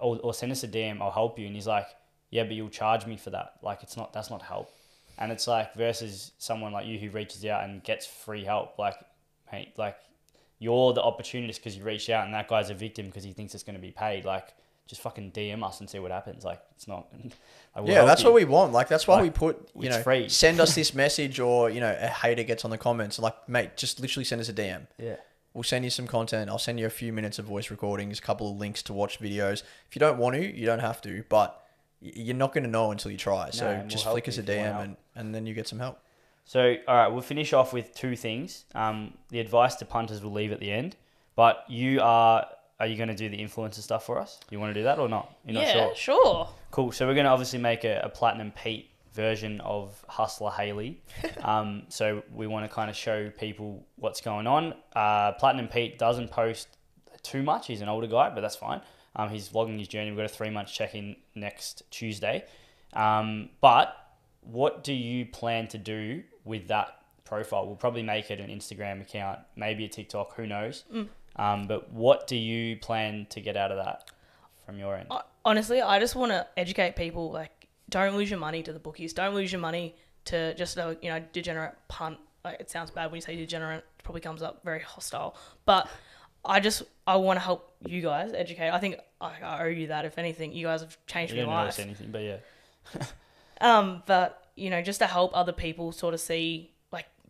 or, 0.00 0.18
or 0.22 0.34
send 0.34 0.52
us 0.52 0.64
a 0.64 0.68
DM. 0.68 1.00
I'll 1.00 1.10
help 1.10 1.38
you." 1.38 1.46
And 1.46 1.54
he's 1.54 1.66
like, 1.66 1.88
"Yeah, 2.30 2.44
but 2.44 2.52
you'll 2.52 2.68
charge 2.68 3.06
me 3.06 3.16
for 3.16 3.30
that. 3.30 3.54
Like, 3.62 3.82
it's 3.82 3.96
not 3.96 4.12
that's 4.12 4.30
not 4.30 4.42
help." 4.42 4.70
And 5.18 5.30
it's 5.30 5.46
like 5.46 5.74
versus 5.74 6.32
someone 6.38 6.72
like 6.72 6.86
you 6.86 6.98
who 6.98 7.10
reaches 7.10 7.44
out 7.44 7.64
and 7.64 7.82
gets 7.84 8.06
free 8.06 8.44
help. 8.44 8.78
Like, 8.78 8.96
mate, 9.52 9.74
like 9.76 9.96
you're 10.58 10.92
the 10.92 11.02
opportunist 11.02 11.60
because 11.60 11.76
you 11.76 11.84
reached 11.84 12.08
out, 12.08 12.24
and 12.24 12.34
that 12.34 12.48
guy's 12.48 12.70
a 12.70 12.74
victim 12.74 13.06
because 13.06 13.24
he 13.24 13.32
thinks 13.32 13.54
it's 13.54 13.64
going 13.64 13.76
to 13.76 13.82
be 13.82 13.90
paid. 13.90 14.24
Like, 14.24 14.54
just 14.86 15.00
fucking 15.00 15.32
DM 15.32 15.64
us 15.64 15.80
and 15.80 15.88
see 15.88 15.98
what 15.98 16.10
happens. 16.10 16.44
Like, 16.44 16.60
it's 16.76 16.86
not. 16.88 17.08
I 17.74 17.80
will 17.80 17.88
yeah, 17.88 18.04
that's 18.04 18.22
you. 18.22 18.28
what 18.28 18.34
we 18.34 18.44
want. 18.44 18.72
Like 18.72 18.88
that's 18.88 19.06
why 19.08 19.14
Like, 19.16 19.22
we 19.24 19.30
put 19.30 19.68
you 19.78 19.88
know 19.88 20.02
free. 20.02 20.28
send 20.28 20.60
us 20.60 20.74
this 20.74 20.92
message 21.04 21.40
or 21.40 21.70
you 21.70 21.80
know 21.80 21.96
a 21.98 22.08
hater 22.08 22.42
gets 22.42 22.64
on 22.64 22.70
the 22.70 22.76
comments 22.78 23.18
like 23.18 23.48
mate 23.48 23.76
just 23.76 24.00
literally 24.00 24.24
send 24.24 24.40
us 24.40 24.48
a 24.48 24.52
DM. 24.52 24.86
Yeah. 24.98 25.16
We'll 25.54 25.62
send 25.64 25.84
you 25.84 25.90
some 25.90 26.06
content. 26.06 26.48
I'll 26.48 26.58
send 26.58 26.80
you 26.80 26.86
a 26.86 26.90
few 26.90 27.12
minutes 27.12 27.38
of 27.38 27.44
voice 27.44 27.70
recordings, 27.70 28.18
a 28.18 28.22
couple 28.22 28.50
of 28.50 28.56
links 28.56 28.82
to 28.84 28.92
watch 28.94 29.20
videos. 29.20 29.62
If 29.88 29.94
you 29.94 30.00
don't 30.00 30.16
want 30.18 30.34
to, 30.36 30.54
you 30.56 30.64
don't 30.64 30.78
have 30.78 31.02
to, 31.02 31.24
but 31.28 31.62
you're 32.00 32.34
not 32.36 32.54
going 32.54 32.64
to 32.64 32.70
know 32.70 32.90
until 32.90 33.10
you 33.10 33.18
try. 33.18 33.50
So 33.50 33.66
we'll 33.78 33.86
just 33.86 34.06
flick 34.06 34.28
us 34.28 34.38
a 34.38 34.40
if 34.40 34.48
you 34.48 34.56
want 34.56 34.74
DM 34.76 34.82
and, 34.82 34.96
and 35.14 35.34
then 35.34 35.46
you 35.46 35.52
get 35.52 35.68
some 35.68 35.78
help. 35.78 35.98
So, 36.46 36.76
all 36.88 36.96
right, 36.96 37.08
we'll 37.08 37.20
finish 37.20 37.52
off 37.52 37.72
with 37.74 37.94
two 37.94 38.16
things. 38.16 38.64
Um, 38.74 39.12
the 39.28 39.40
advice 39.40 39.74
to 39.76 39.84
punters 39.84 40.22
we'll 40.22 40.32
leave 40.32 40.52
at 40.52 40.58
the 40.60 40.72
end, 40.72 40.96
but 41.36 41.64
you 41.68 42.00
are. 42.00 42.46
Are 42.82 42.86
you 42.88 42.96
going 42.96 43.10
to 43.10 43.14
do 43.14 43.28
the 43.28 43.38
influencer 43.38 43.78
stuff 43.78 44.04
for 44.04 44.18
us? 44.18 44.40
You 44.50 44.58
want 44.58 44.74
to 44.74 44.80
do 44.80 44.82
that 44.82 44.98
or 44.98 45.08
not? 45.08 45.36
You're 45.46 45.54
not 45.54 45.66
yeah, 45.68 45.72
sure. 45.72 45.94
sure. 45.94 46.48
Cool. 46.72 46.90
So 46.90 47.06
we're 47.06 47.14
going 47.14 47.26
to 47.26 47.30
obviously 47.30 47.60
make 47.60 47.84
a, 47.84 48.00
a 48.02 48.08
platinum 48.08 48.50
Pete 48.60 48.90
version 49.12 49.60
of 49.60 50.04
Hussla 50.10 50.52
Hailie. 50.52 51.00
um, 51.44 51.84
so 51.90 52.24
we 52.34 52.48
want 52.48 52.68
to 52.68 52.74
kind 52.74 52.90
of 52.90 52.96
show 52.96 53.30
people 53.30 53.86
what's 53.94 54.20
going 54.20 54.48
on. 54.48 54.74
Uh, 54.96 55.30
platinum 55.30 55.68
Pete 55.68 55.96
doesn't 55.96 56.32
post 56.32 56.76
too 57.22 57.44
much. 57.44 57.68
He's 57.68 57.82
an 57.82 57.88
older 57.88 58.08
guy, 58.08 58.30
but 58.30 58.40
that's 58.40 58.56
fine. 58.56 58.80
Um, 59.14 59.28
he's 59.28 59.48
vlogging 59.48 59.78
his 59.78 59.86
journey. 59.86 60.10
We've 60.10 60.16
got 60.16 60.26
a 60.26 60.28
three 60.28 60.50
month 60.50 60.66
check 60.66 60.96
in 60.96 61.14
next 61.36 61.84
Tuesday. 61.92 62.46
Um, 62.94 63.50
but 63.60 63.94
what 64.40 64.82
do 64.82 64.92
you 64.92 65.24
plan 65.26 65.68
to 65.68 65.78
do 65.78 66.24
with 66.44 66.66
that 66.66 66.96
profile? 67.24 67.64
We'll 67.64 67.76
probably 67.76 68.02
make 68.02 68.32
it 68.32 68.40
an 68.40 68.50
Instagram 68.50 69.00
account, 69.00 69.38
maybe 69.54 69.84
a 69.84 69.88
TikTok, 69.88 70.34
who 70.34 70.48
knows. 70.48 70.82
Um, 71.36 71.66
but 71.66 71.92
what 71.92 72.26
do 72.26 72.36
you 72.36 72.76
plan 72.76 73.26
to 73.30 73.40
get 73.40 73.56
out 73.56 73.70
of 73.72 73.78
that 73.84 74.10
from 74.66 74.78
your 74.78 74.96
end? 74.96 75.08
Honestly, 75.44 75.80
I 75.80 75.98
just 75.98 76.14
want 76.14 76.30
to 76.32 76.46
educate 76.56 76.94
people. 76.96 77.30
Like, 77.32 77.68
don't 77.88 78.16
lose 78.16 78.30
your 78.30 78.38
money 78.38 78.62
to 78.62 78.72
the 78.72 78.78
bookies. 78.78 79.12
Don't 79.12 79.34
lose 79.34 79.50
your 79.52 79.60
money 79.60 79.96
to 80.26 80.54
just 80.54 80.76
a 80.76 80.96
you 81.02 81.10
know 81.10 81.20
degenerate 81.32 81.74
punt. 81.88 82.18
Like, 82.44 82.60
it 82.60 82.70
sounds 82.70 82.90
bad 82.90 83.06
when 83.06 83.16
you 83.16 83.22
say 83.22 83.36
degenerate. 83.36 83.78
It 83.78 84.04
probably 84.04 84.20
comes 84.20 84.42
up 84.42 84.62
very 84.64 84.80
hostile. 84.80 85.36
But 85.64 85.88
I 86.44 86.60
just 86.60 86.82
I 87.06 87.16
want 87.16 87.38
to 87.38 87.44
help 87.44 87.74
you 87.86 88.02
guys 88.02 88.32
educate. 88.34 88.70
I 88.70 88.78
think 88.78 88.96
I, 89.20 89.32
I 89.42 89.62
owe 89.64 89.68
you 89.68 89.88
that. 89.88 90.04
If 90.04 90.18
anything, 90.18 90.52
you 90.52 90.66
guys 90.66 90.80
have 90.80 90.96
changed 91.06 91.34
You 91.34 91.46
my 91.46 91.64
life. 91.64 91.78
anything, 91.78 92.10
but 92.10 92.22
yeah. 92.22 92.36
Um, 93.60 94.02
but 94.06 94.48
you 94.56 94.70
know, 94.70 94.82
just 94.82 94.98
to 94.98 95.06
help 95.06 95.30
other 95.34 95.52
people 95.52 95.92
sort 95.92 96.14
of 96.14 96.20
see, 96.20 96.71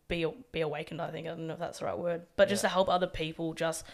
be 0.08 0.26
be 0.52 0.60
awakened. 0.60 1.00
I 1.00 1.10
think 1.10 1.26
I 1.26 1.30
don't 1.30 1.46
know 1.46 1.54
if 1.54 1.58
that's 1.58 1.78
the 1.80 1.86
right 1.86 1.98
word, 1.98 2.22
but 2.36 2.48
just 2.48 2.62
to 2.62 2.68
help 2.68 2.88
other 2.88 3.06
people 3.06 3.54
just 3.54 3.84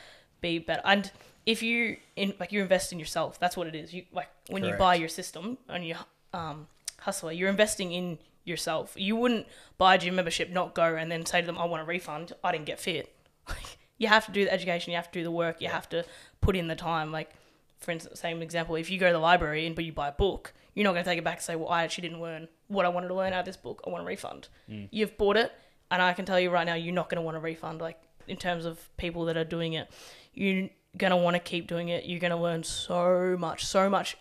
be 0.41 0.59
better. 0.59 0.83
And 0.85 1.11
if 1.47 1.63
you 1.63 1.97
in 2.17 2.35
like 2.39 2.53
you 2.53 2.61
invest 2.61 2.93
in 2.93 2.99
yourself, 2.99 3.39
that's 3.39 3.57
what 3.57 3.67
it 3.67 3.75
is. 3.75 3.93
You 3.95 4.05
like 4.13 4.29
when 4.49 4.65
you 4.65 4.75
buy 4.75 4.95
your 4.95 5.09
system 5.09 5.59
and 5.69 5.87
you 5.87 5.97
um 6.33 6.67
Hussla, 7.05 7.37
you're 7.37 7.49
investing 7.49 7.93
in 7.93 8.19
yourself. 8.45 8.95
You 8.97 9.17
wouldn't 9.17 9.47
buy 9.77 9.95
a 9.95 9.99
gym 9.99 10.17
membership, 10.17 10.51
not 10.51 10.75
go, 10.75 10.97
and 10.97 11.11
then 11.11 11.25
say 11.25 11.41
to 11.41 11.47
them, 11.47 11.59
"I 11.59 11.65
want 11.65 11.83
a 11.83 11.85
refund. 11.85 12.33
I 12.43 12.53
didn't 12.53 12.67
get 12.67 12.81
fit." 12.81 13.15
you 13.99 14.09
have 14.09 14.27
to 14.27 14.33
do 14.33 14.45
the 14.45 14.53
education. 14.53 14.91
You 14.91 14.97
have 14.97 15.11
to 15.11 15.19
do 15.19 15.23
the 15.23 15.31
work. 15.31 15.61
You 15.61 15.69
have 15.69 15.89
to 15.91 16.05
put 16.41 16.57
in 16.57 16.67
the 16.69 16.77
time. 16.77 17.13
Like 17.13 17.31
for 17.79 17.93
instance, 17.93 18.21
same 18.21 18.43
example, 18.43 18.75
if 18.75 18.91
you 18.91 18.99
go 18.99 19.07
to 19.07 19.13
the 19.13 19.19
library 19.19 19.67
and 19.67 19.77
but 19.77 19.85
you 19.85 19.93
buy 19.93 20.09
a 20.09 20.13
book, 20.13 20.53
you're 20.75 20.85
not 20.85 20.93
going 20.93 21.05
to 21.05 21.11
take 21.11 21.19
it 21.19 21.25
back 21.25 21.37
and 21.37 21.43
say, 21.43 21.57
"Well, 21.57 21.69
I 21.69 21.85
actually 21.85 22.09
didn't 22.09 22.21
learn 22.21 22.49
what 22.67 22.85
I 22.85 22.89
wanted 22.89 23.09
to 23.09 23.15
learn 23.15 23.33
out 23.33 23.41
of 23.41 23.47
this 23.47 23.57
book. 23.57 23.83
I 23.87 23.91
want 23.91 24.03
a 24.03 24.07
refund." 24.07 24.49
You've 24.91 25.17
bought 25.17 25.37
it, 25.37 25.53
and 25.91 26.03
I 26.03 26.13
can 26.13 26.25
tell 26.25 26.39
you 26.41 26.51
right 26.51 26.67
now, 26.67 26.75
you're 26.75 26.95
not 26.95 27.09
going 27.09 27.17
to 27.17 27.23
want 27.23 27.37
a 27.37 27.41
refund. 27.41 27.81
Like 27.81 27.99
in 28.27 28.37
terms 28.37 28.65
of 28.65 28.95
people 28.97 29.25
that 29.27 29.37
are 29.37 29.45
doing 29.45 29.73
it, 29.75 29.89
you're 30.35 30.69
going 30.97 31.11
to 31.11 31.17
want 31.17 31.35
to 31.35 31.41
keep 31.41 31.67
doing 31.67 31.89
it. 31.89 32.05
You're 32.05 32.21
going 32.21 32.31
to 32.31 32.37
learn 32.37 32.63
so 32.63 33.37
much, 33.39 33.65
so 33.67 33.89
much 33.89 34.17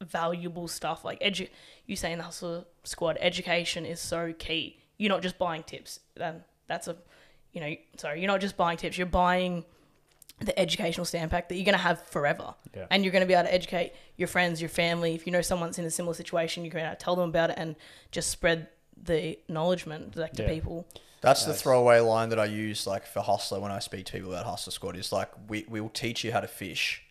valuable 0.00 0.68
stuff. 0.68 1.04
Like 1.04 1.20
edu- 1.20 1.48
you 1.86 1.96
say 1.96 2.12
in 2.12 2.18
the 2.18 2.24
Hussla 2.24 2.64
Squad, 2.84 3.18
education 3.20 3.84
is 3.84 4.00
so 4.00 4.32
key. 4.32 4.78
You're 4.96 5.10
not 5.10 5.22
just 5.22 5.38
buying 5.38 5.62
tips. 5.62 6.00
Then 6.16 6.44
that's 6.66 6.88
a, 6.88 6.96
you 7.52 7.60
know, 7.60 7.74
sorry, 7.96 8.20
you're 8.20 8.28
not 8.28 8.40
just 8.40 8.56
buying 8.56 8.76
tips. 8.76 8.96
You're 8.98 9.06
buying 9.06 9.64
the 10.40 10.56
educational 10.58 11.04
stamp 11.04 11.32
pack 11.32 11.48
that 11.48 11.56
you're 11.56 11.64
going 11.64 11.72
to 11.76 11.82
have 11.82 12.00
forever. 12.06 12.54
Yeah. 12.76 12.86
And 12.90 13.02
you're 13.04 13.10
going 13.12 13.22
to 13.22 13.26
be 13.26 13.34
able 13.34 13.44
to 13.48 13.54
educate 13.54 13.92
your 14.16 14.28
friends, 14.28 14.60
your 14.60 14.68
family. 14.68 15.14
If 15.14 15.26
you 15.26 15.32
know 15.32 15.42
someone's 15.42 15.78
in 15.80 15.84
a 15.84 15.90
similar 15.90 16.14
situation, 16.14 16.64
you 16.64 16.70
can 16.70 16.80
uh, 16.80 16.94
tell 16.96 17.16
them 17.16 17.28
about 17.30 17.50
it 17.50 17.56
and 17.58 17.74
just 18.12 18.30
spread 18.30 18.68
the 19.02 19.30
acknowledgement 19.30 20.16
like 20.16 20.32
to 20.34 20.42
Yeah. 20.42 20.48
people. 20.48 20.86
That's 21.20 21.44
the 21.44 21.54
throwaway 21.54 22.00
line 22.00 22.28
that 22.28 22.38
I 22.38 22.44
use 22.44 22.86
like 22.86 23.06
for 23.06 23.22
Hussla 23.22 23.60
when 23.60 23.72
I 23.72 23.80
speak 23.80 24.06
to 24.06 24.12
people 24.12 24.32
about 24.32 24.46
Hussla 24.46 24.72
Squad 24.72 24.96
is 24.96 25.12
like 25.12 25.30
we 25.48 25.64
we 25.68 25.80
will 25.80 25.88
teach 25.88 26.24
you 26.24 26.32
how 26.32 26.40
to 26.40 26.46
fish 26.46 27.02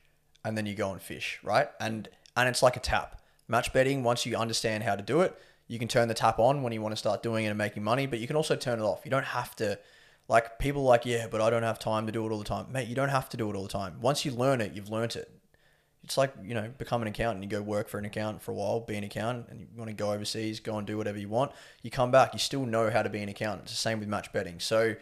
and 0.46 0.58
then 0.58 0.66
you 0.66 0.76
go 0.76 0.92
and 0.92 1.02
fish, 1.02 1.40
right? 1.44 1.70
And 1.80 2.08
and 2.36 2.48
it's 2.48 2.64
like 2.64 2.78
a 2.78 2.80
tap. 2.80 3.22
Match 3.48 3.74
betting, 3.74 4.04
once 4.04 4.26
you 4.26 4.36
understand 4.36 4.84
how 4.84 4.96
to 4.96 5.02
do 5.02 5.22
it, 5.22 5.38
you 5.68 5.80
can 5.80 5.88
turn 5.88 6.08
the 6.08 6.14
tap 6.14 6.40
on 6.40 6.64
when 6.64 6.74
you 6.74 6.82
want 6.82 6.94
to 6.94 6.98
start 6.98 7.24
doing 7.24 7.46
it 7.46 7.50
and 7.50 7.58
making 7.58 7.84
money, 7.84 8.06
but 8.08 8.20
you 8.20 8.28
can 8.28 8.36
also 8.36 8.56
turn 8.56 8.80
it 8.80 8.84
off. 8.84 9.02
You 9.04 9.12
don't 9.12 9.26
have 9.26 9.56
to 9.58 9.80
like 10.28 10.60
people 10.60 10.84
are 10.84 10.90
like, 10.90 11.06
yeah, 11.06 11.28
but 11.30 11.42
I 11.42 11.50
don't 11.50 11.64
have 11.64 11.80
time 11.80 12.06
to 12.06 12.12
do 12.12 12.26
it 12.26 12.32
all 12.32 12.40
the 12.40 12.46
time. 12.46 12.68
Mate, 12.72 12.88
you 12.88 12.96
don't 12.96 13.10
have 13.10 13.30
to 13.30 13.38
do 13.38 13.50
it 13.50 13.56
all 13.56 13.64
the 13.64 13.70
time. 13.70 14.00
Once 14.02 14.26
you 14.26 14.32
learn 14.32 14.62
it, 14.62 14.74
you've 14.74 14.90
learnt 14.90 15.16
it. 15.16 15.30
It's 16.08 16.18
like, 16.18 16.34
you 16.42 16.54
know, 16.54 16.72
become 16.78 17.02
an 17.02 17.10
accountant. 17.10 17.44
You 17.44 17.50
go 17.50 17.62
work 17.62 17.90
for 17.90 17.98
an 17.98 18.06
accountant 18.06 18.42
for 18.42 18.52
a 18.52 18.54
while, 18.54 18.80
be 18.80 18.96
an 18.96 19.04
accountant, 19.04 19.48
and 19.50 19.60
you 19.60 19.68
want 19.76 19.90
to 19.90 19.94
go 19.94 20.14
overseas, 20.14 20.62
go 20.62 20.78
and 20.78 20.88
do 20.88 20.96
whatever 20.96 21.18
you 21.18 21.28
want. 21.28 21.52
You 21.82 21.92
come 21.92 22.12
back, 22.12 22.32
you 22.32 22.40
still 22.40 22.66
know 22.66 22.90
how 22.90 23.02
to 23.04 23.10
be 23.10 23.20
an 23.22 23.28
accountant. 23.28 23.64
It's 23.64 23.74
the 23.74 23.78
same 23.78 24.00
with 24.00 24.08
match 24.08 24.32
betting. 24.32 24.62
So, 24.62 24.96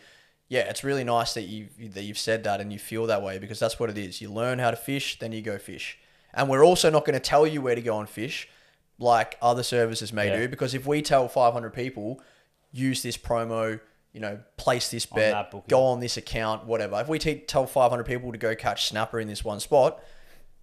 yeah, 0.47 0.61
it's 0.61 0.83
really 0.83 1.03
nice 1.03 1.35
that 1.35 1.43
you 1.43 1.67
that 1.91 2.01
you've 2.01 2.17
said 2.17 2.43
that 2.45 2.59
and 2.59 2.73
you 2.73 2.79
feel 2.79 3.05
that 3.05 3.21
way 3.21 3.37
because 3.37 3.59
that's 3.59 3.79
what 3.79 3.91
it 3.91 3.99
is. 3.99 4.19
You 4.19 4.31
learn 4.31 4.57
how 4.57 4.71
to 4.71 4.77
fish, 4.77 5.19
then 5.19 5.31
you 5.31 5.43
go 5.43 5.59
fish. 5.59 5.99
And 6.33 6.49
we're 6.49 6.65
also 6.65 6.89
not 6.89 7.05
going 7.05 7.13
to 7.13 7.19
tell 7.19 7.45
you 7.45 7.61
where 7.61 7.75
to 7.75 7.81
go 7.83 7.99
and 7.99 8.09
fish, 8.09 8.49
like 8.97 9.37
other 9.43 9.61
services 9.61 10.11
may 10.11 10.29
Yeah. 10.29 10.37
do, 10.39 10.47
because 10.47 10.73
if 10.73 10.87
we 10.87 11.03
tell 11.03 11.27
500 11.27 11.69
people 11.71 12.19
use 12.71 13.03
this 13.03 13.15
promo, 13.15 13.79
you 14.11 14.21
know, 14.21 14.39
place 14.57 14.89
this 14.89 15.05
bet, 15.05 15.51
bookie. 15.51 15.67
go 15.69 15.83
on 15.83 15.99
this 15.99 16.17
account, 16.17 16.65
whatever. 16.65 16.99
If 16.99 17.07
we 17.07 17.19
te- 17.19 17.41
tell 17.41 17.67
500 17.67 18.05
people 18.05 18.31
to 18.31 18.39
go 18.39 18.55
catch 18.55 18.87
snapper 18.87 19.19
in 19.19 19.27
this 19.27 19.43
one 19.45 19.59
spot, 19.59 20.01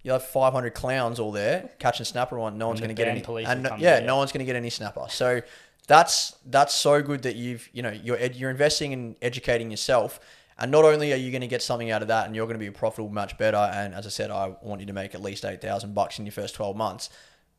you 0.03 0.11
have 0.11 0.23
500 0.23 0.73
clowns 0.73 1.19
all 1.19 1.31
there 1.31 1.69
catching 1.79 2.05
snapper 2.05 2.37
one. 2.37 2.57
No 2.57 2.67
one's 2.67 2.79
going 2.79 2.89
to 2.89 2.93
get 2.93 3.07
any. 3.07 3.21
police 3.21 3.47
And 3.47 3.63
no- 3.63 3.75
yeah, 3.77 3.97
there. 3.99 4.07
no 4.07 4.17
one's 4.17 4.31
going 4.31 4.39
to 4.39 4.45
get 4.45 4.55
any 4.55 4.69
snapper. 4.69 5.05
So 5.09 5.41
that's 5.87 6.35
that's 6.45 6.73
so 6.73 7.01
good 7.01 7.23
that 7.23 7.35
you've 7.35 7.67
you 7.73 7.81
know 7.81 7.91
you're 7.91 8.17
ed- 8.17 8.35
you're 8.35 8.51
investing 8.51 8.91
in 8.91 9.15
educating 9.21 9.71
yourself. 9.71 10.19
And 10.57 10.71
not 10.71 10.85
only 10.85 11.11
are 11.11 11.17
you 11.17 11.31
going 11.31 11.41
to 11.41 11.47
get 11.47 11.63
something 11.63 11.89
out 11.89 12.03
of 12.03 12.09
that, 12.09 12.27
and 12.27 12.35
you're 12.35 12.45
going 12.45 12.59
to 12.59 12.63
be 12.63 12.69
profitable 12.69 13.09
much 13.09 13.37
better. 13.39 13.57
And 13.57 13.95
as 13.95 14.05
I 14.05 14.09
said, 14.09 14.29
I 14.29 14.55
want 14.61 14.81
you 14.81 14.87
to 14.87 14.93
make 14.93 15.15
at 15.15 15.21
least 15.21 15.43
eight 15.45 15.61
thousand 15.61 15.95
bucks 15.95 16.19
in 16.19 16.25
your 16.25 16.31
first 16.31 16.53
twelve 16.53 16.75
months. 16.75 17.09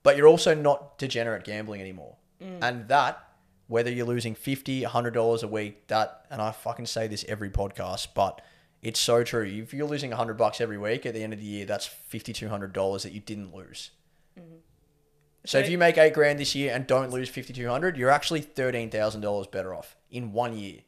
But 0.02 0.16
you're 0.16 0.28
also 0.28 0.54
not 0.54 0.98
degenerate 0.98 1.44
gambling 1.44 1.80
anymore. 1.80 2.16
Mm. 2.42 2.58
And 2.62 2.88
that, 2.88 3.26
whether 3.68 3.90
you're 3.90 4.06
losing 4.06 4.34
fifty, 4.34 4.84
hundred 4.84 5.14
dollars 5.14 5.42
a 5.42 5.48
week, 5.48 5.86
that, 5.88 6.26
and 6.30 6.40
I 6.40 6.52
fucking 6.52 6.86
say 6.86 7.08
this 7.08 7.24
every 7.26 7.50
podcast, 7.50 8.08
but 8.14 8.40
it's 8.84 9.00
so 9.00 9.24
true. 9.24 9.44
If 9.44 9.72
you're 9.72 9.88
losing 9.88 10.12
hundred 10.12 10.34
bucks 10.34 10.60
every 10.60 10.78
week, 10.78 11.06
at 11.06 11.14
the 11.14 11.22
end 11.22 11.32
of 11.32 11.40
the 11.40 11.46
year, 11.46 11.64
that's 11.64 11.86
fifty 11.86 12.32
two 12.32 12.48
hundred 12.48 12.72
dollars 12.72 13.02
that 13.02 13.12
you 13.12 13.20
didn't 13.20 13.54
lose. 13.54 13.90
Mm-hmm. 14.38 14.56
So 15.46 15.58
if 15.58 15.68
you 15.68 15.78
make 15.78 15.98
eight 15.98 16.14
grand 16.14 16.38
this 16.38 16.54
year 16.54 16.72
and 16.72 16.86
don't 16.86 17.10
lose 17.10 17.28
fifty 17.28 17.54
two 17.54 17.68
hundred, 17.68 17.96
you're 17.96 18.10
actually 18.10 18.42
thirteen 18.42 18.90
thousand 18.90 19.22
dollars 19.22 19.46
better 19.46 19.74
off 19.74 19.96
in 20.10 20.32
one 20.32 20.56
year. 20.56 20.80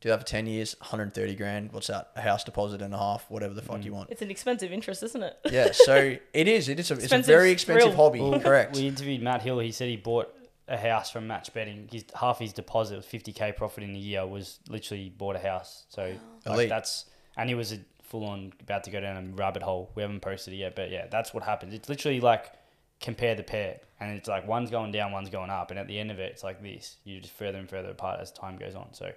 Do 0.00 0.08
that 0.10 0.20
for 0.20 0.26
ten 0.26 0.46
years, 0.46 0.74
one 0.80 0.90
hundred 0.90 1.14
thirty 1.14 1.36
grand. 1.36 1.72
What's 1.72 1.86
that? 1.86 2.10
A 2.16 2.20
house 2.20 2.42
deposit 2.42 2.82
and 2.82 2.92
a 2.92 2.98
half, 2.98 3.24
whatever 3.30 3.54
the 3.54 3.62
fuck 3.62 3.76
mm-hmm. 3.76 3.86
you 3.86 3.92
want. 3.92 4.10
It's 4.10 4.22
an 4.22 4.30
expensive 4.30 4.72
interest, 4.72 5.04
isn't 5.04 5.22
it? 5.22 5.38
Yeah, 5.50 5.70
so 5.72 6.16
it 6.32 6.48
is. 6.48 6.68
It 6.68 6.80
is. 6.80 6.90
A, 6.90 6.94
it's 6.94 7.12
a 7.12 7.22
very 7.22 7.52
expensive 7.52 7.92
thrill. 7.92 7.96
hobby. 7.96 8.20
Well, 8.20 8.40
Correct. 8.40 8.76
We 8.76 8.88
interviewed 8.88 9.22
Matt 9.22 9.42
Hill. 9.42 9.60
He 9.60 9.72
said 9.72 9.88
he 9.88 9.96
bought 9.96 10.34
a 10.66 10.76
house 10.76 11.10
from 11.10 11.28
match 11.28 11.52
betting. 11.54 11.88
His 11.90 12.04
half 12.14 12.40
his 12.40 12.52
deposit 12.52 12.96
was 12.96 13.06
fifty 13.06 13.32
k 13.32 13.52
profit 13.52 13.84
in 13.84 13.94
a 13.94 13.98
year. 13.98 14.26
Was 14.26 14.58
literally 14.68 15.08
bought 15.08 15.36
a 15.36 15.40
house. 15.40 15.84
So 15.88 16.02
like, 16.46 16.54
Elite. 16.54 16.68
that's 16.68 17.04
and 17.38 17.48
he 17.48 17.54
was 17.54 17.72
a 17.72 17.78
full 18.02 18.24
on 18.24 18.52
about 18.60 18.84
to 18.84 18.90
go 18.90 19.00
down 19.00 19.16
a 19.16 19.36
rabbit 19.36 19.62
hole. 19.62 19.90
We 19.94 20.02
haven't 20.02 20.20
posted 20.20 20.52
it 20.52 20.58
yet, 20.58 20.76
but 20.76 20.90
yeah, 20.90 21.06
that's 21.10 21.32
what 21.32 21.44
happens. 21.44 21.72
It's 21.72 21.88
literally 21.88 22.20
like 22.20 22.52
compare 23.00 23.34
the 23.34 23.42
pair, 23.42 23.80
and 24.00 24.16
it's 24.16 24.28
like 24.28 24.46
one's 24.46 24.70
going 24.70 24.92
down, 24.92 25.12
one's 25.12 25.30
going 25.30 25.50
up, 25.50 25.70
and 25.70 25.78
at 25.78 25.86
the 25.86 25.98
end 25.98 26.10
of 26.10 26.18
it, 26.18 26.32
it's 26.32 26.44
like 26.44 26.62
this. 26.62 26.96
You're 27.04 27.20
just 27.20 27.32
further 27.32 27.58
and 27.58 27.70
further 27.70 27.90
apart 27.90 28.20
as 28.20 28.30
time 28.30 28.58
goes 28.58 28.74
on. 28.74 28.92
So. 28.92 29.12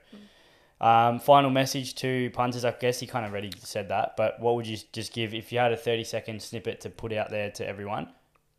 Um, 0.79 1.19
final 1.19 1.51
message 1.51 1.93
to 1.97 2.31
punters. 2.31 2.65
I 2.65 2.71
guess 2.71 2.99
he 2.99 3.05
kind 3.05 3.23
of 3.23 3.31
already 3.31 3.51
said 3.59 3.89
that, 3.89 4.15
but 4.17 4.39
what 4.39 4.55
would 4.55 4.65
you 4.65 4.79
just 4.93 5.13
give 5.13 5.31
if 5.35 5.51
you 5.51 5.59
had 5.59 5.71
a 5.71 5.77
thirty 5.77 6.03
second 6.03 6.41
snippet 6.41 6.81
to 6.81 6.89
put 6.89 7.13
out 7.13 7.29
there 7.29 7.51
to 7.51 7.67
everyone? 7.67 8.07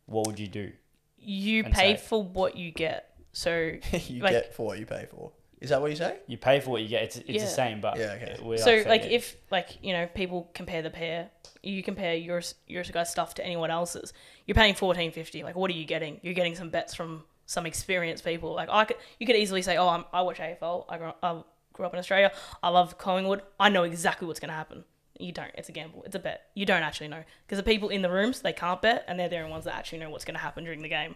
What 0.05 0.27
would 0.27 0.39
you 0.39 0.47
do? 0.47 0.71
You 1.17 1.65
pay 1.65 1.97
for 1.97 2.23
what 2.23 2.55
you 2.55 2.71
get. 2.71 3.13
So 3.33 3.73
you 3.91 4.21
like- 4.21 4.31
get 4.31 4.55
for 4.55 4.65
what 4.65 4.79
you 4.79 4.85
pay 4.85 5.05
for. 5.11 5.33
Is 5.63 5.69
that 5.69 5.81
what 5.81 5.89
you 5.91 5.95
say? 5.95 6.17
You 6.27 6.37
pay 6.37 6.59
for 6.59 6.71
what 6.71 6.81
you 6.81 6.89
get. 6.89 7.03
It's, 7.03 7.15
it's 7.15 7.29
Yeah. 7.29 7.39
the 7.45 7.47
same, 7.47 7.79
but 7.79 7.97
Yeah, 7.97 8.17
okay. 8.21 8.37
we're 8.43 8.57
so 8.57 8.75
like, 8.75 8.85
like 8.85 9.03
yeah. 9.05 9.11
if 9.11 9.37
like 9.49 9.77
you 9.81 9.93
know 9.93 10.07
people 10.13 10.51
compare 10.53 10.81
the 10.81 10.89
pair 10.89 11.29
you 11.63 11.81
compare 11.81 12.15
your 12.15 12.41
your 12.67 12.83
guys 12.83 13.09
stuff 13.09 13.33
to 13.35 13.45
anyone 13.45 13.71
else's 13.71 14.11
you're 14.45 14.55
paying 14.55 14.73
1450 14.75 15.43
like 15.43 15.55
what 15.55 15.71
are 15.71 15.73
you 15.73 15.85
getting? 15.85 16.19
You're 16.21 16.33
getting 16.33 16.55
some 16.55 16.69
bets 16.69 16.93
from 16.93 17.23
some 17.45 17.65
experienced 17.65 18.25
people. 18.25 18.53
Like 18.53 18.67
i 18.69 18.83
could 18.83 18.97
you 19.19 19.25
could 19.25 19.37
easily 19.37 19.61
say 19.61 19.77
oh 19.77 19.87
I'm, 19.87 20.03
i 20.11 20.21
watch 20.21 20.39
afl 20.39 20.85
I 20.89 20.97
grew, 20.97 21.11
I 21.23 21.41
grew 21.71 21.85
up 21.85 21.93
in 21.93 21.99
australia. 21.99 22.33
I 22.61 22.67
love 22.67 22.97
collingwood. 22.97 23.41
I 23.57 23.69
know 23.69 23.83
exactly 23.83 24.27
what's 24.27 24.41
going 24.41 24.49
to 24.49 24.55
happen. 24.55 24.83
You 25.17 25.31
don't 25.31 25.51
it's 25.55 25.69
a 25.69 25.71
gamble. 25.71 26.03
It's 26.03 26.15
a 26.15 26.19
bet. 26.19 26.41
You 26.55 26.65
don't 26.65 26.83
actually 26.83 27.07
know. 27.07 27.23
Because 27.45 27.57
the 27.57 27.63
people 27.63 27.87
in 27.87 28.01
the 28.01 28.11
rooms 28.11 28.41
they 28.41 28.51
can't 28.53 28.81
bet 28.81 29.05
and 29.07 29.17
they're 29.17 29.29
the 29.29 29.37
only 29.39 29.51
ones 29.51 29.63
that 29.63 29.75
actually 29.75 29.99
know 29.99 30.09
what's 30.09 30.25
going 30.25 30.35
to 30.35 30.41
happen 30.41 30.65
during 30.65 30.81
the 30.81 30.89
game 30.89 31.15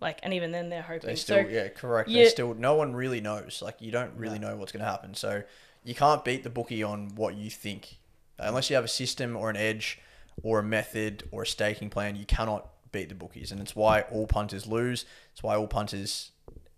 like 0.00 0.20
and 0.22 0.34
even 0.34 0.52
then 0.52 0.68
they're 0.68 0.82
hoping 0.82 1.08
They 1.08 1.16
still, 1.16 1.44
so 1.44 1.48
yeah, 1.48 1.68
correct. 1.68 2.08
Yeah. 2.08 2.24
They 2.24 2.30
still, 2.30 2.54
no 2.54 2.74
one 2.74 2.94
really 2.94 3.20
knows. 3.20 3.62
Like, 3.62 3.76
you 3.80 3.90
don't 3.90 4.12
really 4.16 4.38
know 4.38 4.56
what's 4.56 4.72
going 4.72 4.84
to 4.84 4.90
happen. 4.90 5.14
So, 5.14 5.42
you 5.84 5.94
can't 5.94 6.24
beat 6.24 6.42
the 6.42 6.50
bookie 6.50 6.82
on 6.82 7.14
what 7.14 7.34
you 7.34 7.48
think. 7.50 7.98
Unless 8.38 8.68
you 8.68 8.76
have 8.76 8.84
a 8.84 8.88
system 8.88 9.36
or 9.36 9.48
an 9.48 9.56
edge 9.56 9.98
or 10.42 10.58
a 10.58 10.62
method 10.62 11.24
or 11.30 11.42
a 11.42 11.46
staking 11.46 11.88
plan, 11.90 12.16
you 12.16 12.26
cannot 12.26 12.68
beat 12.92 13.08
the 13.08 13.14
bookies. 13.14 13.52
And 13.52 13.60
it's 13.60 13.74
why 13.74 14.02
all 14.02 14.26
punters 14.26 14.66
lose. 14.66 15.06
It's 15.32 15.42
why 15.42 15.56
all 15.56 15.66
punters 15.66 16.32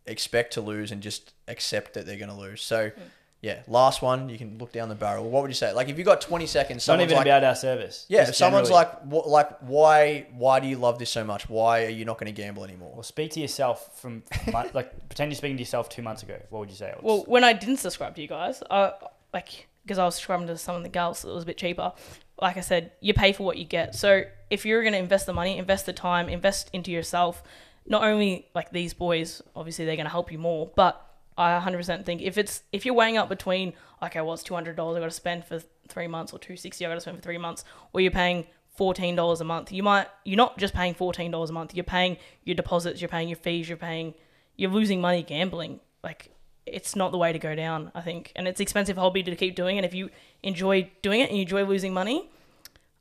expect 0.06 0.52
to 0.54 0.60
lose 0.60 0.92
and 0.92 1.02
just 1.02 1.32
accept 1.48 1.94
that 1.94 2.06
they're 2.06 2.18
going 2.18 2.30
to 2.30 2.34
lose. 2.36 2.62
So, 2.62 2.90
Hmm. 2.90 3.02
Yeah, 3.41 3.61
last 3.68 4.03
one, 4.03 4.28
you 4.28 4.36
can 4.36 4.59
look 4.59 4.72
down 4.72 4.89
the 4.89 4.97
barrel. 4.97 5.28
What 5.30 5.43
would 5.43 5.51
you 5.51 5.55
say? 5.55 5.72
Like, 5.72 5.89
if 5.89 5.97
you 5.97 6.05
got 6.05 6.20
20 6.20 6.47
seconds, 6.47 6.78
not 6.78 6.95
someone's 6.95 7.12
even 7.12 7.18
like, 7.18 7.26
about 7.26 7.45
our 7.45 7.55
service. 7.55 8.05
yeah, 8.09 8.20
Just 8.20 8.30
if 8.30 8.36
someone's 8.36 8.68
generally. 8.68 8.86
like, 8.86 9.03
what, 9.05 9.28
like, 9.28 9.59
why, 9.61 10.26
why 10.32 10.59
do 10.59 10.66
you 10.66 10.76
love 10.76 10.99
this 10.99 11.11
so 11.11 11.22
much? 11.22 11.49
Why 11.49 11.84
are 11.84 11.91
you 11.91 12.05
not 12.05 12.18
going 12.18 12.32
to 12.34 12.43
gamble 12.43 12.64
anymore? 12.64 12.93
well, 12.95 13.03
speak 13.05 13.30
to 13.32 13.41
yourself 13.41 14.01
from 14.01 14.24
like 14.53 15.09
pretend 15.09 15.30
you're 15.30 15.36
speaking 15.36 15.57
to 15.57 15.62
yourself 15.62 15.89
two 15.89 16.03
months 16.03 16.22
ago. 16.24 16.41
What 16.51 16.61
would 16.61 16.70
you 16.70 16.76
say? 16.76 16.95
Well, 17.01 17.22
when 17.26 17.45
I 17.45 17.53
didn't 17.53 17.76
subscribe 17.76 18.16
to 18.16 18.22
you 18.22 18.28
guys, 18.28 18.62
I 18.70 18.93
like 19.32 19.68
because 19.84 19.99
I 19.99 20.05
was 20.05 20.16
subscribing 20.16 20.49
to 20.49 20.59
some 20.59 20.76
of 20.76 20.82
the 20.82 20.89
girls, 20.89 21.24
it 21.24 21.28
was 21.28 21.45
a 21.45 21.47
bit 21.47 21.57
cheaper. 21.57 21.93
Like 22.41 22.57
I 22.57 22.61
said, 22.61 22.93
you 23.01 23.14
pay 23.14 23.32
for 23.32 23.45
what 23.45 23.57
you 23.57 23.64
get. 23.64 23.95
So 23.95 24.24
if 24.51 24.66
you're 24.66 24.82
going 24.82 24.93
to 24.93 24.99
invest 24.99 25.26
the 25.26 25.32
money, 25.32 25.59
invest 25.59 25.86
the 25.86 25.93
time, 25.93 26.28
invest 26.28 26.70
into 26.72 26.91
yourself. 26.91 27.43
Not 27.86 28.03
only 28.05 28.49
like 28.55 28.70
these 28.70 28.93
boys, 28.93 29.41
obviously 29.57 29.86
they're 29.86 29.97
going 29.97 30.05
to 30.07 30.11
help 30.11 30.30
you 30.30 30.39
more, 30.39 30.70
but 30.76 31.07
I 31.39 31.59
100% 31.64 32.05
think 32.05 32.20
if 32.20 32.36
it's 32.36 32.62
if 32.72 32.84
you're 32.84 32.95
weighing 32.95 33.16
up 33.16 33.28
between 33.28 33.72
okay, 34.03 34.20
well 34.20 34.34
it's 34.34 34.43
two 34.43 34.55
hundred 34.55 34.76
dollars 34.76 34.97
I 34.97 35.01
got 35.01 35.07
to 35.07 35.11
spend 35.12 35.45
for 35.45 35.62
three 35.89 36.09
months 36.09 36.32
or 36.32 36.39
two 36.39 36.57
sixty 36.57 36.84
I 36.84 36.89
got 36.89 36.97
to 36.97 37.01
spend 37.01 37.16
for 37.16 37.22
three 37.22 37.39
months, 37.39 37.64
or 37.93 38.01
you're 38.01 38.11
paying 38.11 38.47
fourteen 38.74 39.14
dollars 39.16 39.41
a 39.41 39.45
month, 39.45 39.72
you 39.72 39.82
might 39.82 40.09
you're 40.24 40.36
not 40.36 40.59
just 40.59 40.74
paying 40.74 40.95
fourteen 40.95 41.30
dollars 41.30 41.51
a 41.51 41.53
month. 41.53 41.74
You're 41.74 41.84
paying 41.84 42.16
your 42.45 42.57
deposits, 42.57 43.01
you're 43.01 43.09
paying 43.09 43.28
your 43.28 43.36
fees, 43.36 43.68
you're 43.68 43.78
paying 43.78 44.14
you're 44.57 44.70
losing 44.70 45.01
money 45.01 45.22
gambling. 45.22 45.80
Like 46.03 46.30
it's 46.66 46.95
not 46.97 47.12
the 47.12 47.18
way 47.18 47.32
to 47.32 47.39
go 47.39 47.55
down, 47.55 47.91
I 47.95 48.01
think, 48.01 48.32
and 48.36 48.47
it's 48.47 48.61
expensive 48.61 48.97
hobby 48.97 49.22
to 49.22 49.36
keep 49.36 49.55
doing. 49.55 49.78
And 49.78 49.86
if 49.86 49.95
you 49.95 50.11
enjoy 50.43 50.91
doing 51.03 51.20
it 51.20 51.28
and 51.28 51.39
you 51.39 51.43
enjoy 51.43 51.64
losing 51.64 51.95
money, 51.95 52.28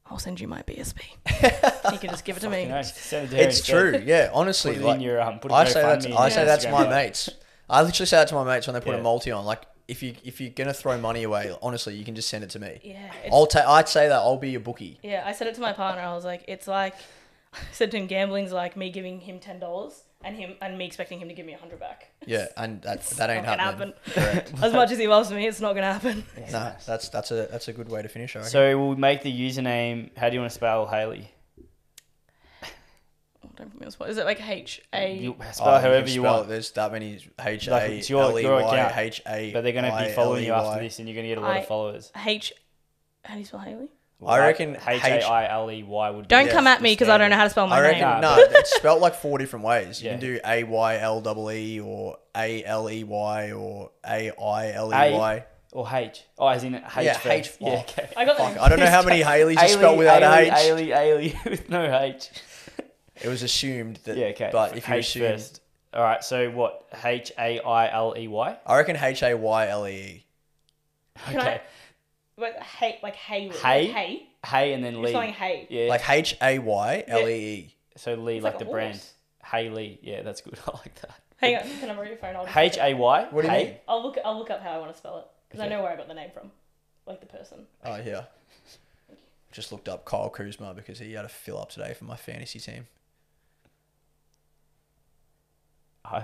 I'll 0.09 0.19
send 0.19 0.39
you 0.39 0.47
my 0.47 0.61
BSB. 0.61 0.99
you 1.91 1.99
can 1.99 2.09
just 2.09 2.23
give 2.23 2.37
it 2.37 2.41
to 2.41 2.49
me. 2.49 2.63
You 2.67 2.75
it 2.75 3.29
to 3.29 3.41
It's 3.41 3.65
true. 3.65 4.01
Yeah, 4.05 4.29
honestly, 4.33 4.77
like, 4.79 4.95
in 4.95 5.01
your 5.01 5.21
um, 5.21 5.39
put 5.39 5.51
a 5.51 5.55
I 5.55 5.65
say 5.65 5.81
that. 5.81 5.99
GoFundMe 5.99 6.01
To, 6.03 6.07
in 6.09 6.17
I 6.17 6.21
your 6.21 6.31
say 6.31 6.45
that's 6.45 6.65
my 6.65 6.87
mates. 6.87 7.29
I 7.69 7.81
literally 7.81 8.05
say 8.07 8.17
that 8.17 8.27
to 8.29 8.35
my 8.35 8.43
mates 8.43 8.67
when 8.67 8.73
they 8.73 8.79
put 8.79 8.93
Yeah. 8.93 8.99
a 8.99 9.03
multi 9.03 9.31
on. 9.31 9.45
Like, 9.45 9.63
if 9.87 10.03
you 10.03 10.15
if 10.23 10.39
you're 10.41 10.49
gonna 10.51 10.73
throw 10.73 10.97
money 10.97 11.23
away, 11.23 11.53
honestly, 11.61 11.95
you 11.95 12.03
can 12.05 12.15
just 12.15 12.29
send 12.29 12.43
it 12.43 12.49
to 12.51 12.59
me. 12.59 12.79
Yeah, 12.83 13.11
I'll 13.31 13.45
take. 13.47 13.65
I'd 13.65 13.87
say 13.89 14.07
that 14.07 14.15
I'll 14.17 14.37
be 14.37 14.49
your 14.51 14.59
bookie. 14.61 14.99
yeah. 15.03 15.23
I 15.25 15.31
said 15.31 15.47
it 15.47 15.55
to 15.55 15.61
my 15.61 15.73
partner. 15.73 16.01
I 16.01 16.13
was 16.13 16.25
like, 16.25 16.43
it's 16.47 16.67
like 16.67 16.93
I 17.53 17.57
said 17.71 17.91
to 17.91 17.97
him, 17.97 18.07
gambling's 18.07 18.51
like 18.51 18.75
me 18.77 18.89
giving 18.89 19.19
him 19.21 19.39
ten 19.39 19.59
dollars 19.59 20.03
and 20.23 20.35
him 20.35 20.55
and 20.61 20.77
me 20.77 20.85
expecting 20.85 21.19
him 21.19 21.27
to 21.29 21.33
give 21.33 21.45
me 21.45 21.53
a 21.53 21.57
hundred 21.57 21.79
back. 21.79 22.11
Yeah, 22.25 22.47
and 22.57 22.81
that 22.81 22.97
It's 22.99 23.15
that 23.15 23.29
ain't 23.29 23.45
not 23.45 23.57
gonna 23.59 23.71
happening. 23.71 23.93
happen. 24.15 24.59
As 24.63 24.73
much 24.73 24.91
as 24.91 24.97
he 24.97 25.07
loves 25.07 25.31
me, 25.31 25.47
it's 25.47 25.61
not 25.61 25.73
gonna 25.73 25.93
happen. 25.93 26.25
no, 26.51 26.73
that's 26.85 27.07
that's 27.09 27.31
a 27.31 27.47
that's 27.49 27.67
a 27.69 27.73
good 27.73 27.89
way 27.89 28.01
to 28.01 28.09
finish. 28.09 28.35
I. 28.35 28.41
So 28.41 28.77
we'll 28.77 28.97
make 28.97 29.21
the 29.23 29.31
username. 29.31 30.09
How 30.17 30.29
do 30.29 30.33
you 30.35 30.41
want 30.41 30.51
to 30.51 30.55
spell 30.55 30.85
Hailie? 30.87 31.31
Don't 33.57 33.71
put 33.71 33.79
me 33.81 33.85
on 33.85 33.91
spot. 33.91 34.09
Is 34.09 34.17
it 34.17 34.25
like 34.25 34.39
H 34.47 34.81
A? 34.93 35.15
You 35.17 35.35
Oh, 35.39 35.43
spell 35.51 35.73
can 35.79 35.81
however 35.89 36.07
you 36.09 36.21
spell 36.21 36.35
want. 36.37 36.47
There's 36.49 36.71
that 36.71 36.91
many 36.91 37.19
H 37.43 37.67
Like, 37.67 37.89
A 37.89 37.93
it's 37.97 38.09
your- 38.09 38.21
L 38.21 38.39
E 38.39 38.43
your 38.43 38.61
Y 38.61 38.77
account. 38.77 38.97
H 38.97 39.21
A. 39.27 39.51
But 39.51 39.61
they're 39.61 39.73
going 39.73 39.85
to 39.91 40.05
be 40.05 40.11
following 40.13 40.45
you 40.45 40.53
L 40.53 40.63
E 40.63 40.67
after 40.67 40.83
this, 40.83 40.99
and 40.99 41.07
you're 41.07 41.15
going 41.15 41.25
to 41.25 41.29
get 41.29 41.37
a 41.37 41.41
lot 41.41 41.51
I- 41.55 41.59
of 41.59 41.67
followers. 41.67 42.11
H. 42.25 42.53
How 43.25 43.33
do 43.33 43.39
you 43.39 43.45
spell 43.45 43.59
Haley? 43.59 43.89
I 44.25 44.39
reckon 44.39 44.75
H 44.77 45.03
A 45.03 45.21
I 45.27 45.47
L 45.51 45.69
E 45.71 45.83
Y 45.83 46.09
would. 46.09 46.23
be 46.23 46.27
Don't 46.27 46.47
Yeah, 46.47 46.51
come 46.51 46.65
at 46.67 46.81
me 46.81 46.91
because 46.93 47.07
I 47.09 47.17
don't 47.19 47.29
know 47.29 47.35
how 47.35 47.43
to 47.43 47.49
spell 47.51 47.67
my 47.67 47.77
I 47.77 47.81
reckon 47.81 47.99
name. 48.01 48.21
Nah, 48.21 48.35
no, 48.35 48.41
it's 48.49 48.75
spelled 48.75 48.99
like 49.01 49.13
four 49.15 49.37
different 49.37 49.63
ways. 49.65 50.01
You 50.01 50.07
Yeah. 50.07 50.11
can 50.13 50.19
do 50.21 50.39
A 50.45 50.63
Y 50.63 50.97
L 50.99 51.21
double 51.21 51.51
E 51.51 51.79
or 51.79 52.17
A 52.35 52.63
L 52.63 52.89
E 52.89 53.03
Y 53.03 53.51
or 53.51 53.91
A 54.05 54.31
I 54.31 54.71
L 54.71 54.91
E 54.91 54.95
A. 54.95 55.17
Y. 55.17 55.45
or 55.73 55.87
H. 55.93 56.23
Oh, 56.39 56.47
as 56.47 56.63
in 56.63 56.73
H. 56.75 56.81
Yeah, 57.01 57.13
for- 57.17 57.29
H. 57.29 57.51
Yeah, 57.59 57.69
okay. 57.81 58.09
I 58.17 58.25
got 58.25 58.37
Fuck. 58.37 58.57
I 58.57 58.69
don't 58.69 58.79
know 58.79 58.87
how 58.89 59.03
many 59.03 59.21
Haleys 59.21 59.61
you 59.61 59.67
spell 59.69 59.95
without 59.97 60.23
a 60.23 60.25
Ailey, 60.25 60.45
H. 60.45 60.51
Ailey, 60.53 60.87
Ailey, 61.35 61.45
with 61.51 61.69
no 61.69 61.99
H. 61.99 62.29
It 63.23 63.27
was 63.27 63.43
assumed 63.43 63.97
that. 64.05 64.17
Yeah, 64.17 64.27
okay. 64.27 64.49
But 64.51 64.75
if 64.77 64.87
you 64.87 64.95
H 64.95 65.05
assume, 65.07 65.21
first. 65.33 65.61
All 65.93 66.03
right. 66.03 66.23
So 66.23 66.49
what? 66.51 66.87
H 67.03 67.31
A 67.39 67.59
I 67.59 67.91
L 67.91 68.13
E 68.17 68.27
Y. 68.27 68.57
I 68.65 68.77
reckon 68.77 68.95
H 68.97 69.23
A 69.23 69.33
Y 69.35 69.67
L 69.67 69.87
E 69.87 69.91
E. 69.91 70.25
Can 71.25 71.37
Okay. 71.39 71.47
I? 71.55 71.61
But 72.37 72.55
hay, 72.61 72.99
like 73.01 73.15
Haley. 73.15 73.55
Hay? 73.57 73.87
Like 73.87 73.95
hay. 73.95 74.29
Hey 74.45 74.73
and 74.73 74.83
then 74.83 74.93
You're 74.93 75.03
Lee. 75.05 75.09
spelling 75.11 75.33
hay. 75.33 75.67
Yeah. 75.69 75.89
Like 75.89 76.07
H 76.09 76.37
A 76.41 76.59
Y 76.59 77.03
L 77.07 77.27
E 77.27 77.33
E. 77.33 77.75
so 77.95 78.13
Lee, 78.15 78.35
It's 78.37 78.43
like, 78.43 78.53
like 78.53 78.61
a 78.61 78.65
the 78.65 78.71
brand. 78.71 78.93
horse. 78.95 79.13
Haley. 79.43 79.99
Yeah, 80.03 80.21
that's 80.21 80.41
good. 80.41 80.59
I 80.67 80.71
like 80.77 80.93
that. 81.01 81.11
Hang 81.37 81.55
on, 81.55 81.61
can 81.79 81.89
I 81.89 81.93
borrow 81.95 82.07
your 82.07 82.17
phone? 82.17 82.35
I'll 82.35 82.45
just 82.45 82.57
H 82.57 82.73
look 82.77 82.85
it- 82.85 82.91
A 82.91 82.93
Y. 82.95 83.27
What 83.31 83.41
do 83.41 83.47
you 83.47 83.53
Hey? 83.53 83.63
mean? 83.65 83.73
I'll 83.87 84.03
look. 84.03 84.17
I'll 84.23 84.37
look 84.37 84.49
up 84.51 84.61
how 84.61 84.71
I 84.71 84.77
want 84.77 84.91
to 84.91 84.97
spell 84.97 85.17
it 85.19 85.25
because 85.49 85.61
I 85.61 85.65
Okay. 85.65 85.75
know 85.75 85.81
where 85.81 85.91
I 85.91 85.95
got 85.95 86.07
the 86.07 86.13
name 86.13 86.29
from, 86.33 86.51
like 87.07 87.19
the 87.21 87.25
person. 87.27 87.65
Oh 87.83 87.95
yeah. 87.95 88.23
Just 89.51 89.71
looked 89.71 89.87
up 89.89 90.05
Kyle 90.05 90.29
Kuzma 90.29 90.73
because 90.75 90.99
he 90.99 91.13
had 91.13 91.25
a 91.25 91.29
fill 91.29 91.59
up 91.59 91.69
today 91.71 91.93
for 91.95 92.05
my 92.05 92.15
fantasy 92.17 92.59
team. 92.59 92.85
I, 96.11 96.23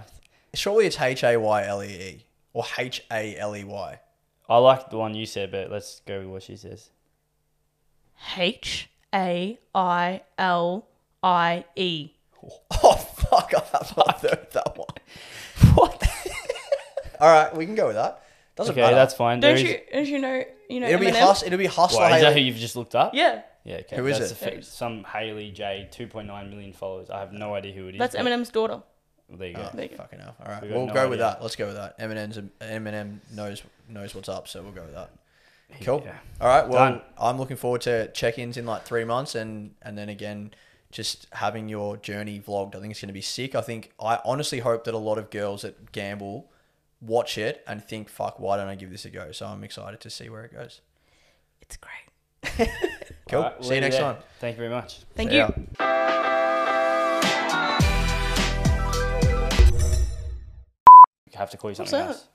Surely 0.54 0.86
it's 0.86 1.00
H 1.02 1.24
A 1.24 1.38
Y 1.38 1.66
L 1.66 1.84
E 1.84 1.88
E 1.88 2.26
or 2.54 2.64
H 2.78 3.04
A 3.12 3.36
L 3.38 3.56
E 3.56 3.64
Y. 3.64 4.00
I 4.50 4.58
like 4.58 4.90
the 4.90 4.98
one 4.98 5.16
you 5.16 5.26
said, 5.26 5.52
but 5.52 5.72
let's 5.72 6.02
go 6.06 6.20
with 6.20 6.28
what 6.28 6.44
she 6.44 6.56
says. 6.56 6.90
H 8.38 8.90
A 9.14 9.60
I 9.74 10.22
L 10.38 10.88
I 11.22 11.66
E. 11.76 12.12
Oh 12.84 12.96
fuck! 12.96 13.54
I 13.56 13.78
have 13.78 13.94
not 13.98 14.20
heard 14.22 14.48
that 14.52 14.78
one. 14.78 14.88
What? 15.76 16.04
All 17.20 17.30
right, 17.32 17.56
we 17.56 17.66
can 17.66 17.74
go 17.76 17.88
with 17.88 17.96
that. 17.96 18.22
Doesn't 18.56 18.74
okay, 18.74 18.82
matter. 18.82 18.96
that's 18.96 19.14
fine. 19.16 19.40
Don't 19.40 19.56
There 19.56 19.66
you? 19.66 19.80
Don't 19.92 20.08
you 20.08 20.20
know? 20.20 20.44
You 20.70 20.80
know 20.82 20.88
It'll 20.88 21.00
be 21.00 21.08
Eminem? 21.08 21.20
hus- 21.22 21.44
It'll 21.44 21.58
be 21.58 21.68
Hussla. 21.68 21.96
Why, 21.96 22.16
is 22.18 22.22
that 22.22 22.28
who 22.34 22.34
Hailie. 22.40 22.42
you've 22.42 22.58
just 22.58 22.76
looked 22.76 22.94
up? 22.96 23.14
Yeah, 23.16 23.42
Yeah. 23.64 23.78
Okay. 23.78 23.96
Who 23.96 24.06
is 24.08 24.20
that's 24.20 24.32
it? 24.34 24.42
a 24.42 24.52
fa- 24.58 24.64
some 24.64 25.04
Hailie 25.06 25.52
J, 25.52 25.88
2.9 25.92 26.28
million 26.50 26.74
followers. 26.74 27.10
I 27.10 27.20
have 27.22 27.32
no 27.34 27.56
idea 27.56 27.72
who 27.74 27.88
it 27.88 27.96
is. 27.96 28.00
that's 28.00 28.16
but- 28.16 28.26
Eminem's 28.26 28.50
daughter. 28.50 28.84
Well, 29.34 29.40
there 29.40 29.48
you 29.50 29.56
go. 29.56 29.64
Oh, 29.64 29.76
There 29.76 29.84
you 29.86 29.90
go. 29.90 29.96
fucking 29.98 30.20
hell! 30.20 30.36
All 30.46 30.52
right, 30.52 30.62
we 30.62 30.70
we'll 30.70 30.86
no 30.86 30.94
go 30.94 31.10
with 31.10 31.18
that. 31.20 31.42
Let's 31.42 31.56
go 31.56 31.66
with 31.66 31.76
that. 31.76 31.98
Eminem's 32.00 32.38
Eminem 32.62 33.18
knows 33.32 33.64
knows 33.90 34.14
what's 34.14 34.30
up, 34.30 34.48
so 34.48 34.62
we'll 34.62 34.72
go 34.72 34.84
with 34.84 34.94
that. 34.94 35.10
Cool. 35.82 36.04
Yeah. 36.06 36.18
All 36.40 36.48
right. 36.48 36.68
Well, 36.70 36.92
Done. 36.92 37.02
I'm 37.18 37.40
looking 37.40 37.58
forward 37.58 37.82
to 37.82 38.12
check-ins 38.12 38.58
in 38.58 38.66
like 38.68 38.84
three 38.86 39.06
months, 39.06 39.34
and 39.34 39.74
and 39.82 39.98
then 39.98 40.08
again, 40.10 40.54
just 40.92 41.26
having 41.32 41.68
your 41.68 41.98
journey 41.98 42.40
vlogged. 42.40 42.76
I 42.76 42.80
think 42.80 42.92
it's 42.92 43.02
going 43.02 43.08
to 43.08 43.14
be 43.14 43.22
sick. 43.22 43.56
I 43.56 43.62
think 43.62 43.92
I 44.00 44.20
honestly 44.24 44.60
hope 44.60 44.84
that 44.84 44.94
a 44.94 45.00
lot 45.00 45.18
of 45.18 45.32
girls 45.32 45.64
that 45.64 45.92
gamble 45.92 46.52
watch 47.02 47.40
it 47.40 47.64
and 47.68 47.84
think, 47.84 48.08
"Fuck, 48.08 48.40
why 48.40 48.58
don't 48.58 48.68
I 48.68 48.76
give 48.76 48.92
this 48.92 49.04
a 49.06 49.10
go?" 49.10 49.32
So 49.32 49.48
I'm 49.48 49.64
excited 49.64 50.00
to 50.02 50.12
see 50.12 50.30
where 50.30 50.44
it 50.44 50.54
goes. 50.54 50.82
It's 51.62 51.78
great. 51.78 52.70
Cool. 53.30 53.40
All 53.40 53.46
right, 53.46 53.60
we'll 53.60 53.70
see 53.70 53.76
you 53.76 53.82
next 53.82 53.96
there. 53.96 54.14
time. 54.14 54.22
Thank 54.42 54.58
you 54.58 54.64
very 54.64 54.70
much. 54.70 55.00
Thank 55.16 55.30
See 55.32 55.38
you. 55.38 55.54
ya. 55.80 56.30
Have 61.36 61.50
to 61.52 61.58
call 61.58 61.72
you 61.72 61.76
What's 61.78 61.92
something 61.92 62.08
that? 62.08 62.14
else. 62.16 62.28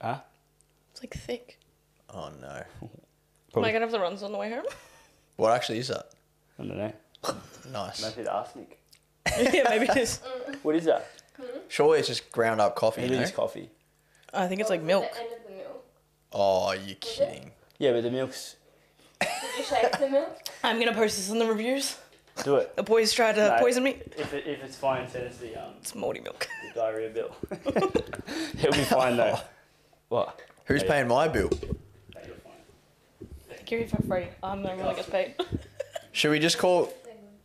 Huh? 0.00 0.20
It's 0.92 1.02
like 1.02 1.14
thick. 1.14 1.58
Oh 2.12 2.30
no. 2.40 2.48
Am 2.82 2.88
Probably. 3.52 3.70
I 3.70 3.72
gonna 3.72 3.84
have 3.84 3.92
the 3.92 4.00
runs 4.00 4.22
on 4.22 4.32
the 4.32 4.38
way 4.38 4.50
home? 4.50 4.64
What 5.36 5.52
actually 5.52 5.78
is 5.78 5.88
that? 5.88 6.10
I 6.58 6.64
don't 6.64 6.76
know. 6.76 6.92
Nice. 7.72 8.02
Maybe 8.02 8.24
the 8.24 8.32
arsenic. 8.32 8.78
yeah, 9.38 9.64
maybe 9.70 9.86
it 9.86 9.96
is. 9.96 10.20
What 10.62 10.74
is 10.76 10.84
that? 10.84 11.06
Hmm? 11.36 11.44
Surely 11.68 11.98
it's 12.00 12.08
just 12.08 12.30
ground 12.32 12.60
up 12.60 12.74
coffee. 12.76 13.02
It 13.02 13.10
You 13.10 13.16
know? 13.16 13.22
is 13.22 13.30
coffee. 13.30 13.70
I 14.34 14.46
think 14.48 14.60
it's 14.60 14.68
like 14.70 14.80
The 14.80 14.86
milk. 14.86 15.04
end 15.18 15.32
of 15.32 15.44
the 15.48 15.54
milk. 15.56 15.84
Oh, 16.32 16.72
you 16.72 16.94
kidding? 16.96 17.52
Yeah, 17.78 17.92
but 17.92 18.02
the 18.02 18.10
milk's. 18.10 18.56
Did 19.20 19.28
you 19.58 19.64
shake 19.64 19.98
the 19.98 20.10
milk? 20.10 20.36
I'm 20.62 20.78
gonna 20.78 20.94
post 20.94 21.16
this 21.16 21.30
in 21.30 21.38
the 21.38 21.46
reviews. 21.46 21.96
Do 22.44 22.56
it. 22.56 22.74
The 22.76 22.82
boys 22.82 23.12
tried 23.12 23.34
to 23.36 23.48
No. 23.48 23.58
poison 23.58 23.82
me. 23.82 23.98
If, 24.16 24.32
it, 24.34 24.46
if 24.46 24.62
it's 24.64 24.76
fine, 24.76 25.08
send 25.08 25.26
us 25.28 25.36
the, 25.38 25.56
um, 25.56 25.72
It's 25.80 25.94
moldy 25.94 26.20
milk. 26.20 26.46
the 26.74 26.80
diarrhea 26.80 27.10
bill. 27.10 27.34
It'll 28.58 28.72
be 28.72 28.84
fine 28.84 29.16
though. 29.16 29.38
What? 30.08 30.40
Who's 30.66 30.82
Hey. 30.82 30.88
paying 30.88 31.08
my 31.08 31.28
bill? 31.28 31.50
You're 31.62 32.34
fine. 32.36 33.58
Give 33.66 33.80
it 33.80 33.90
for 33.90 34.02
free. 34.02 34.26
I'm 34.42 34.62
the 34.62 34.68
one 34.70 34.78
that 34.78 34.96
gets 34.96 35.08
paid. 35.10 35.34
Should 36.12 36.30
we 36.30 36.38
just 36.38 36.58
call? 36.58 36.92